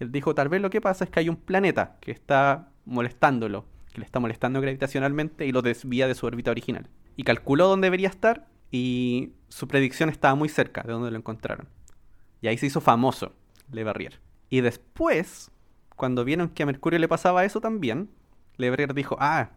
Él 0.00 0.12
dijo, 0.12 0.34
tal 0.34 0.48
vez 0.48 0.62
lo 0.62 0.70
que 0.70 0.80
pasa 0.80 1.04
es 1.04 1.10
que 1.10 1.20
hay 1.20 1.28
un 1.28 1.36
planeta 1.36 1.96
que 2.00 2.10
está 2.10 2.70
molestándolo, 2.86 3.66
que 3.92 4.00
le 4.00 4.06
está 4.06 4.18
molestando 4.18 4.60
gravitacionalmente 4.60 5.46
y 5.46 5.52
lo 5.52 5.62
desvía 5.62 6.08
de 6.08 6.14
su 6.14 6.26
órbita 6.26 6.50
original. 6.50 6.88
Y 7.16 7.24
calculó 7.24 7.68
dónde 7.68 7.86
debería 7.86 8.08
estar 8.08 8.46
y 8.70 9.32
su 9.48 9.68
predicción 9.68 10.08
estaba 10.08 10.34
muy 10.34 10.48
cerca 10.48 10.82
de 10.82 10.92
donde 10.92 11.10
lo 11.10 11.18
encontraron. 11.18 11.68
Y 12.40 12.48
ahí 12.48 12.56
se 12.58 12.66
hizo 12.66 12.80
famoso 12.80 13.34
Le 13.72 13.84
Verrier. 13.84 14.20
Y 14.48 14.60
después, 14.60 15.50
cuando 15.96 16.24
vieron 16.24 16.48
que 16.48 16.62
a 16.62 16.66
Mercurio 16.66 16.98
le 16.98 17.08
pasaba 17.08 17.44
eso 17.44 17.60
también, 17.60 18.08
Le 18.56 18.70
Verrier 18.70 18.94
dijo, 18.94 19.16
ah, 19.18 19.50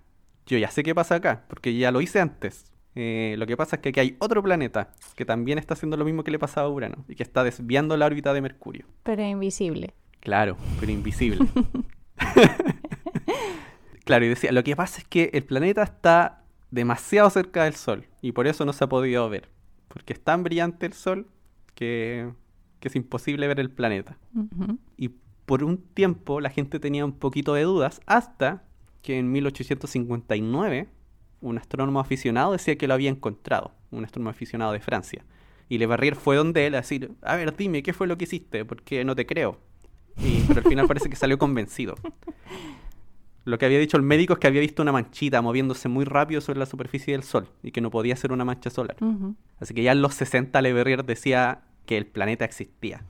yo 0.49 0.57
ya 0.57 0.71
sé 0.71 0.83
qué 0.83 0.95
pasa 0.95 1.15
acá, 1.15 1.45
porque 1.47 1.77
ya 1.77 1.91
lo 1.91 2.01
hice 2.01 2.19
antes. 2.19 2.65
Eh, 2.95 3.35
lo 3.37 3.45
que 3.45 3.55
pasa 3.55 3.75
es 3.75 3.81
que 3.81 3.89
aquí 3.89 3.99
hay 3.99 4.17
otro 4.19 4.41
planeta 4.41 4.91
que 5.15 5.23
también 5.23 5.59
está 5.59 5.75
haciendo 5.75 5.95
lo 5.95 6.05
mismo 6.05 6.23
que 6.23 6.31
le 6.31 6.39
pasaba 6.39 6.67
a 6.67 6.71
Urano 6.71 7.05
y 7.07 7.15
que 7.15 7.23
está 7.23 7.43
desviando 7.43 7.95
la 7.95 8.07
órbita 8.07 8.33
de 8.33 8.41
Mercurio. 8.41 8.85
Pero 9.03 9.21
invisible. 9.21 9.93
Claro, 10.19 10.57
pero 10.79 10.91
invisible. 10.91 11.47
claro, 14.05 14.25
y 14.25 14.29
decía, 14.29 14.51
lo 14.51 14.63
que 14.63 14.75
pasa 14.75 14.99
es 14.99 15.05
que 15.05 15.29
el 15.33 15.43
planeta 15.43 15.83
está 15.83 16.43
demasiado 16.71 17.29
cerca 17.29 17.63
del 17.63 17.75
Sol 17.75 18.07
y 18.21 18.31
por 18.31 18.47
eso 18.47 18.65
no 18.65 18.73
se 18.73 18.83
ha 18.83 18.89
podido 18.89 19.29
ver. 19.29 19.49
Porque 19.87 20.13
es 20.13 20.19
tan 20.19 20.43
brillante 20.43 20.85
el 20.85 20.93
Sol 20.93 21.27
que, 21.75 22.31
es 22.81 22.95
imposible 22.95 23.47
ver 23.47 23.59
el 23.59 23.69
planeta. 23.69 24.17
Y 24.97 25.11
por 25.45 25.63
un 25.63 25.77
tiempo 25.77 26.41
la 26.41 26.49
gente 26.49 26.79
tenía 26.79 27.05
un 27.05 27.13
poquito 27.13 27.53
de 27.53 27.63
dudas 27.63 28.01
hasta 28.05 28.63
que 29.01 29.17
en 29.17 29.31
1859 29.31 30.87
un 31.41 31.57
astrónomo 31.57 31.99
aficionado 31.99 32.51
decía 32.51 32.77
que 32.77 32.87
lo 32.87 32.93
había 32.93 33.09
encontrado, 33.09 33.71
un 33.91 34.03
astrónomo 34.03 34.29
aficionado 34.29 34.73
de 34.73 34.79
Francia. 34.79 35.23
Y 35.69 35.77
Le 35.77 35.85
Verrier 35.85 36.15
fue 36.15 36.35
donde 36.35 36.65
él 36.65 36.75
a 36.75 36.81
decir, 36.81 37.11
a 37.21 37.35
ver, 37.35 37.55
dime, 37.55 37.83
¿qué 37.83 37.93
fue 37.93 38.07
lo 38.07 38.17
que 38.17 38.23
hiciste? 38.25 38.65
Porque 38.65 39.05
no 39.05 39.15
te 39.15 39.25
creo. 39.25 39.59
Y, 40.17 40.41
pero 40.47 40.61
al 40.61 40.67
final 40.67 40.87
parece 40.87 41.09
que 41.09 41.15
salió 41.15 41.37
convencido. 41.37 41.95
Lo 43.45 43.57
que 43.57 43.65
había 43.65 43.79
dicho 43.79 43.95
el 43.95 44.03
médico 44.03 44.33
es 44.33 44.39
que 44.39 44.47
había 44.47 44.61
visto 44.61 44.81
una 44.81 44.91
manchita 44.91 45.41
moviéndose 45.41 45.87
muy 45.87 46.05
rápido 46.05 46.41
sobre 46.41 46.59
la 46.59 46.65
superficie 46.65 47.13
del 47.13 47.23
Sol 47.23 47.47
y 47.63 47.71
que 47.71 47.81
no 47.81 47.89
podía 47.89 48.15
ser 48.15 48.31
una 48.31 48.45
mancha 48.45 48.69
solar. 48.69 48.97
Así 49.59 49.73
que 49.73 49.81
ya 49.81 49.91
en 49.91 50.01
los 50.01 50.13
60 50.15 50.61
Le 50.61 50.73
Verrier 50.73 51.05
decía 51.05 51.61
que 51.85 51.97
el 51.97 52.05
planeta 52.05 52.45
existía. 52.45 53.03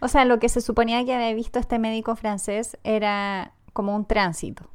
O 0.00 0.08
sea, 0.08 0.24
lo 0.24 0.38
que 0.38 0.48
se 0.48 0.60
suponía 0.60 1.04
que 1.04 1.14
había 1.14 1.34
visto 1.34 1.58
este 1.58 1.78
médico 1.78 2.14
francés 2.16 2.78
era 2.84 3.52
como 3.72 3.94
un 3.96 4.06
tránsito 4.06 4.71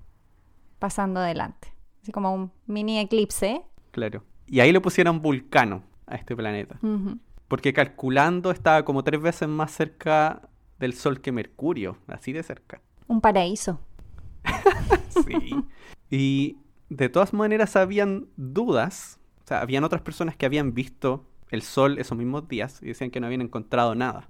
pasando 0.80 1.20
adelante. 1.20 1.74
Así 2.02 2.12
como 2.12 2.34
un 2.34 2.52
mini 2.66 3.00
eclipse. 3.00 3.62
Claro. 3.92 4.24
Y 4.46 4.60
ahí 4.62 4.72
le 4.72 4.80
pusieron 4.80 5.22
Vulcano 5.22 5.84
a 6.06 6.16
este 6.16 6.36
planeta. 6.36 6.80
Porque 7.48 7.74
calculando 7.74 8.52
estaba 8.52 8.84
como 8.86 9.04
tres 9.04 9.22
veces 9.22 9.48
más 9.48 9.72
cerca 9.72 10.50
del 10.80 10.94
Sol 10.94 11.22
que 11.22 11.32
Mercurio, 11.32 11.98
así 12.08 12.32
de 12.34 12.44
cerca. 12.44 12.82
Un 13.08 13.22
paraíso. 13.22 13.80
sí. 15.10 15.64
Y 16.10 16.58
de 16.90 17.10
todas 17.10 17.34
maneras 17.34 17.76
habían 17.76 18.28
dudas. 18.38 19.20
O 19.44 19.48
sea, 19.48 19.62
habían 19.62 19.84
otras 19.84 20.02
personas 20.02 20.36
que 20.36 20.46
habían 20.46 20.74
visto 20.74 21.26
el 21.50 21.62
Sol 21.62 22.00
esos 22.00 22.18
mismos 22.18 22.48
días 22.48 22.82
y 22.82 22.88
decían 22.88 23.12
que 23.12 23.20
no 23.20 23.28
habían 23.28 23.42
encontrado 23.42 23.96
nada. 23.96 24.26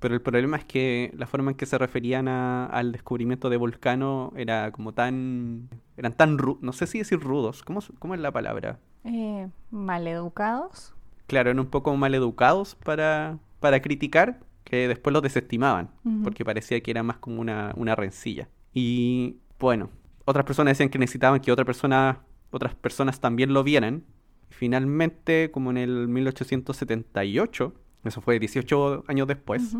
Pero 0.00 0.14
el 0.14 0.22
problema 0.22 0.56
es 0.56 0.64
que 0.64 1.12
la 1.16 1.26
forma 1.26 1.50
en 1.50 1.56
que 1.56 1.66
se 1.66 1.76
referían 1.78 2.26
al 2.26 2.90
descubrimiento 2.90 3.50
de 3.50 3.58
Vulcano 3.58 4.32
era 4.34 4.72
como 4.72 4.92
tan... 4.92 5.68
Eran 5.96 6.14
tan... 6.14 6.38
no 6.60 6.72
sé 6.72 6.86
si 6.86 6.98
decir 6.98 7.20
rudos. 7.20 7.62
¿Cómo, 7.62 7.80
cómo 7.98 8.14
es 8.14 8.20
la 8.20 8.32
palabra? 8.32 8.78
Eh, 9.04 9.48
maleducados. 9.70 10.94
Claro, 11.26 11.50
eran 11.50 11.60
un 11.60 11.66
poco 11.66 11.94
maleducados 11.96 12.74
para, 12.74 13.38
para 13.60 13.80
criticar, 13.80 14.40
que 14.64 14.88
después 14.88 15.12
los 15.12 15.22
desestimaban, 15.22 15.90
porque 16.24 16.44
parecía 16.44 16.80
que 16.80 16.90
era 16.90 17.02
más 17.02 17.18
como 17.18 17.40
una, 17.40 17.72
una 17.76 17.94
rencilla. 17.94 18.48
Y 18.72 19.36
bueno, 19.58 19.90
otras 20.24 20.44
personas 20.44 20.72
decían 20.72 20.90
que 20.90 20.98
necesitaban 20.98 21.40
que 21.40 21.52
otra 21.52 21.64
persona, 21.64 22.20
otras 22.50 22.74
personas 22.74 23.20
también 23.20 23.52
lo 23.52 23.62
vieran. 23.62 24.04
Finalmente, 24.48 25.50
como 25.50 25.70
en 25.70 25.76
el 25.76 26.08
1878, 26.08 27.74
eso 28.04 28.20
fue 28.20 28.38
18 28.38 29.04
años 29.08 29.26
después, 29.26 29.76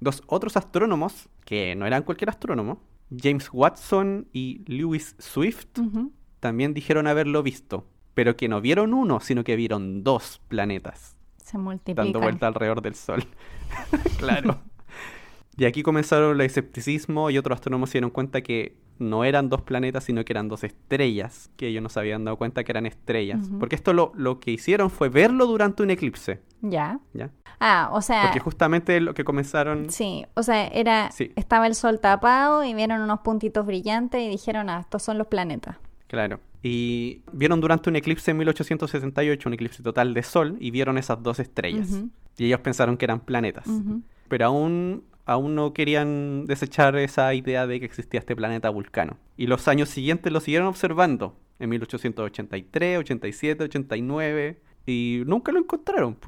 dos 0.00 0.22
otros 0.26 0.56
astrónomos, 0.56 1.28
que 1.44 1.74
no 1.74 1.86
eran 1.86 2.02
cualquier 2.02 2.30
astrónomo, 2.30 2.80
James 3.16 3.48
Watson 3.52 4.28
y 4.32 4.62
Lewis 4.66 5.14
Swift 5.18 5.66
también 6.40 6.74
dijeron 6.74 7.06
haberlo 7.06 7.42
visto, 7.42 7.86
pero 8.14 8.36
que 8.36 8.48
no 8.48 8.60
vieron 8.60 8.94
uno, 8.94 9.20
sino 9.20 9.44
que 9.44 9.56
vieron 9.56 10.02
dos 10.04 10.40
planetas 10.48 11.16
Se 11.42 11.58
multiplican. 11.58 12.06
dando 12.06 12.20
vuelta 12.20 12.46
alrededor 12.46 12.82
del 12.82 12.94
Sol. 12.94 13.24
claro. 14.18 14.60
Y 15.56 15.66
aquí 15.66 15.84
comenzaron 15.84 16.34
el 16.34 16.40
escepticismo 16.40 17.30
y 17.30 17.38
otros 17.38 17.54
astrónomos 17.54 17.88
se 17.90 17.98
dieron 17.98 18.10
cuenta 18.10 18.40
que 18.42 18.76
no 18.98 19.24
eran 19.24 19.48
dos 19.48 19.62
planetas, 19.62 20.04
sino 20.04 20.24
que 20.24 20.32
eran 20.32 20.48
dos 20.48 20.64
estrellas, 20.64 21.50
que 21.56 21.68
ellos 21.68 21.82
no 21.82 21.88
se 21.88 21.98
habían 22.00 22.24
dado 22.24 22.36
cuenta 22.36 22.62
que 22.64 22.72
eran 22.72 22.86
estrellas. 22.86 23.48
Porque 23.58 23.74
esto 23.76 23.92
lo, 23.92 24.12
lo 24.14 24.38
que 24.40 24.50
hicieron 24.52 24.90
fue 24.90 25.08
verlo 25.08 25.46
durante 25.46 25.82
un 25.82 25.90
eclipse, 25.90 26.40
Ya. 26.62 27.00
¿ya? 27.12 27.30
Ah, 27.60 27.88
o 27.92 28.02
sea, 28.02 28.22
Porque 28.24 28.40
justamente 28.40 29.00
lo 29.00 29.14
que 29.14 29.24
comenzaron... 29.24 29.88
sí, 29.90 30.26
o 30.34 30.42
sea, 30.42 30.66
era 30.68 31.10
Sí. 31.12 31.32
estaba 31.36 31.66
el 31.66 31.74
sol 31.74 32.00
tapado 32.00 32.64
y 32.64 32.74
vieron 32.74 33.00
unos 33.00 33.20
puntitos 33.20 33.64
brillantes 33.64 34.20
y 34.22 34.28
dijeron, 34.28 34.68
ah, 34.68 34.80
estos 34.80 35.02
son 35.02 35.18
los 35.18 35.28
planetas. 35.28 35.76
Claro. 36.08 36.40
Y 36.62 37.22
vieron 37.32 37.60
durante 37.60 37.90
un 37.90 37.96
eclipse 37.96 38.30
en 38.30 38.38
1868, 38.38 39.48
un 39.48 39.52
eclipse 39.54 39.82
total 39.82 40.14
de 40.14 40.22
sol, 40.22 40.56
y 40.60 40.70
vieron 40.70 40.98
esas 40.98 41.22
dos 41.22 41.38
estrellas. 41.38 41.88
Y 42.38 42.46
ellos 42.46 42.60
pensaron 42.60 42.96
que 42.96 43.04
eran 43.04 43.20
planetas. 43.20 43.66
Pero 44.28 44.46
aún, 44.46 45.04
aún 45.26 45.54
no 45.54 45.72
querían 45.72 46.46
desechar 46.46 46.96
esa 46.96 47.32
idea 47.34 47.66
de 47.66 47.80
que 47.80 47.86
existía 47.86 48.20
este 48.20 48.36
planeta 48.36 48.70
Vulcano. 48.70 49.18
Y 49.36 49.46
los 49.46 49.68
años 49.68 49.88
siguientes 49.88 50.32
lo 50.32 50.40
siguieron 50.40 50.68
observando. 50.68 51.36
En 51.58 51.70
1883, 51.70 52.98
87, 52.98 53.64
89. 53.64 54.60
Y 54.86 55.22
nunca 55.26 55.52
lo 55.52 55.60
encontraron. 55.60 56.18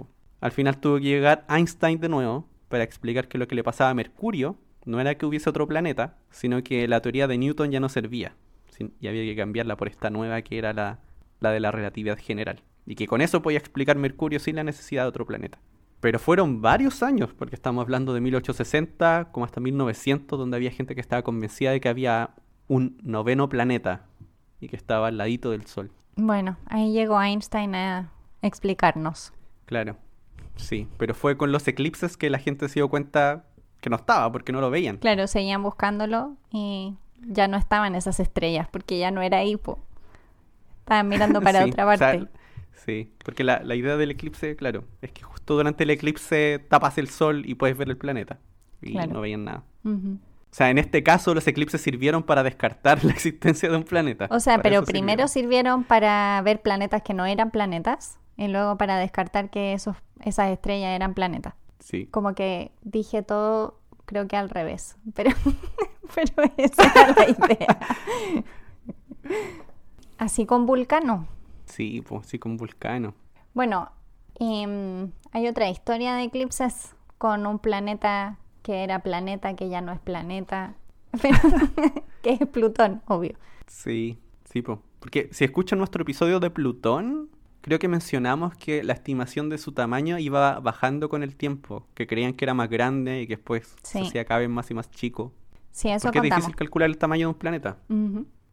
Al 0.40 0.52
final 0.52 0.78
tuvo 0.78 0.96
que 0.96 1.04
llegar 1.04 1.44
Einstein 1.48 2.00
de 2.00 2.08
nuevo 2.08 2.48
para 2.68 2.84
explicar 2.84 3.28
que 3.28 3.38
lo 3.38 3.48
que 3.48 3.54
le 3.54 3.64
pasaba 3.64 3.90
a 3.90 3.94
Mercurio 3.94 4.56
no 4.84 5.00
era 5.00 5.16
que 5.16 5.26
hubiese 5.26 5.50
otro 5.50 5.66
planeta, 5.66 6.18
sino 6.30 6.62
que 6.62 6.86
la 6.88 7.00
teoría 7.00 7.26
de 7.26 7.38
Newton 7.38 7.70
ya 7.70 7.80
no 7.80 7.88
servía. 7.88 8.36
Y 8.78 9.08
había 9.08 9.22
que 9.24 9.36
cambiarla 9.36 9.76
por 9.76 9.88
esta 9.88 10.10
nueva 10.10 10.42
que 10.42 10.58
era 10.58 10.72
la, 10.72 11.00
la 11.40 11.50
de 11.50 11.60
la 11.60 11.72
relatividad 11.72 12.18
general. 12.18 12.62
Y 12.84 12.94
que 12.94 13.06
con 13.06 13.20
eso 13.20 13.42
podía 13.42 13.58
explicar 13.58 13.96
Mercurio 13.96 14.38
sin 14.38 14.56
la 14.56 14.64
necesidad 14.64 15.02
de 15.02 15.08
otro 15.08 15.26
planeta. 15.26 15.58
Pero 16.00 16.18
fueron 16.18 16.60
varios 16.60 17.02
años, 17.02 17.32
porque 17.32 17.54
estamos 17.54 17.82
hablando 17.82 18.12
de 18.14 18.20
1860 18.20 19.28
como 19.32 19.44
hasta 19.44 19.60
1900, 19.60 20.38
donde 20.38 20.56
había 20.56 20.70
gente 20.70 20.94
que 20.94 21.00
estaba 21.00 21.22
convencida 21.22 21.70
de 21.70 21.80
que 21.80 21.88
había 21.88 22.30
un 22.68 22.98
noveno 23.02 23.48
planeta 23.48 24.04
y 24.60 24.68
que 24.68 24.76
estaba 24.76 25.08
al 25.08 25.16
ladito 25.18 25.50
del 25.50 25.66
Sol. 25.66 25.90
Bueno, 26.16 26.56
ahí 26.66 26.92
llegó 26.92 27.20
Einstein 27.20 27.74
a 27.74 28.10
explicarnos. 28.42 29.32
Claro, 29.66 29.96
sí, 30.56 30.88
pero 30.98 31.14
fue 31.14 31.36
con 31.36 31.52
los 31.52 31.66
eclipses 31.68 32.16
que 32.16 32.30
la 32.30 32.38
gente 32.38 32.68
se 32.68 32.74
dio 32.74 32.88
cuenta 32.88 33.44
que 33.80 33.90
no 33.90 33.96
estaba, 33.96 34.30
porque 34.32 34.52
no 34.52 34.60
lo 34.60 34.70
veían. 34.70 34.98
Claro, 34.98 35.26
seguían 35.26 35.62
buscándolo 35.62 36.36
y 36.50 36.94
ya 37.20 37.48
no 37.48 37.56
estaban 37.56 37.94
esas 37.94 38.20
estrellas 38.20 38.68
porque 38.70 38.98
ya 38.98 39.10
no 39.10 39.22
era 39.22 39.44
hipo. 39.44 39.78
Estaban 40.80 41.08
mirando 41.08 41.40
para 41.42 41.64
Sí, 41.64 41.70
otra 41.70 41.86
o 41.86 41.96
sea, 41.96 42.12
parte. 42.12 42.28
Sí, 42.84 43.12
porque 43.24 43.42
la, 43.44 43.60
la 43.64 43.74
idea 43.74 43.96
del 43.96 44.10
eclipse, 44.12 44.54
claro, 44.56 44.84
es 45.02 45.10
que 45.12 45.22
justo 45.22 45.54
durante 45.56 45.84
el 45.84 45.90
eclipse 45.90 46.64
tapas 46.68 46.98
el 46.98 47.08
Sol 47.08 47.42
y 47.46 47.54
puedes 47.56 47.76
ver 47.76 47.88
el 47.88 47.96
planeta. 47.96 48.38
Y 48.82 48.92
Claro. 48.92 49.14
no 49.14 49.20
veían 49.22 49.44
nada. 49.44 49.64
O 49.84 49.98
sea, 50.50 50.70
en 50.70 50.78
este 50.78 51.02
caso 51.02 51.34
los 51.34 51.46
eclipses 51.46 51.80
sirvieron 51.80 52.22
para 52.22 52.42
descartar 52.42 53.04
la 53.04 53.12
existencia 53.12 53.68
de 53.70 53.76
un 53.76 53.84
planeta. 53.84 54.28
O 54.30 54.40
sea, 54.40 54.56
Para 54.58 54.62
pero 54.62 54.84
primero 54.84 55.28
sirvieron 55.28 55.84
para 55.84 56.40
ver 56.44 56.62
planetas 56.62 57.02
que 57.02 57.14
no 57.14 57.26
eran 57.26 57.50
planetas 57.50 58.18
y 58.36 58.48
luego 58.48 58.76
para 58.78 58.96
descartar 58.98 59.50
que 59.50 59.72
esos, 59.72 59.96
esas 60.24 60.50
estrellas 60.50 60.94
eran 60.94 61.14
planetas. 61.14 61.54
Sí, 61.78 62.06
Como 62.10 62.34
que 62.34 62.72
dije 62.82 63.22
todo, 63.22 63.78
creo 64.06 64.26
que 64.28 64.36
al 64.36 64.48
revés, 64.50 64.96
pero, 65.14 65.30
pero 66.14 66.52
esa 66.56 66.84
era 66.84 67.14
la 67.14 67.24
idea. 67.30 67.78
Así 70.18 70.46
con 70.46 70.66
Vulcano. 70.66 71.28
Sí, 71.66 72.02
pues 72.06 72.26
sí, 72.26 72.38
con 72.38 72.56
Vulcano. 72.56 73.14
Bueno, 73.54 73.90
em, 74.38 75.10
hay 75.32 75.48
otra 75.48 75.68
historia 75.68 76.14
de 76.14 76.24
eclipses 76.24 76.94
con 77.18 77.46
un 77.46 77.58
planeta 77.58 78.38
que 78.62 78.82
era 78.84 78.98
planeta, 79.00 79.54
que 79.54 79.68
ya 79.68 79.80
no 79.80 79.92
es 79.92 80.00
planeta, 80.00 80.74
pero 81.22 81.38
que 82.22 82.30
es 82.32 82.46
Plutón, 82.48 83.02
obvio. 83.06 83.34
Sí, 83.66 84.18
sí, 84.44 84.62
po. 84.62 84.82
Porque 85.00 85.28
si 85.32 85.44
escuchan 85.44 85.78
nuestro 85.78 86.02
episodio 86.02 86.40
de 86.40 86.50
Plutón, 86.50 87.28
creo 87.60 87.78
que 87.78 87.88
mencionamos 87.88 88.54
que 88.56 88.82
la 88.82 88.92
estimación 88.92 89.48
de 89.48 89.58
su 89.58 89.72
tamaño 89.72 90.18
iba 90.18 90.58
bajando 90.60 91.08
con 91.08 91.22
el 91.22 91.36
tiempo, 91.36 91.86
que 91.94 92.06
creían 92.06 92.32
que 92.34 92.44
era 92.44 92.54
más 92.54 92.68
grande 92.68 93.20
y 93.22 93.26
que 93.26 93.36
después 93.36 93.74
Sí. 93.82 94.00
se 94.00 94.06
hacía 94.08 94.24
cada 94.24 94.40
vez 94.40 94.48
más 94.48 94.70
y 94.70 94.74
más 94.74 94.90
chico. 94.90 95.32
Sí, 95.70 95.88
eso 95.90 96.04
Porque 96.08 96.18
es 96.18 96.22
contamos. 96.22 96.44
difícil 96.46 96.56
calcular 96.56 96.88
el 96.88 96.96
tamaño 96.98 97.28
de 97.28 97.32
un 97.34 97.38
planeta. 97.38 97.76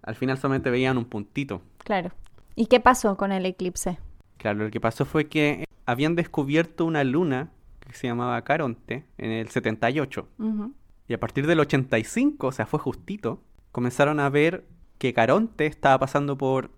Al 0.01 0.16
final 0.16 0.38
solamente 0.38 0.70
veían 0.70 0.97
un 0.97 1.05
puntito. 1.05 1.61
claro. 1.80 2.11
¿Y 2.55 2.67
qué 2.67 2.79
pasó 2.79 3.17
con 3.17 3.31
el 3.31 3.45
eclipse? 3.45 3.99
Claro, 4.37 4.65
lo 4.65 4.71
que 4.71 4.81
pasó 4.81 5.05
fue 5.05 5.27
que 5.27 5.65
habían 5.85 6.15
descubierto 6.15 6.85
una 6.85 7.03
luna 7.03 7.51
que 7.79 7.93
se 7.93 8.07
llamaba 8.07 8.41
Caronte 8.43 9.05
en 9.17 9.31
el 9.31 9.49
78. 9.49 10.27
Ujú, 10.39 10.73
Y 11.07 11.13
a 11.13 11.19
partir 11.19 11.47
del 11.47 11.59
85, 11.59 12.47
o 12.47 12.51
sea, 12.51 12.65
fue 12.65 12.79
justito, 12.79 13.41
comenzaron 13.71 14.19
a 14.19 14.29
ver 14.29 14.65
que 14.97 15.13
Caronte 15.13 15.65
estaba 15.65 15.99
pasando 15.99 16.37
por 16.37 16.71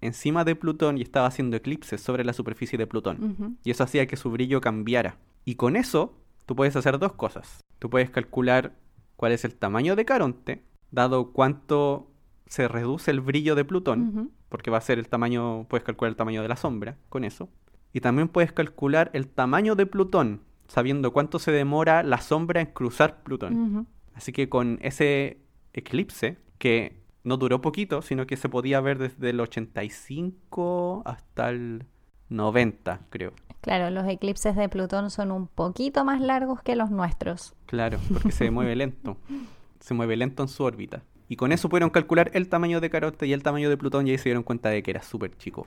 encima 0.00 0.44
de 0.44 0.56
Plutón 0.56 0.98
y 0.98 1.02
estaba 1.02 1.26
haciendo 1.26 1.56
eclipses 1.56 2.00
sobre 2.00 2.24
la 2.24 2.32
superficie 2.32 2.76
de 2.76 2.86
Plutón. 2.86 3.56
Y 3.64 3.70
eso 3.70 3.84
hacía 3.84 4.06
que 4.06 4.16
su 4.16 4.30
brillo 4.30 4.60
cambiara. 4.60 5.16
Y 5.44 5.54
con 5.54 5.76
eso, 5.76 6.14
tú 6.44 6.56
puedes 6.56 6.76
hacer 6.76 6.98
dos 6.98 7.12
cosas. 7.12 7.60
Tú 7.78 7.88
puedes 7.88 8.10
calcular 8.10 8.74
cuál 9.16 9.32
es 9.32 9.44
el 9.44 9.54
tamaño 9.54 9.96
de 9.96 10.04
Caronte, 10.04 10.62
dado 10.90 11.32
cuánto 11.32 12.10
se 12.46 12.68
reduce 12.68 13.10
el 13.10 13.20
brillo 13.20 13.54
de 13.54 13.64
Plutón. 13.64 14.32
Porque 14.52 14.70
va 14.70 14.76
a 14.76 14.82
ser 14.82 14.98
el 14.98 15.08
tamaño, 15.08 15.64
puedes 15.66 15.82
calcular 15.82 16.10
el 16.10 16.16
tamaño 16.16 16.42
de 16.42 16.48
la 16.48 16.56
sombra 16.56 16.98
con 17.08 17.24
eso. 17.24 17.48
Y 17.94 18.00
también 18.00 18.28
puedes 18.28 18.52
calcular 18.52 19.10
el 19.14 19.26
tamaño 19.26 19.76
de 19.76 19.86
Plutón, 19.86 20.42
sabiendo 20.68 21.10
cuánto 21.10 21.38
se 21.38 21.52
demora 21.52 22.02
la 22.02 22.18
sombra 22.18 22.60
en 22.60 22.66
cruzar 22.66 23.22
Plutón. 23.22 23.88
Así 24.12 24.30
que 24.30 24.50
con 24.50 24.78
ese 24.82 25.38
eclipse, 25.72 26.36
que 26.58 27.00
no 27.24 27.38
duró 27.38 27.62
poquito, 27.62 28.02
sino 28.02 28.26
que 28.26 28.36
se 28.36 28.50
podía 28.50 28.82
ver 28.82 28.98
desde 28.98 29.30
el 29.30 29.40
85 29.40 31.02
hasta 31.06 31.48
el 31.48 31.86
90, 32.28 33.06
creo. 33.08 33.32
Claro, 33.62 33.88
los 33.88 34.06
eclipses 34.06 34.54
de 34.54 34.68
Plutón 34.68 35.10
son 35.10 35.32
un 35.32 35.46
poquito 35.46 36.04
más 36.04 36.20
largos 36.20 36.60
que 36.60 36.76
los 36.76 36.90
nuestros. 36.90 37.54
Claro, 37.64 37.98
porque 38.12 38.32
se 38.32 38.50
mueve 38.50 38.76
lento. 38.76 39.16
Se 39.80 39.94
mueve 39.94 40.16
lento 40.16 40.44
en 40.44 40.48
su 40.48 40.62
órbita. 40.62 41.02
Y 41.32 41.36
con 41.36 41.50
eso 41.50 41.70
pudieron 41.70 41.88
calcular 41.88 42.30
el 42.34 42.50
tamaño 42.50 42.78
de 42.78 42.90
Caronte 42.90 43.26
y 43.26 43.32
el 43.32 43.42
tamaño 43.42 43.70
de 43.70 43.78
Plutón 43.78 44.06
y 44.06 44.10
ahí 44.10 44.18
se 44.18 44.24
dieron 44.24 44.42
cuenta 44.42 44.68
de 44.68 44.82
que 44.82 44.90
era 44.90 45.02
súper 45.02 45.34
chico. 45.38 45.66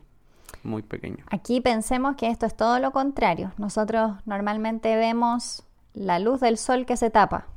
Muy 0.61 0.83
pequeño. 0.83 1.25
Aquí 1.31 1.59
pensemos 1.59 2.17
que 2.17 2.27
esto 2.27 2.45
es 2.45 2.55
todo 2.55 2.77
lo 2.77 2.91
contrario. 2.91 3.51
Nosotros 3.57 4.11
normalmente 4.27 4.95
vemos 4.95 5.63
la 5.95 6.19
luz 6.19 6.39
del 6.39 6.59
sol 6.59 6.85
que 6.85 6.97
se 6.97 7.09
tapa 7.09 7.47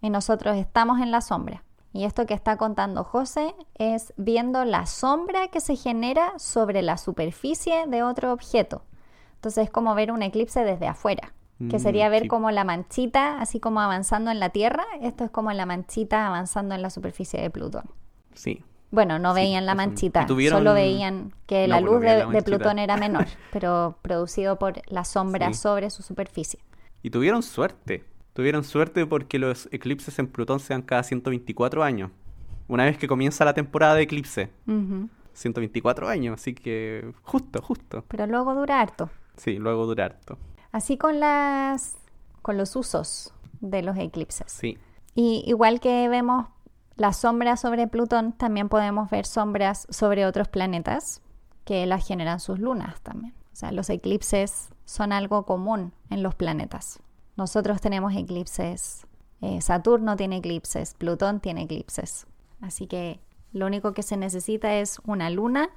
y 0.00 0.08
nosotros 0.08 0.56
estamos 0.56 1.02
en 1.02 1.10
la 1.10 1.20
sombra. 1.20 1.62
Y 1.92 2.04
esto 2.04 2.24
que 2.24 2.32
está 2.32 2.56
contando 2.56 3.04
José 3.04 3.54
es 3.74 4.14
viendo 4.16 4.64
la 4.64 4.86
sombra 4.86 5.48
que 5.48 5.60
se 5.60 5.76
genera 5.76 6.38
sobre 6.38 6.80
la 6.80 6.96
superficie 6.96 7.86
de 7.86 8.02
otro 8.02 8.32
objeto. 8.32 8.80
Entonces 9.34 9.64
es 9.64 9.70
como 9.70 9.94
ver 9.94 10.10
un 10.10 10.22
eclipse 10.22 10.64
desde 10.64 10.86
afuera, 10.86 11.34
que 11.58 11.76
Mm, 11.76 11.80
sería 11.80 12.08
ver 12.08 12.22
sí. 12.22 12.28
como 12.28 12.50
la 12.50 12.64
manchita, 12.64 13.40
así 13.40 13.58
como 13.60 13.80
avanzando 13.80 14.30
en 14.30 14.38
la 14.40 14.50
Tierra. 14.50 14.84
Esto 15.02 15.24
es 15.24 15.30
como 15.30 15.52
la 15.52 15.66
manchita 15.66 16.26
avanzando 16.26 16.74
en 16.74 16.82
la 16.82 16.90
superficie 16.90 17.40
de 17.40 17.50
Plutón. 17.50 17.84
Sí. 18.34 18.62
Bueno, 18.90 19.18
no 19.18 19.34
Sí, 19.34 19.40
veían 19.40 19.66
la 19.66 19.74
manchita, 19.74 20.22
¿Y 20.22 20.26
tuvieron- 20.26 20.60
solo 20.60 20.72
veían 20.74 21.34
que 21.46 21.66
No, 21.68 21.74
la 21.74 21.80
pues 21.80 21.92
luz 21.92 22.00
de, 22.00 22.06
la 22.06 22.14
de 22.14 22.24
manchita. 22.26 22.44
Plutón 22.44 22.78
era 22.78 22.96
menor, 23.24 23.26
pero 23.52 23.98
producido 24.02 24.58
por 24.58 24.80
la 24.90 25.04
sombra 25.04 25.48
Sí. 25.48 25.54
sobre 25.54 25.90
su 25.90 26.02
superficie. 26.02 26.60
Y 27.02 27.10
tuvieron 27.10 27.42
suerte. 27.42 28.04
Tuvieron 28.32 28.62
suerte 28.64 29.04
porque 29.04 29.38
los 29.40 29.68
eclipses 29.72 30.18
en 30.20 30.28
Plutón 30.28 30.60
se 30.60 30.72
dan 30.72 30.82
cada 30.82 31.02
124 31.02 31.82
años. 31.82 32.12
Una 32.68 32.84
vez 32.84 32.96
que 32.98 33.08
comienza 33.08 33.44
la 33.44 33.52
temporada 33.52 33.94
de 33.94 34.02
eclipse. 34.02 34.50
Ujú. 34.66 35.08
124 35.32 36.08
años, 36.08 36.34
así 36.40 36.54
que 36.54 37.12
justo, 37.22 37.60
justo. 37.62 38.04
Pero 38.08 38.26
luego 38.26 38.54
dura 38.54 38.80
harto. 38.80 39.10
Sí, 39.36 39.56
luego 39.58 39.86
dura 39.86 40.06
harto. 40.06 40.38
Así 40.72 40.96
con 40.96 41.20
las 41.20 41.96
con 42.42 42.56
los 42.56 42.76
usos 42.76 43.34
de 43.60 43.82
los 43.82 43.96
eclipses. 43.98 44.50
Sí, 44.52 44.78
Y 45.14 45.42
igual 45.46 45.80
que 45.80 46.08
vemos 46.08 46.46
las 46.96 47.18
sombras 47.18 47.60
sobre 47.60 47.86
Plutón, 47.86 48.32
también 48.32 48.68
podemos 48.68 49.10
ver 49.10 49.26
sombras 49.26 49.86
sobre 49.90 50.26
otros 50.26 50.48
planetas 50.48 51.20
que 51.64 51.86
las 51.86 52.06
generan 52.06 52.40
sus 52.40 52.58
lunas 52.58 53.00
también. 53.02 53.34
O 53.52 53.56
sea, 53.56 53.72
los 53.72 53.90
eclipses 53.90 54.70
son 54.84 55.12
algo 55.12 55.44
común 55.44 55.92
en 56.10 56.22
los 56.22 56.34
planetas. 56.34 57.00
Nosotros 57.36 57.80
tenemos 57.80 58.14
eclipses, 58.14 59.06
eh, 59.40 59.60
Saturno 59.60 60.16
tiene 60.16 60.38
eclipses, 60.38 60.94
Plutón 60.94 61.40
tiene 61.40 61.62
eclipses. 61.62 62.26
Así 62.60 62.86
que 62.86 63.20
lo 63.52 63.66
único 63.66 63.92
que 63.92 64.02
se 64.02 64.16
necesita 64.16 64.74
es 64.74 65.00
una 65.06 65.30
luna 65.30 65.70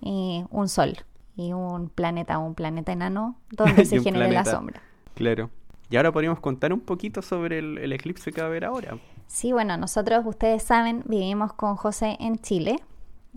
y 0.00 0.44
un 0.50 0.68
sol 0.68 0.98
y 1.36 1.52
un 1.52 1.88
planeta 1.88 2.38
o 2.38 2.46
un 2.46 2.54
planeta 2.54 2.92
enano 2.92 3.36
donde 3.50 3.84
se 3.86 4.00
genere 4.00 4.32
la 4.32 4.44
sombra. 4.44 4.80
claro. 5.14 5.50
Y 5.88 5.96
ahora 5.96 6.10
podríamos 6.10 6.40
contar 6.40 6.72
un 6.72 6.80
poquito 6.80 7.22
sobre 7.22 7.60
el, 7.60 7.78
el 7.78 7.92
eclipse 7.92 8.32
que 8.32 8.40
va 8.40 8.48
a 8.48 8.50
haber 8.50 8.64
ahora. 8.64 8.98
Sí, 9.28 9.52
bueno, 9.52 9.76
nosotros, 9.76 10.26
ustedes 10.26 10.64
saben, 10.64 11.04
vivimos 11.06 11.52
con 11.52 11.76
José 11.76 12.16
en 12.18 12.38
Chile 12.38 12.80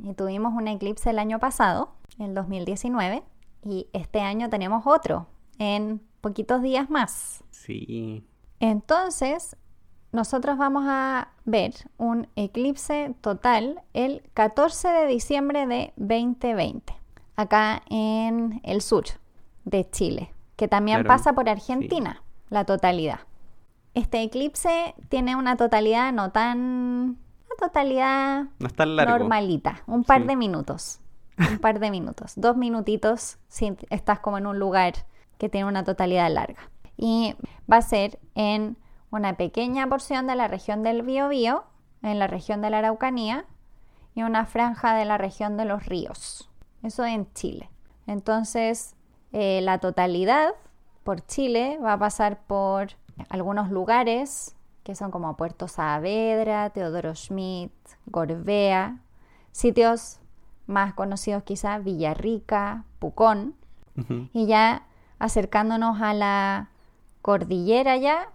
y 0.04 0.16
tuvimos 0.16 0.54
un 0.54 0.68
eclipse 0.68 1.12
el 1.12 1.20
año 1.20 1.38
pasado, 1.38 1.92
el 2.18 2.34
2019, 2.34 3.22
y 3.64 3.88
este 3.94 4.22
año 4.22 4.50
tenemos 4.50 4.88
otro 4.88 5.28
en 5.60 6.02
poquitos 6.22 6.62
días 6.62 6.90
más. 6.90 7.44
Sí. 7.52 8.24
Entonces, 8.60 9.56
nosotros 10.12 10.58
vamos 10.58 10.86
a 10.88 11.30
ver 11.46 11.74
un 11.98 12.28
eclipse 12.36 13.14
total 13.22 13.82
el 13.94 14.24
14 14.34 14.88
de 14.88 15.08
diciembre 15.08 15.68
de 15.68 15.94
2020, 15.98 16.94
acá 17.42 17.82
en 17.90 18.60
el 18.64 18.82
sur 18.82 19.06
de 19.66 19.90
Chile, 19.90 20.34
que 20.56 20.68
también 20.68 20.98
Claro, 21.00 21.08
pasa 21.08 21.34
por 21.34 21.48
Argentina, 21.50 22.22
la 22.50 22.66
totalidad. 22.66 23.20
Este 23.94 24.22
eclipse 24.24 24.94
tiene 25.10 25.36
una 25.36 25.56
totalidad 25.56 26.12
no 26.14 26.32
tan... 26.32 27.18
una 27.48 27.56
totalidad 27.60 28.46
No 28.60 28.68
es 28.68 28.74
tan 28.76 28.96
largo. 28.96 29.18
normalita, 29.20 29.82
un 29.88 30.04
par 30.04 30.22
Sí. 30.22 30.28
de 30.28 30.36
minutos, 30.36 31.00
un 31.38 31.60
par 31.60 31.80
de 31.80 31.92
minutos, 31.92 32.34
dos 32.36 32.56
minutitos 32.58 33.38
si 33.48 33.76
estás 33.90 34.20
como 34.20 34.38
en 34.38 34.46
un 34.48 34.60
lugar 34.60 34.94
que 35.38 35.50
tiene 35.50 35.68
una 35.68 35.84
totalidad 35.84 36.30
larga. 36.32 36.70
Y 36.98 37.36
va 37.72 37.78
a 37.78 37.82
ser 37.82 38.20
en 38.36 38.78
una 39.12 39.38
pequeña 39.38 39.88
porción 39.88 40.28
de 40.28 40.36
la 40.36 40.48
región 40.50 40.84
del 40.84 41.02
Biobío, 41.02 41.64
en 42.02 42.20
la 42.20 42.28
región 42.28 42.62
de 42.62 42.70
la 42.70 42.80
Araucanía 42.80 43.46
y 44.14 44.24
una 44.24 44.46
franja 44.46 44.94
de 44.96 45.06
la 45.06 45.18
región 45.18 45.56
de 45.58 45.66
los 45.66 45.86
ríos. 45.86 46.50
Eso 46.84 47.06
en 47.06 47.32
Chile. 47.34 47.70
Entonces, 48.08 48.96
eh, 49.32 49.62
la 49.62 49.80
totalidad 49.80 50.54
por 51.04 51.26
Chile 51.26 51.80
va 51.84 51.94
a 51.94 52.00
pasar 52.00 52.42
por 52.46 52.90
algunos 53.30 53.70
lugares 53.70 54.56
que 54.84 54.96
son 54.96 55.12
como 55.12 55.36
Puerto 55.38 55.68
Saavedra, 55.68 56.70
Teodoro 56.72 57.14
Schmidt, 57.14 57.72
Gorbea, 58.08 58.98
sitios 59.52 60.20
más 60.66 60.94
conocidos 60.94 61.44
quizá 61.44 61.80
Villarrica, 61.80 62.86
Pucón, 63.00 63.56
y 64.34 64.46
ya 64.46 64.88
acercándonos 65.20 66.02
a 66.02 66.14
la 66.14 66.70
cordillera 67.22 67.98
ya 67.98 68.30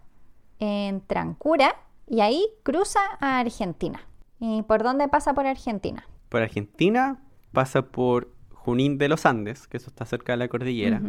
en 0.59 1.01
Trancura 1.01 1.75
y 2.07 2.21
ahí 2.21 2.47
cruza 2.63 3.01
a 3.19 3.39
Argentina. 3.39 4.01
¿Y 4.41 4.63
por 4.63 4.83
dónde 4.83 5.09
pasa 5.09 5.33
por 5.33 5.47
Argentina? 5.47 6.07
Por 6.29 6.43
Argentina 6.43 7.19
pasa 7.53 7.83
por 7.83 8.34
Junín 8.65 8.97
de 8.97 9.09
los 9.09 9.27
Andes, 9.27 9.67
que 9.69 9.77
eso 9.77 9.91
está 9.91 10.07
cerca 10.07 10.33
de 10.33 10.39
la 10.39 10.49
cordillera. 10.49 11.01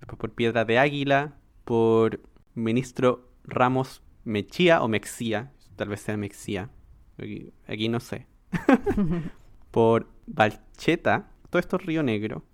Después 0.00 0.18
por 0.18 0.30
Piedra 0.32 0.64
de 0.64 0.78
Águila, 0.78 1.34
por 1.64 2.20
Ministro 2.54 3.28
Ramos 3.44 4.02
Mechía 4.24 4.82
o 4.82 4.88
Mexía, 4.88 5.52
tal 5.74 5.88
vez 5.88 6.00
sea 6.00 6.16
Mexía, 6.16 6.70
aquí, 7.18 7.52
aquí 7.66 7.88
no 7.88 7.98
sé. 7.98 8.26
por 9.70 10.08
Balcheta, 10.26 11.28
todo 11.50 11.58
esto 11.60 11.76
es 11.76 11.86
Río 11.86 12.02
Negro, 12.02 12.44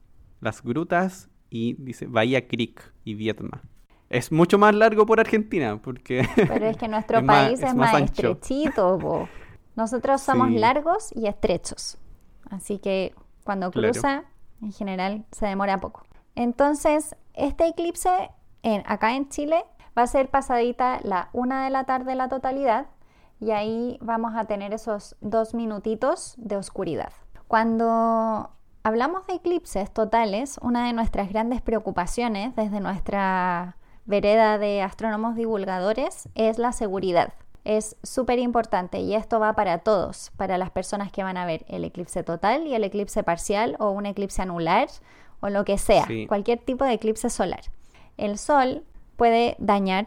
Las 0.40 0.62
Grutas 0.62 1.28
y 1.50 1.74
dice 1.74 2.06
Bahía 2.06 2.48
Creek 2.48 2.92
y 3.04 3.14
Vietma. 3.14 3.62
Es 4.08 4.32
mucho 4.32 4.58
más 4.58 4.74
largo 4.74 5.04
por 5.06 5.20
Argentina, 5.20 5.80
porque 5.80 6.26
Pero 6.36 6.66
es 6.66 6.76
que 6.76 6.88
nuestro 6.88 7.18
Es 7.18 7.24
país 7.24 7.60
es, 7.60 7.68
es 7.68 7.74
más, 7.74 8.00
estrechito. 8.00 9.28
Nosotros 9.76 10.20
somos 10.22 10.48
Sí. 10.48 10.58
largos 10.58 11.12
y 11.14 11.26
estrechos. 11.26 11.98
Así 12.50 12.78
que 12.78 13.14
cuando 13.44 13.70
Claro. 13.70 13.92
cruza, 13.92 14.24
en 14.62 14.72
general, 14.72 15.24
se 15.32 15.46
demora 15.46 15.78
poco. 15.78 16.02
Entonces, 16.34 17.16
este 17.34 17.66
eclipse 17.68 18.30
en, 18.62 18.82
acá 18.86 19.14
en 19.14 19.28
Chile 19.28 19.64
va 19.96 20.02
a 20.02 20.06
ser 20.06 20.30
pasadita 20.30 21.00
la 21.02 21.28
una 21.32 21.64
de 21.64 21.70
la 21.70 21.84
tarde 21.84 22.14
la 22.14 22.28
totalidad 22.28 22.86
y 23.40 23.50
ahí 23.50 23.98
vamos 24.00 24.34
a 24.36 24.44
tener 24.44 24.72
esos 24.72 25.16
dos 25.20 25.52
minutitos 25.54 26.34
de 26.38 26.56
oscuridad. 26.56 27.12
Cuando 27.48 28.50
hablamos 28.84 29.26
de 29.26 29.34
eclipses 29.34 29.92
totales, 29.92 30.58
una 30.62 30.86
de 30.86 30.92
nuestras 30.92 31.28
grandes 31.28 31.60
preocupaciones 31.60 32.54
desde 32.56 32.80
nuestra 32.80 33.76
vereda 34.04 34.58
de 34.58 34.82
astrónomos 34.82 35.34
divulgadores 35.36 36.28
es 36.34 36.58
la 36.58 36.72
seguridad. 36.72 37.34
Es 37.64 37.96
súper 38.02 38.38
importante 38.40 38.98
y 39.00 39.14
esto 39.14 39.38
va 39.38 39.54
para 39.54 39.78
todos, 39.78 40.32
para 40.36 40.58
las 40.58 40.70
personas 40.70 41.12
que 41.12 41.22
van 41.22 41.36
a 41.36 41.46
ver 41.46 41.64
el 41.68 41.84
eclipse 41.84 42.22
total 42.24 42.66
y 42.66 42.74
el 42.74 42.82
eclipse 42.84 43.22
parcial 43.22 43.76
o 43.78 43.90
un 43.90 44.06
eclipse 44.06 44.42
anular 44.42 44.88
o 45.40 45.48
lo 45.48 45.64
que 45.64 45.78
sea, 45.78 46.06
Sí. 46.06 46.26
cualquier 46.26 46.58
tipo 46.58 46.84
de 46.84 46.94
eclipse 46.94 47.30
solar. 47.30 47.60
El 48.16 48.38
sol 48.38 48.84
puede 49.16 49.56
dañar 49.58 50.06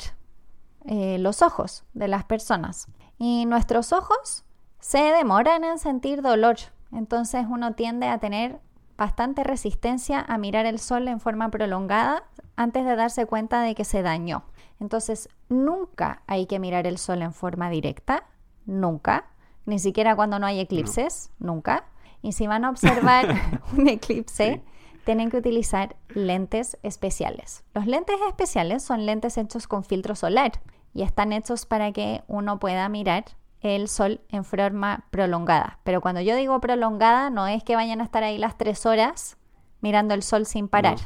eh, 0.85 1.17
los 1.17 1.41
ojos 1.41 1.83
de 1.93 2.07
las 2.07 2.23
personas 2.25 2.87
y 3.17 3.45
nuestros 3.45 3.91
ojos 3.93 4.43
se 4.79 4.99
demoran 4.99 5.63
en 5.63 5.79
sentir 5.79 6.21
dolor, 6.21 6.57
entonces 6.91 7.45
uno 7.49 7.73
tiende 7.73 8.07
a 8.07 8.19
tener 8.19 8.59
bastante 8.97 9.43
resistencia 9.43 10.23
a 10.27 10.37
mirar 10.37 10.65
el 10.65 10.79
sol 10.79 11.07
en 11.07 11.19
forma 11.19 11.49
prolongada 11.49 12.23
antes 12.55 12.85
de 12.85 12.95
darse 12.95 13.25
cuenta 13.25 13.61
de 13.61 13.75
que 13.75 13.83
se 13.83 14.01
dañó. 14.03 14.43
Entonces 14.79 15.29
nunca 15.49 16.21
hay 16.27 16.45
que 16.47 16.59
mirar 16.59 16.87
el 16.87 16.97
sol 16.97 17.21
en 17.21 17.33
forma 17.33 17.69
directa, 17.69 18.25
nunca, 18.65 19.25
ni 19.65 19.79
siquiera 19.79 20.15
cuando 20.15 20.37
no 20.39 20.45
hay 20.45 20.59
eclipses, 20.59 21.31
nunca. 21.39 21.85
Y 22.21 22.33
si 22.33 22.47
van 22.47 22.65
a 22.65 22.69
observar 22.69 23.27
un 23.77 23.87
eclipse, 23.87 24.61
Sí. 24.65 25.01
tienen 25.05 25.29
que 25.29 25.37
utilizar 25.37 25.95
lentes 26.09 26.77
especiales. 26.83 27.63
Los 27.73 27.85
lentes 27.85 28.15
especiales 28.27 28.83
son 28.83 29.05
lentes 29.05 29.37
hechos 29.37 29.67
con 29.67 29.83
filtro 29.83 30.15
solar 30.15 30.51
y 30.93 31.03
están 31.03 31.33
hechos 31.33 31.65
para 31.65 31.91
que 31.91 32.23
uno 32.27 32.59
pueda 32.59 32.87
mirar 32.89 33.25
el 33.61 33.87
sol 33.87 34.21
en 34.29 34.43
forma 34.43 35.05
prolongada. 35.11 35.79
Pero 35.83 35.99
cuando 36.01 36.21
yo 36.21 36.35
digo 36.35 36.59
prolongada, 36.61 37.29
no 37.29 37.47
es 37.47 37.63
que 37.63 37.75
vayan 37.75 38.01
a 38.01 38.03
estar 38.03 38.23
ahí 38.23 38.37
las 38.37 38.57
tres 38.57 38.85
horas 38.85 39.37
mirando 39.81 40.13
el 40.13 40.21
sol 40.23 40.45
sin 40.45 40.67
parar. 40.67 40.97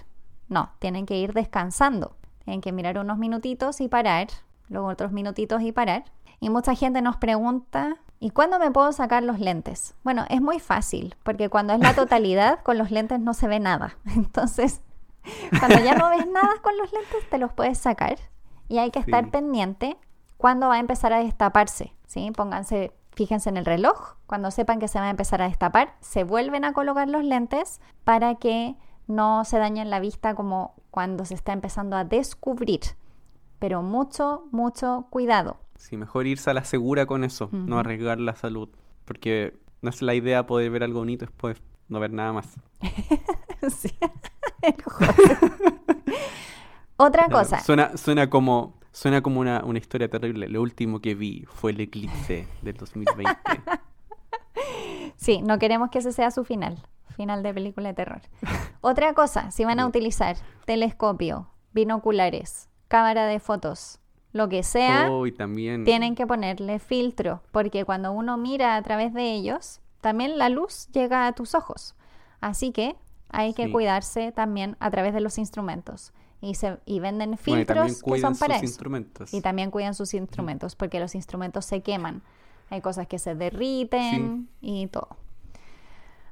No, 0.50 0.72
tienen 0.80 1.06
que 1.06 1.18
ir 1.18 1.34
descansando. 1.34 2.16
Tienen 2.50 2.62
que 2.62 2.72
mirar 2.72 2.98
unos 2.98 3.20
minutitos 3.20 3.80
y 3.80 3.88
parar, 3.90 4.26
luego 4.70 4.88
otros 4.88 5.12
minutitos 5.12 5.62
y 5.62 5.72
parar. 5.72 6.06
Y 6.40 6.50
mucha 6.50 6.74
gente 6.74 7.00
nos 7.04 7.16
pregunta, 7.18 7.98
¿y 8.20 8.32
cuándo 8.32 8.58
me 8.58 8.72
puedo 8.72 8.92
sacar 8.92 9.22
los 9.22 9.40
lentes? 9.40 9.94
Bueno, 10.04 10.26
es 10.30 10.42
muy 10.42 10.60
fácil, 10.60 11.16
porque 11.22 11.50
cuando 11.50 11.74
es 11.74 11.80
la 11.80 11.94
totalidad, 11.94 12.64
con 12.64 12.80
los 12.80 12.90
lentes 12.90 13.20
no 13.20 13.36
se 13.36 13.48
ve 13.48 13.60
nada. 13.60 13.98
Entonces, 14.16 14.82
cuando 15.60 15.78
ya 15.78 15.94
no 15.94 16.10
ves 16.10 16.26
nada 16.26 16.50
con 16.64 16.76
los 16.80 16.92
lentes, 16.92 17.30
te 17.30 17.38
los 17.38 17.54
puedes 17.54 17.78
sacar. 17.78 18.18
Y 18.68 18.80
hay 18.80 18.90
que 18.90 18.98
estar 18.98 19.26
Sí. 19.26 19.30
pendiente 19.30 19.98
cuando 20.38 20.70
va 20.70 20.78
a 20.78 20.80
empezar 20.80 21.14
a 21.14 21.20
destaparse. 21.20 21.94
¿sí? 22.08 22.32
Pónganse, 22.32 22.94
fíjense 23.12 23.50
en 23.50 23.58
el 23.58 23.66
reloj. 23.66 24.16
Cuando 24.26 24.50
sepan 24.50 24.80
que 24.80 24.88
se 24.88 24.98
va 25.00 25.06
a 25.06 25.12
empezar 25.12 25.44
a 25.44 25.48
destapar, 25.50 25.94
se 26.00 26.24
vuelven 26.24 26.66
a 26.66 26.74
colocar 26.74 27.08
los 27.10 27.24
lentes 27.24 27.80
para 28.04 28.34
que 28.34 28.76
no 29.06 29.46
se 29.46 29.60
dañen 29.60 29.92
la 29.92 30.00
vista 30.00 30.34
como 30.34 30.74
cuando 30.92 31.26
se 31.26 31.34
está 31.34 31.54
empezando 31.54 31.96
a 31.96 32.04
descubrir. 32.06 32.82
Pero 33.60 33.82
mucho, 33.82 34.46
mucho 34.52 35.08
cuidado. 35.10 35.58
Sí, 35.76 35.98
mejor 35.98 36.28
irse 36.28 36.50
a 36.50 36.54
la 36.54 36.64
segura 36.64 37.06
con 37.06 37.24
eso, 37.24 37.50
no 37.52 37.64
Ujú. 37.76 37.80
arriesgar 37.80 38.20
la 38.20 38.36
salud. 38.36 38.70
Porque 39.06 39.58
no 39.82 39.90
es 39.90 40.02
la 40.02 40.14
idea 40.16 40.46
poder 40.46 40.70
ver 40.72 40.84
algo 40.84 41.00
bonito 41.00 41.26
después 41.26 41.62
no 41.88 42.00
ver 42.00 42.12
nada 42.14 42.34
más. 42.34 42.56
Sí. 43.70 43.90
Otra 46.98 47.28
Claro, 47.28 47.44
cosa, 47.44 47.60
Suena, 47.62 47.96
suena 47.98 48.30
como, 48.30 48.76
suena 48.92 49.22
como 49.22 49.40
una, 49.40 49.64
una 49.66 49.80
historia 49.80 50.10
terrible. 50.10 50.48
Lo 50.50 50.62
último 50.62 51.00
que 51.02 51.16
vi 51.16 51.46
fue 51.50 51.72
el 51.72 51.80
eclipse 51.82 52.48
del 52.62 52.76
2020. 52.76 53.26
Sí, 55.16 55.42
no 55.42 55.60
queremos 55.60 55.90
que 55.90 56.00
ese 56.00 56.14
sea 56.14 56.32
su 56.32 56.46
final, 56.46 56.78
final 57.20 57.44
de 57.44 57.54
película 57.54 57.90
de 57.90 57.96
terror. 57.96 58.22
Otra 58.82 59.14
cosa, 59.14 59.52
si 59.52 59.66
van 59.66 59.82
a 59.82 59.86
utilizar 59.86 60.38
telescopio, 60.66 61.50
binoculares, 61.74 62.70
cámara 62.88 63.26
de 63.26 63.42
fotos, 63.42 64.00
lo 64.32 64.48
que 64.48 64.64
sea, 64.64 65.10
Oh, 65.12 65.28
y 65.28 65.34
también. 65.34 65.84
tienen 65.84 66.16
que 66.16 66.26
ponerle 66.26 66.80
filtro, 66.80 67.42
porque 67.52 67.84
cuando 67.84 68.14
uno 68.14 68.38
mira 68.38 68.78
a 68.78 68.82
través 68.84 69.14
de 69.14 69.34
ellos, 69.34 69.82
también 70.00 70.38
la 70.38 70.48
luz 70.48 70.88
llega 70.94 71.28
a 71.28 71.34
tus 71.34 71.56
ojos. 71.56 71.94
Así 72.40 72.72
que 72.72 72.96
hay 73.30 73.54
que 73.54 73.66
Sí. 73.66 73.72
cuidarse 73.74 74.32
también 74.32 74.78
a 74.80 74.90
través 74.90 75.14
de 75.14 75.20
los 75.20 75.38
instrumentos. 75.38 76.14
Y, 76.42 76.56
se, 76.56 76.78
y 76.86 77.02
venden 77.02 77.32
Bueno, 77.32 77.42
y 77.42 77.66
filtros 77.66 78.02
que 78.02 78.22
son 78.22 78.38
para 78.38 78.56
eso. 78.56 78.64
instrumentos. 78.66 79.34
Y 79.34 79.42
también 79.42 79.72
cuidan 79.72 79.94
sus 79.94 80.14
instrumentos, 80.14 80.78
porque 80.78 81.02
los 81.02 81.14
instrumentos 81.16 81.66
se 81.66 81.82
queman. 81.82 82.22
Hay 82.70 82.80
cosas 82.80 83.08
que 83.08 83.20
se 83.20 83.36
derriten 83.36 84.48
y 84.62 84.88
todo. 84.88 85.18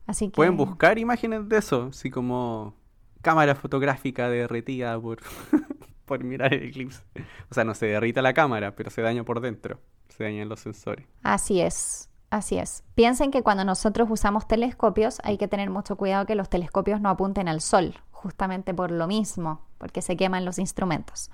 Así 0.08 0.28
que 0.30 0.36
Pueden 0.36 0.58
buscar 0.58 0.98
imágenes 0.98 1.48
de 1.48 1.58
eso, 1.58 1.90
así 1.92 2.10
como 2.10 2.74
cámara 3.22 3.56
fotográfica 3.56 4.30
derretida 4.30 5.00
por, 5.00 5.20
por 6.06 6.24
mirar 6.24 6.54
el 6.54 6.64
eclipse. 6.64 7.04
O 7.52 7.54
sea, 7.54 7.66
no 7.66 7.76
se 7.76 7.88
derrita 7.88 8.22
la 8.22 8.34
cámara, 8.34 8.76
pero 8.76 8.90
se 8.90 9.02
daña 9.02 9.24
por 9.24 9.42
dentro. 9.42 9.80
Se 10.08 10.24
dañan 10.24 10.50
los 10.50 10.62
sensores. 10.62 11.06
Así 11.24 11.62
es, 11.62 12.10
así 12.30 12.58
es. 12.58 12.84
Piensen 12.96 13.30
que 13.30 13.44
cuando 13.44 13.66
nosotros 13.66 14.08
usamos 14.10 14.48
telescopios 14.48 15.20
hay 15.24 15.38
que 15.38 15.48
tener 15.48 15.70
mucho 15.70 15.98
cuidado 15.98 16.26
que 16.26 16.36
los 16.36 16.50
telescopios 16.50 17.02
no 17.02 17.10
apunten 17.10 17.48
al 17.50 17.62
sol, 17.62 17.96
justamente 18.12 18.74
por 18.74 18.92
lo 18.92 19.08
mismo, 19.08 19.62
porque 19.78 20.02
se 20.02 20.16
queman 20.16 20.46
los 20.46 20.58
instrumentos. 20.58 21.30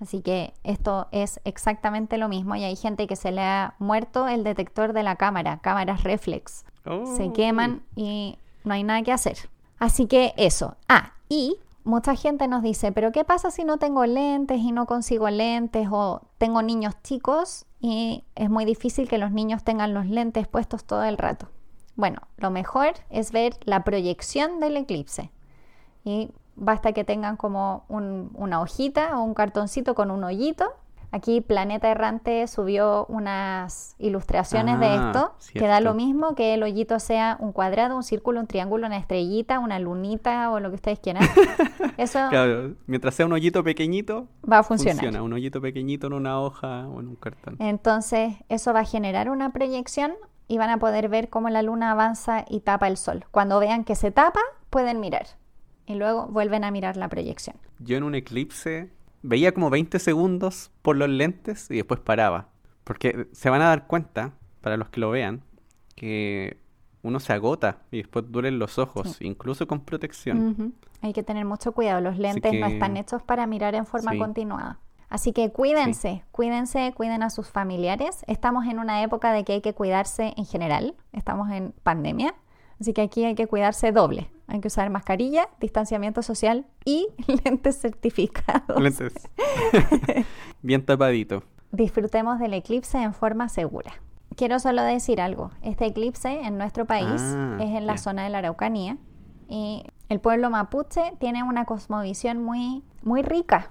Así 0.00 0.22
que 0.22 0.54
esto 0.64 1.08
es 1.12 1.40
exactamente 1.44 2.18
lo 2.18 2.28
mismo 2.28 2.56
y 2.56 2.64
hay 2.64 2.76
gente 2.76 3.06
que 3.06 3.16
se 3.16 3.30
le 3.30 3.42
ha 3.42 3.74
muerto 3.78 4.26
el 4.28 4.42
detector 4.42 4.92
de 4.92 5.02
la 5.02 5.16
cámara, 5.16 5.60
cámaras 5.60 6.02
reflex. 6.02 6.64
Se 6.84 7.24
Oh. 7.28 7.32
queman 7.32 7.82
y 7.96 8.38
no 8.64 8.74
hay 8.74 8.82
nada 8.84 9.02
que 9.02 9.12
hacer. 9.12 9.36
Así 9.78 10.06
que 10.06 10.34
eso. 10.36 10.76
Ah, 10.88 11.12
y 11.28 11.56
mucha 11.82 12.14
gente 12.14 12.46
nos 12.48 12.62
dice, 12.62 12.92
pero 12.92 13.12
¿qué 13.12 13.24
pasa 13.24 13.50
si 13.50 13.64
no 13.64 13.78
tengo 13.78 14.06
lentes 14.06 14.58
y 14.58 14.72
no 14.72 14.86
consigo 14.86 15.28
lentes 15.30 15.88
o 15.90 16.22
tengo 16.38 16.62
niños 16.62 16.94
chicos 17.02 17.66
y 17.80 18.24
es 18.34 18.48
muy 18.50 18.64
difícil 18.64 19.08
que 19.08 19.18
los 19.18 19.30
niños 19.30 19.64
tengan 19.64 19.92
los 19.94 20.06
lentes 20.06 20.46
puestos 20.48 20.84
todo 20.84 21.04
el 21.04 21.18
rato? 21.18 21.48
Bueno, 21.96 22.20
lo 22.38 22.50
mejor 22.50 22.92
es 23.10 23.32
ver 23.32 23.54
la 23.64 23.84
proyección 23.84 24.60
del 24.60 24.76
eclipse 24.76 25.30
y 26.04 26.30
basta 26.56 26.92
que 26.92 27.04
tengan 27.04 27.36
como 27.36 27.84
un- 27.88 28.30
una 28.34 28.60
hojita 28.60 29.18
o 29.18 29.22
un 29.22 29.34
cartoncito 29.34 29.94
con 29.94 30.10
un 30.10 30.24
hoyito. 30.24 30.66
Aquí 31.14 31.40
Planeta 31.40 31.88
Errante 31.92 32.44
subió 32.48 33.06
unas 33.06 33.94
ilustraciones 34.00 34.80
de 34.80 34.86
Ah, 34.86 35.06
esto, 35.12 35.34
que 35.52 35.60
da 35.68 35.76
cierto. 35.76 35.84
lo 35.84 35.94
mismo 35.94 36.34
que 36.34 36.54
el 36.54 36.62
hoyito 36.64 36.98
sea 36.98 37.36
un 37.38 37.52
cuadrado, 37.52 37.94
un 37.94 38.02
círculo, 38.02 38.40
un 38.40 38.48
triángulo, 38.48 38.88
una 38.88 38.96
estrellita, 38.96 39.60
una 39.60 39.78
lunita 39.78 40.50
o 40.50 40.58
lo 40.58 40.70
que 40.70 40.74
ustedes 40.74 40.98
quieran. 40.98 41.22
Eso 41.98 42.18
Claro, 42.30 42.74
mientras 42.86 43.14
sea 43.14 43.26
un 43.26 43.32
hoyito 43.32 43.62
pequeñito, 43.62 44.26
va 44.50 44.58
a 44.58 44.62
funcionar. 44.64 44.96
funciona. 44.96 45.22
Un 45.22 45.32
hoyito 45.34 45.60
pequeñito 45.60 46.08
en 46.08 46.14
una 46.14 46.40
hoja 46.40 46.88
o 46.88 46.98
en 46.98 47.06
un 47.06 47.14
cartón. 47.14 47.56
Entonces, 47.60 48.34
eso 48.48 48.72
va 48.72 48.80
a 48.80 48.84
generar 48.84 49.30
una 49.30 49.52
proyección 49.52 50.14
y 50.48 50.58
van 50.58 50.70
a 50.70 50.78
poder 50.78 51.08
ver 51.08 51.30
cómo 51.30 51.48
la 51.48 51.62
luna 51.62 51.92
avanza 51.92 52.44
y 52.48 52.58
tapa 52.58 52.88
el 52.88 52.96
sol. 52.96 53.24
Cuando 53.30 53.60
vean 53.60 53.84
que 53.84 53.94
se 53.94 54.10
tapa, 54.10 54.40
pueden 54.68 54.98
mirar. 54.98 55.26
Y 55.86 55.94
luego 55.94 56.26
vuelven 56.26 56.64
a 56.64 56.72
mirar 56.72 56.96
la 56.96 57.06
proyección. 57.08 57.54
Yo 57.78 57.96
en 57.96 58.02
un 58.02 58.16
eclipse 58.16 58.90
veía 59.24 59.52
como 59.52 59.70
20 59.70 59.98
segundos 59.98 60.70
por 60.82 60.96
los 60.96 61.08
lentes 61.08 61.70
y 61.70 61.76
después 61.76 61.98
paraba. 62.00 62.48
Porque 62.84 63.28
se 63.32 63.48
van 63.50 63.62
a 63.62 63.68
dar 63.68 63.86
cuenta, 63.86 64.32
para 64.60 64.76
los 64.76 64.90
que 64.90 65.00
lo 65.00 65.10
vean, 65.10 65.42
que 65.96 66.58
uno 67.02 67.18
se 67.20 67.32
agota 67.32 67.78
y 67.90 67.98
después 67.98 68.26
duelen 68.30 68.58
los 68.58 68.78
ojos, 68.78 69.20
incluso 69.20 69.66
con 69.66 69.80
protección. 69.80 70.74
Hay 71.00 71.12
que 71.12 71.22
tener 71.22 71.44
mucho 71.46 71.72
cuidado. 71.72 72.00
Los 72.00 72.18
lentes 72.18 72.52
no 72.52 72.66
están 72.66 72.96
hechos 72.96 73.22
para 73.22 73.46
mirar 73.46 73.74
en 73.74 73.86
forma 73.86 74.12
Sí. 74.12 74.18
continuada. 74.18 74.78
Así 75.08 75.32
que 75.32 75.52
cuídense, 75.52 76.24
cuídense, 76.32 76.92
cuiden 76.94 77.22
a 77.22 77.30
sus 77.30 77.48
familiares. 77.48 78.24
Estamos 78.26 78.66
en 78.66 78.78
una 78.78 79.02
época 79.02 79.32
de 79.32 79.44
que 79.44 79.54
hay 79.54 79.60
que 79.60 79.72
cuidarse 79.72 80.34
en 80.36 80.44
general. 80.44 80.94
Estamos 81.12 81.50
en 81.50 81.72
pandemia. 81.82 82.34
Así 82.80 82.92
que 82.92 83.02
aquí 83.02 83.24
hay 83.24 83.34
que 83.34 83.46
cuidarse 83.46 83.92
doble. 83.92 84.28
Hay 84.46 84.60
que 84.60 84.68
usar 84.68 84.90
mascarilla, 84.90 85.48
distanciamiento 85.60 86.22
social 86.22 86.66
y 86.84 87.08
lentes 87.44 87.80
certificados. 87.80 88.80
Lentes. 88.80 89.12
Bien 90.62 90.84
tapadito. 90.84 91.42
Disfrutemos 91.72 92.38
del 92.38 92.54
eclipse 92.54 93.02
en 93.02 93.14
forma 93.14 93.48
segura. 93.48 93.92
Quiero 94.36 94.58
solo 94.58 94.82
decir 94.82 95.20
algo. 95.20 95.50
Este 95.62 95.86
eclipse 95.86 96.40
en 96.42 96.58
nuestro 96.58 96.84
país 96.86 97.20
Ah, 97.20 97.58
es 97.60 97.70
en 97.70 97.86
la 97.86 97.98
zona 97.98 98.24
de 98.24 98.30
la 98.30 98.38
Araucanía 98.38 98.96
y 99.48 99.84
el 100.08 100.20
pueblo 100.20 100.50
mapuche 100.50 101.14
tiene 101.18 101.42
una 101.42 101.64
cosmovisión 101.64 102.42
muy, 102.42 102.82
muy 103.02 103.22
rica. 103.22 103.70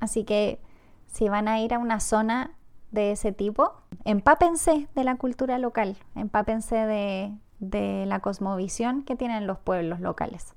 Así 0.00 0.24
que 0.24 0.60
si 1.06 1.28
van 1.28 1.48
a 1.48 1.60
ir 1.60 1.74
a 1.74 1.78
una 1.78 2.00
zona 2.00 2.52
de 2.90 3.12
ese 3.12 3.32
tipo, 3.32 3.72
empápense 4.04 4.88
de 4.94 5.04
la 5.04 5.16
cultura 5.16 5.58
local, 5.58 5.96
empápense 6.14 6.76
de, 6.76 7.32
de 7.58 8.04
la 8.06 8.20
cosmovisión 8.20 9.02
que 9.02 9.16
tienen 9.16 9.46
los 9.46 9.58
pueblos 9.58 10.00
locales. 10.00 10.54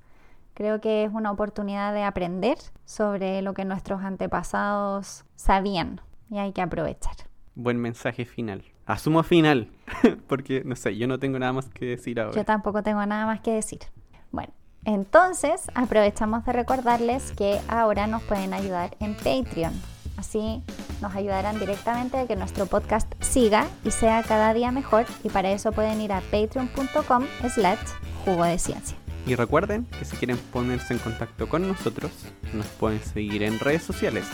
Creo 0.54 0.80
que 0.80 1.04
es 1.04 1.12
una 1.12 1.30
oportunidad 1.30 1.94
de 1.94 2.04
aprender 2.04 2.58
sobre 2.84 3.40
lo 3.42 3.54
que 3.54 3.64
nuestros 3.64 4.02
antepasados 4.02 5.24
sabían 5.34 6.00
y 6.30 6.38
hay 6.38 6.52
que 6.52 6.62
aprovechar. 6.62 7.14
Buen 7.54 7.78
mensaje 7.78 8.24
final. 8.24 8.64
Asumo 8.86 9.22
final, 9.22 9.70
porque 10.26 10.62
no 10.64 10.76
sé, 10.76 10.96
yo 10.96 11.06
no 11.06 11.18
tengo 11.18 11.38
nada 11.38 11.52
más 11.52 11.68
que 11.68 11.86
decir 11.86 12.20
ahora. 12.20 12.36
Yo 12.36 12.44
tampoco 12.44 12.82
tengo 12.82 13.04
nada 13.06 13.26
más 13.26 13.40
que 13.40 13.52
decir. 13.52 13.80
Bueno, 14.30 14.52
entonces 14.84 15.70
aprovechamos 15.74 16.44
de 16.44 16.52
recordarles 16.52 17.32
que 17.32 17.60
ahora 17.68 18.06
nos 18.06 18.22
pueden 18.22 18.52
ayudar 18.52 18.96
en 19.00 19.14
Patreon. 19.14 19.91
Así 20.16 20.62
nos 21.00 21.14
ayudarán 21.14 21.58
directamente 21.58 22.18
a 22.18 22.26
que 22.26 22.36
nuestro 22.36 22.66
podcast 22.66 23.12
siga 23.20 23.66
y 23.84 23.90
sea 23.90 24.22
cada 24.22 24.54
día 24.54 24.70
mejor 24.70 25.06
y 25.24 25.28
para 25.28 25.50
eso 25.50 25.72
pueden 25.72 26.00
ir 26.00 26.12
a 26.12 26.20
patreon.com 26.20 27.24
slash 27.48 27.78
jugo 28.24 28.44
de 28.44 28.58
ciencia. 28.58 28.96
Y 29.26 29.34
recuerden 29.36 29.86
que 29.98 30.04
si 30.04 30.16
quieren 30.16 30.36
ponerse 30.52 30.94
en 30.94 30.98
contacto 30.98 31.48
con 31.48 31.66
nosotros, 31.66 32.10
nos 32.52 32.66
pueden 32.66 33.00
seguir 33.02 33.42
en 33.42 33.58
redes 33.58 33.82
sociales. 33.82 34.24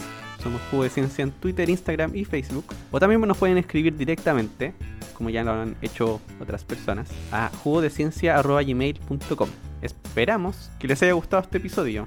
Somos 0.42 0.60
Jugo 0.70 0.84
de 0.84 0.90
Ciencia 0.90 1.22
en 1.22 1.32
Twitter, 1.32 1.68
Instagram 1.68 2.14
y 2.14 2.24
Facebook. 2.24 2.64
O 2.90 3.00
también 3.00 3.20
nos 3.20 3.36
pueden 3.36 3.58
escribir 3.58 3.96
directamente, 3.96 4.72
como 5.18 5.30
ya 5.30 5.42
lo 5.42 5.50
han 5.50 5.76
hecho 5.82 6.20
otras 6.40 6.62
personas, 6.62 7.08
a 7.32 7.50
jugodeciencia.gmail.com. 7.64 9.48
Esperamos 9.82 10.70
que 10.78 10.86
les 10.86 11.02
haya 11.02 11.12
gustado 11.12 11.42
este 11.42 11.58
episodio 11.58 12.06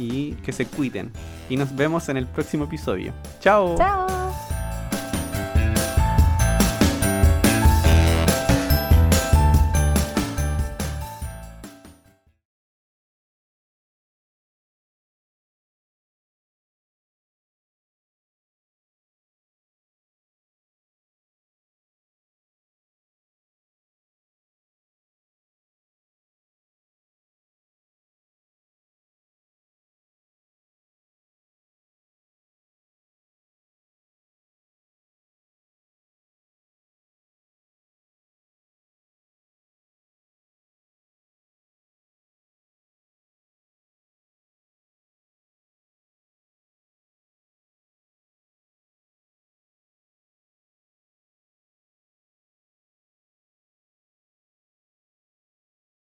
y 0.00 0.32
que 0.42 0.50
se 0.50 0.66
cuiden. 0.66 1.12
Y 1.48 1.56
nos 1.56 1.74
vemos 1.76 2.08
en 2.08 2.16
el 2.16 2.26
próximo 2.26 2.64
episodio. 2.64 3.12
¡Chao! 3.38 3.76
¡Chao! 3.78 4.19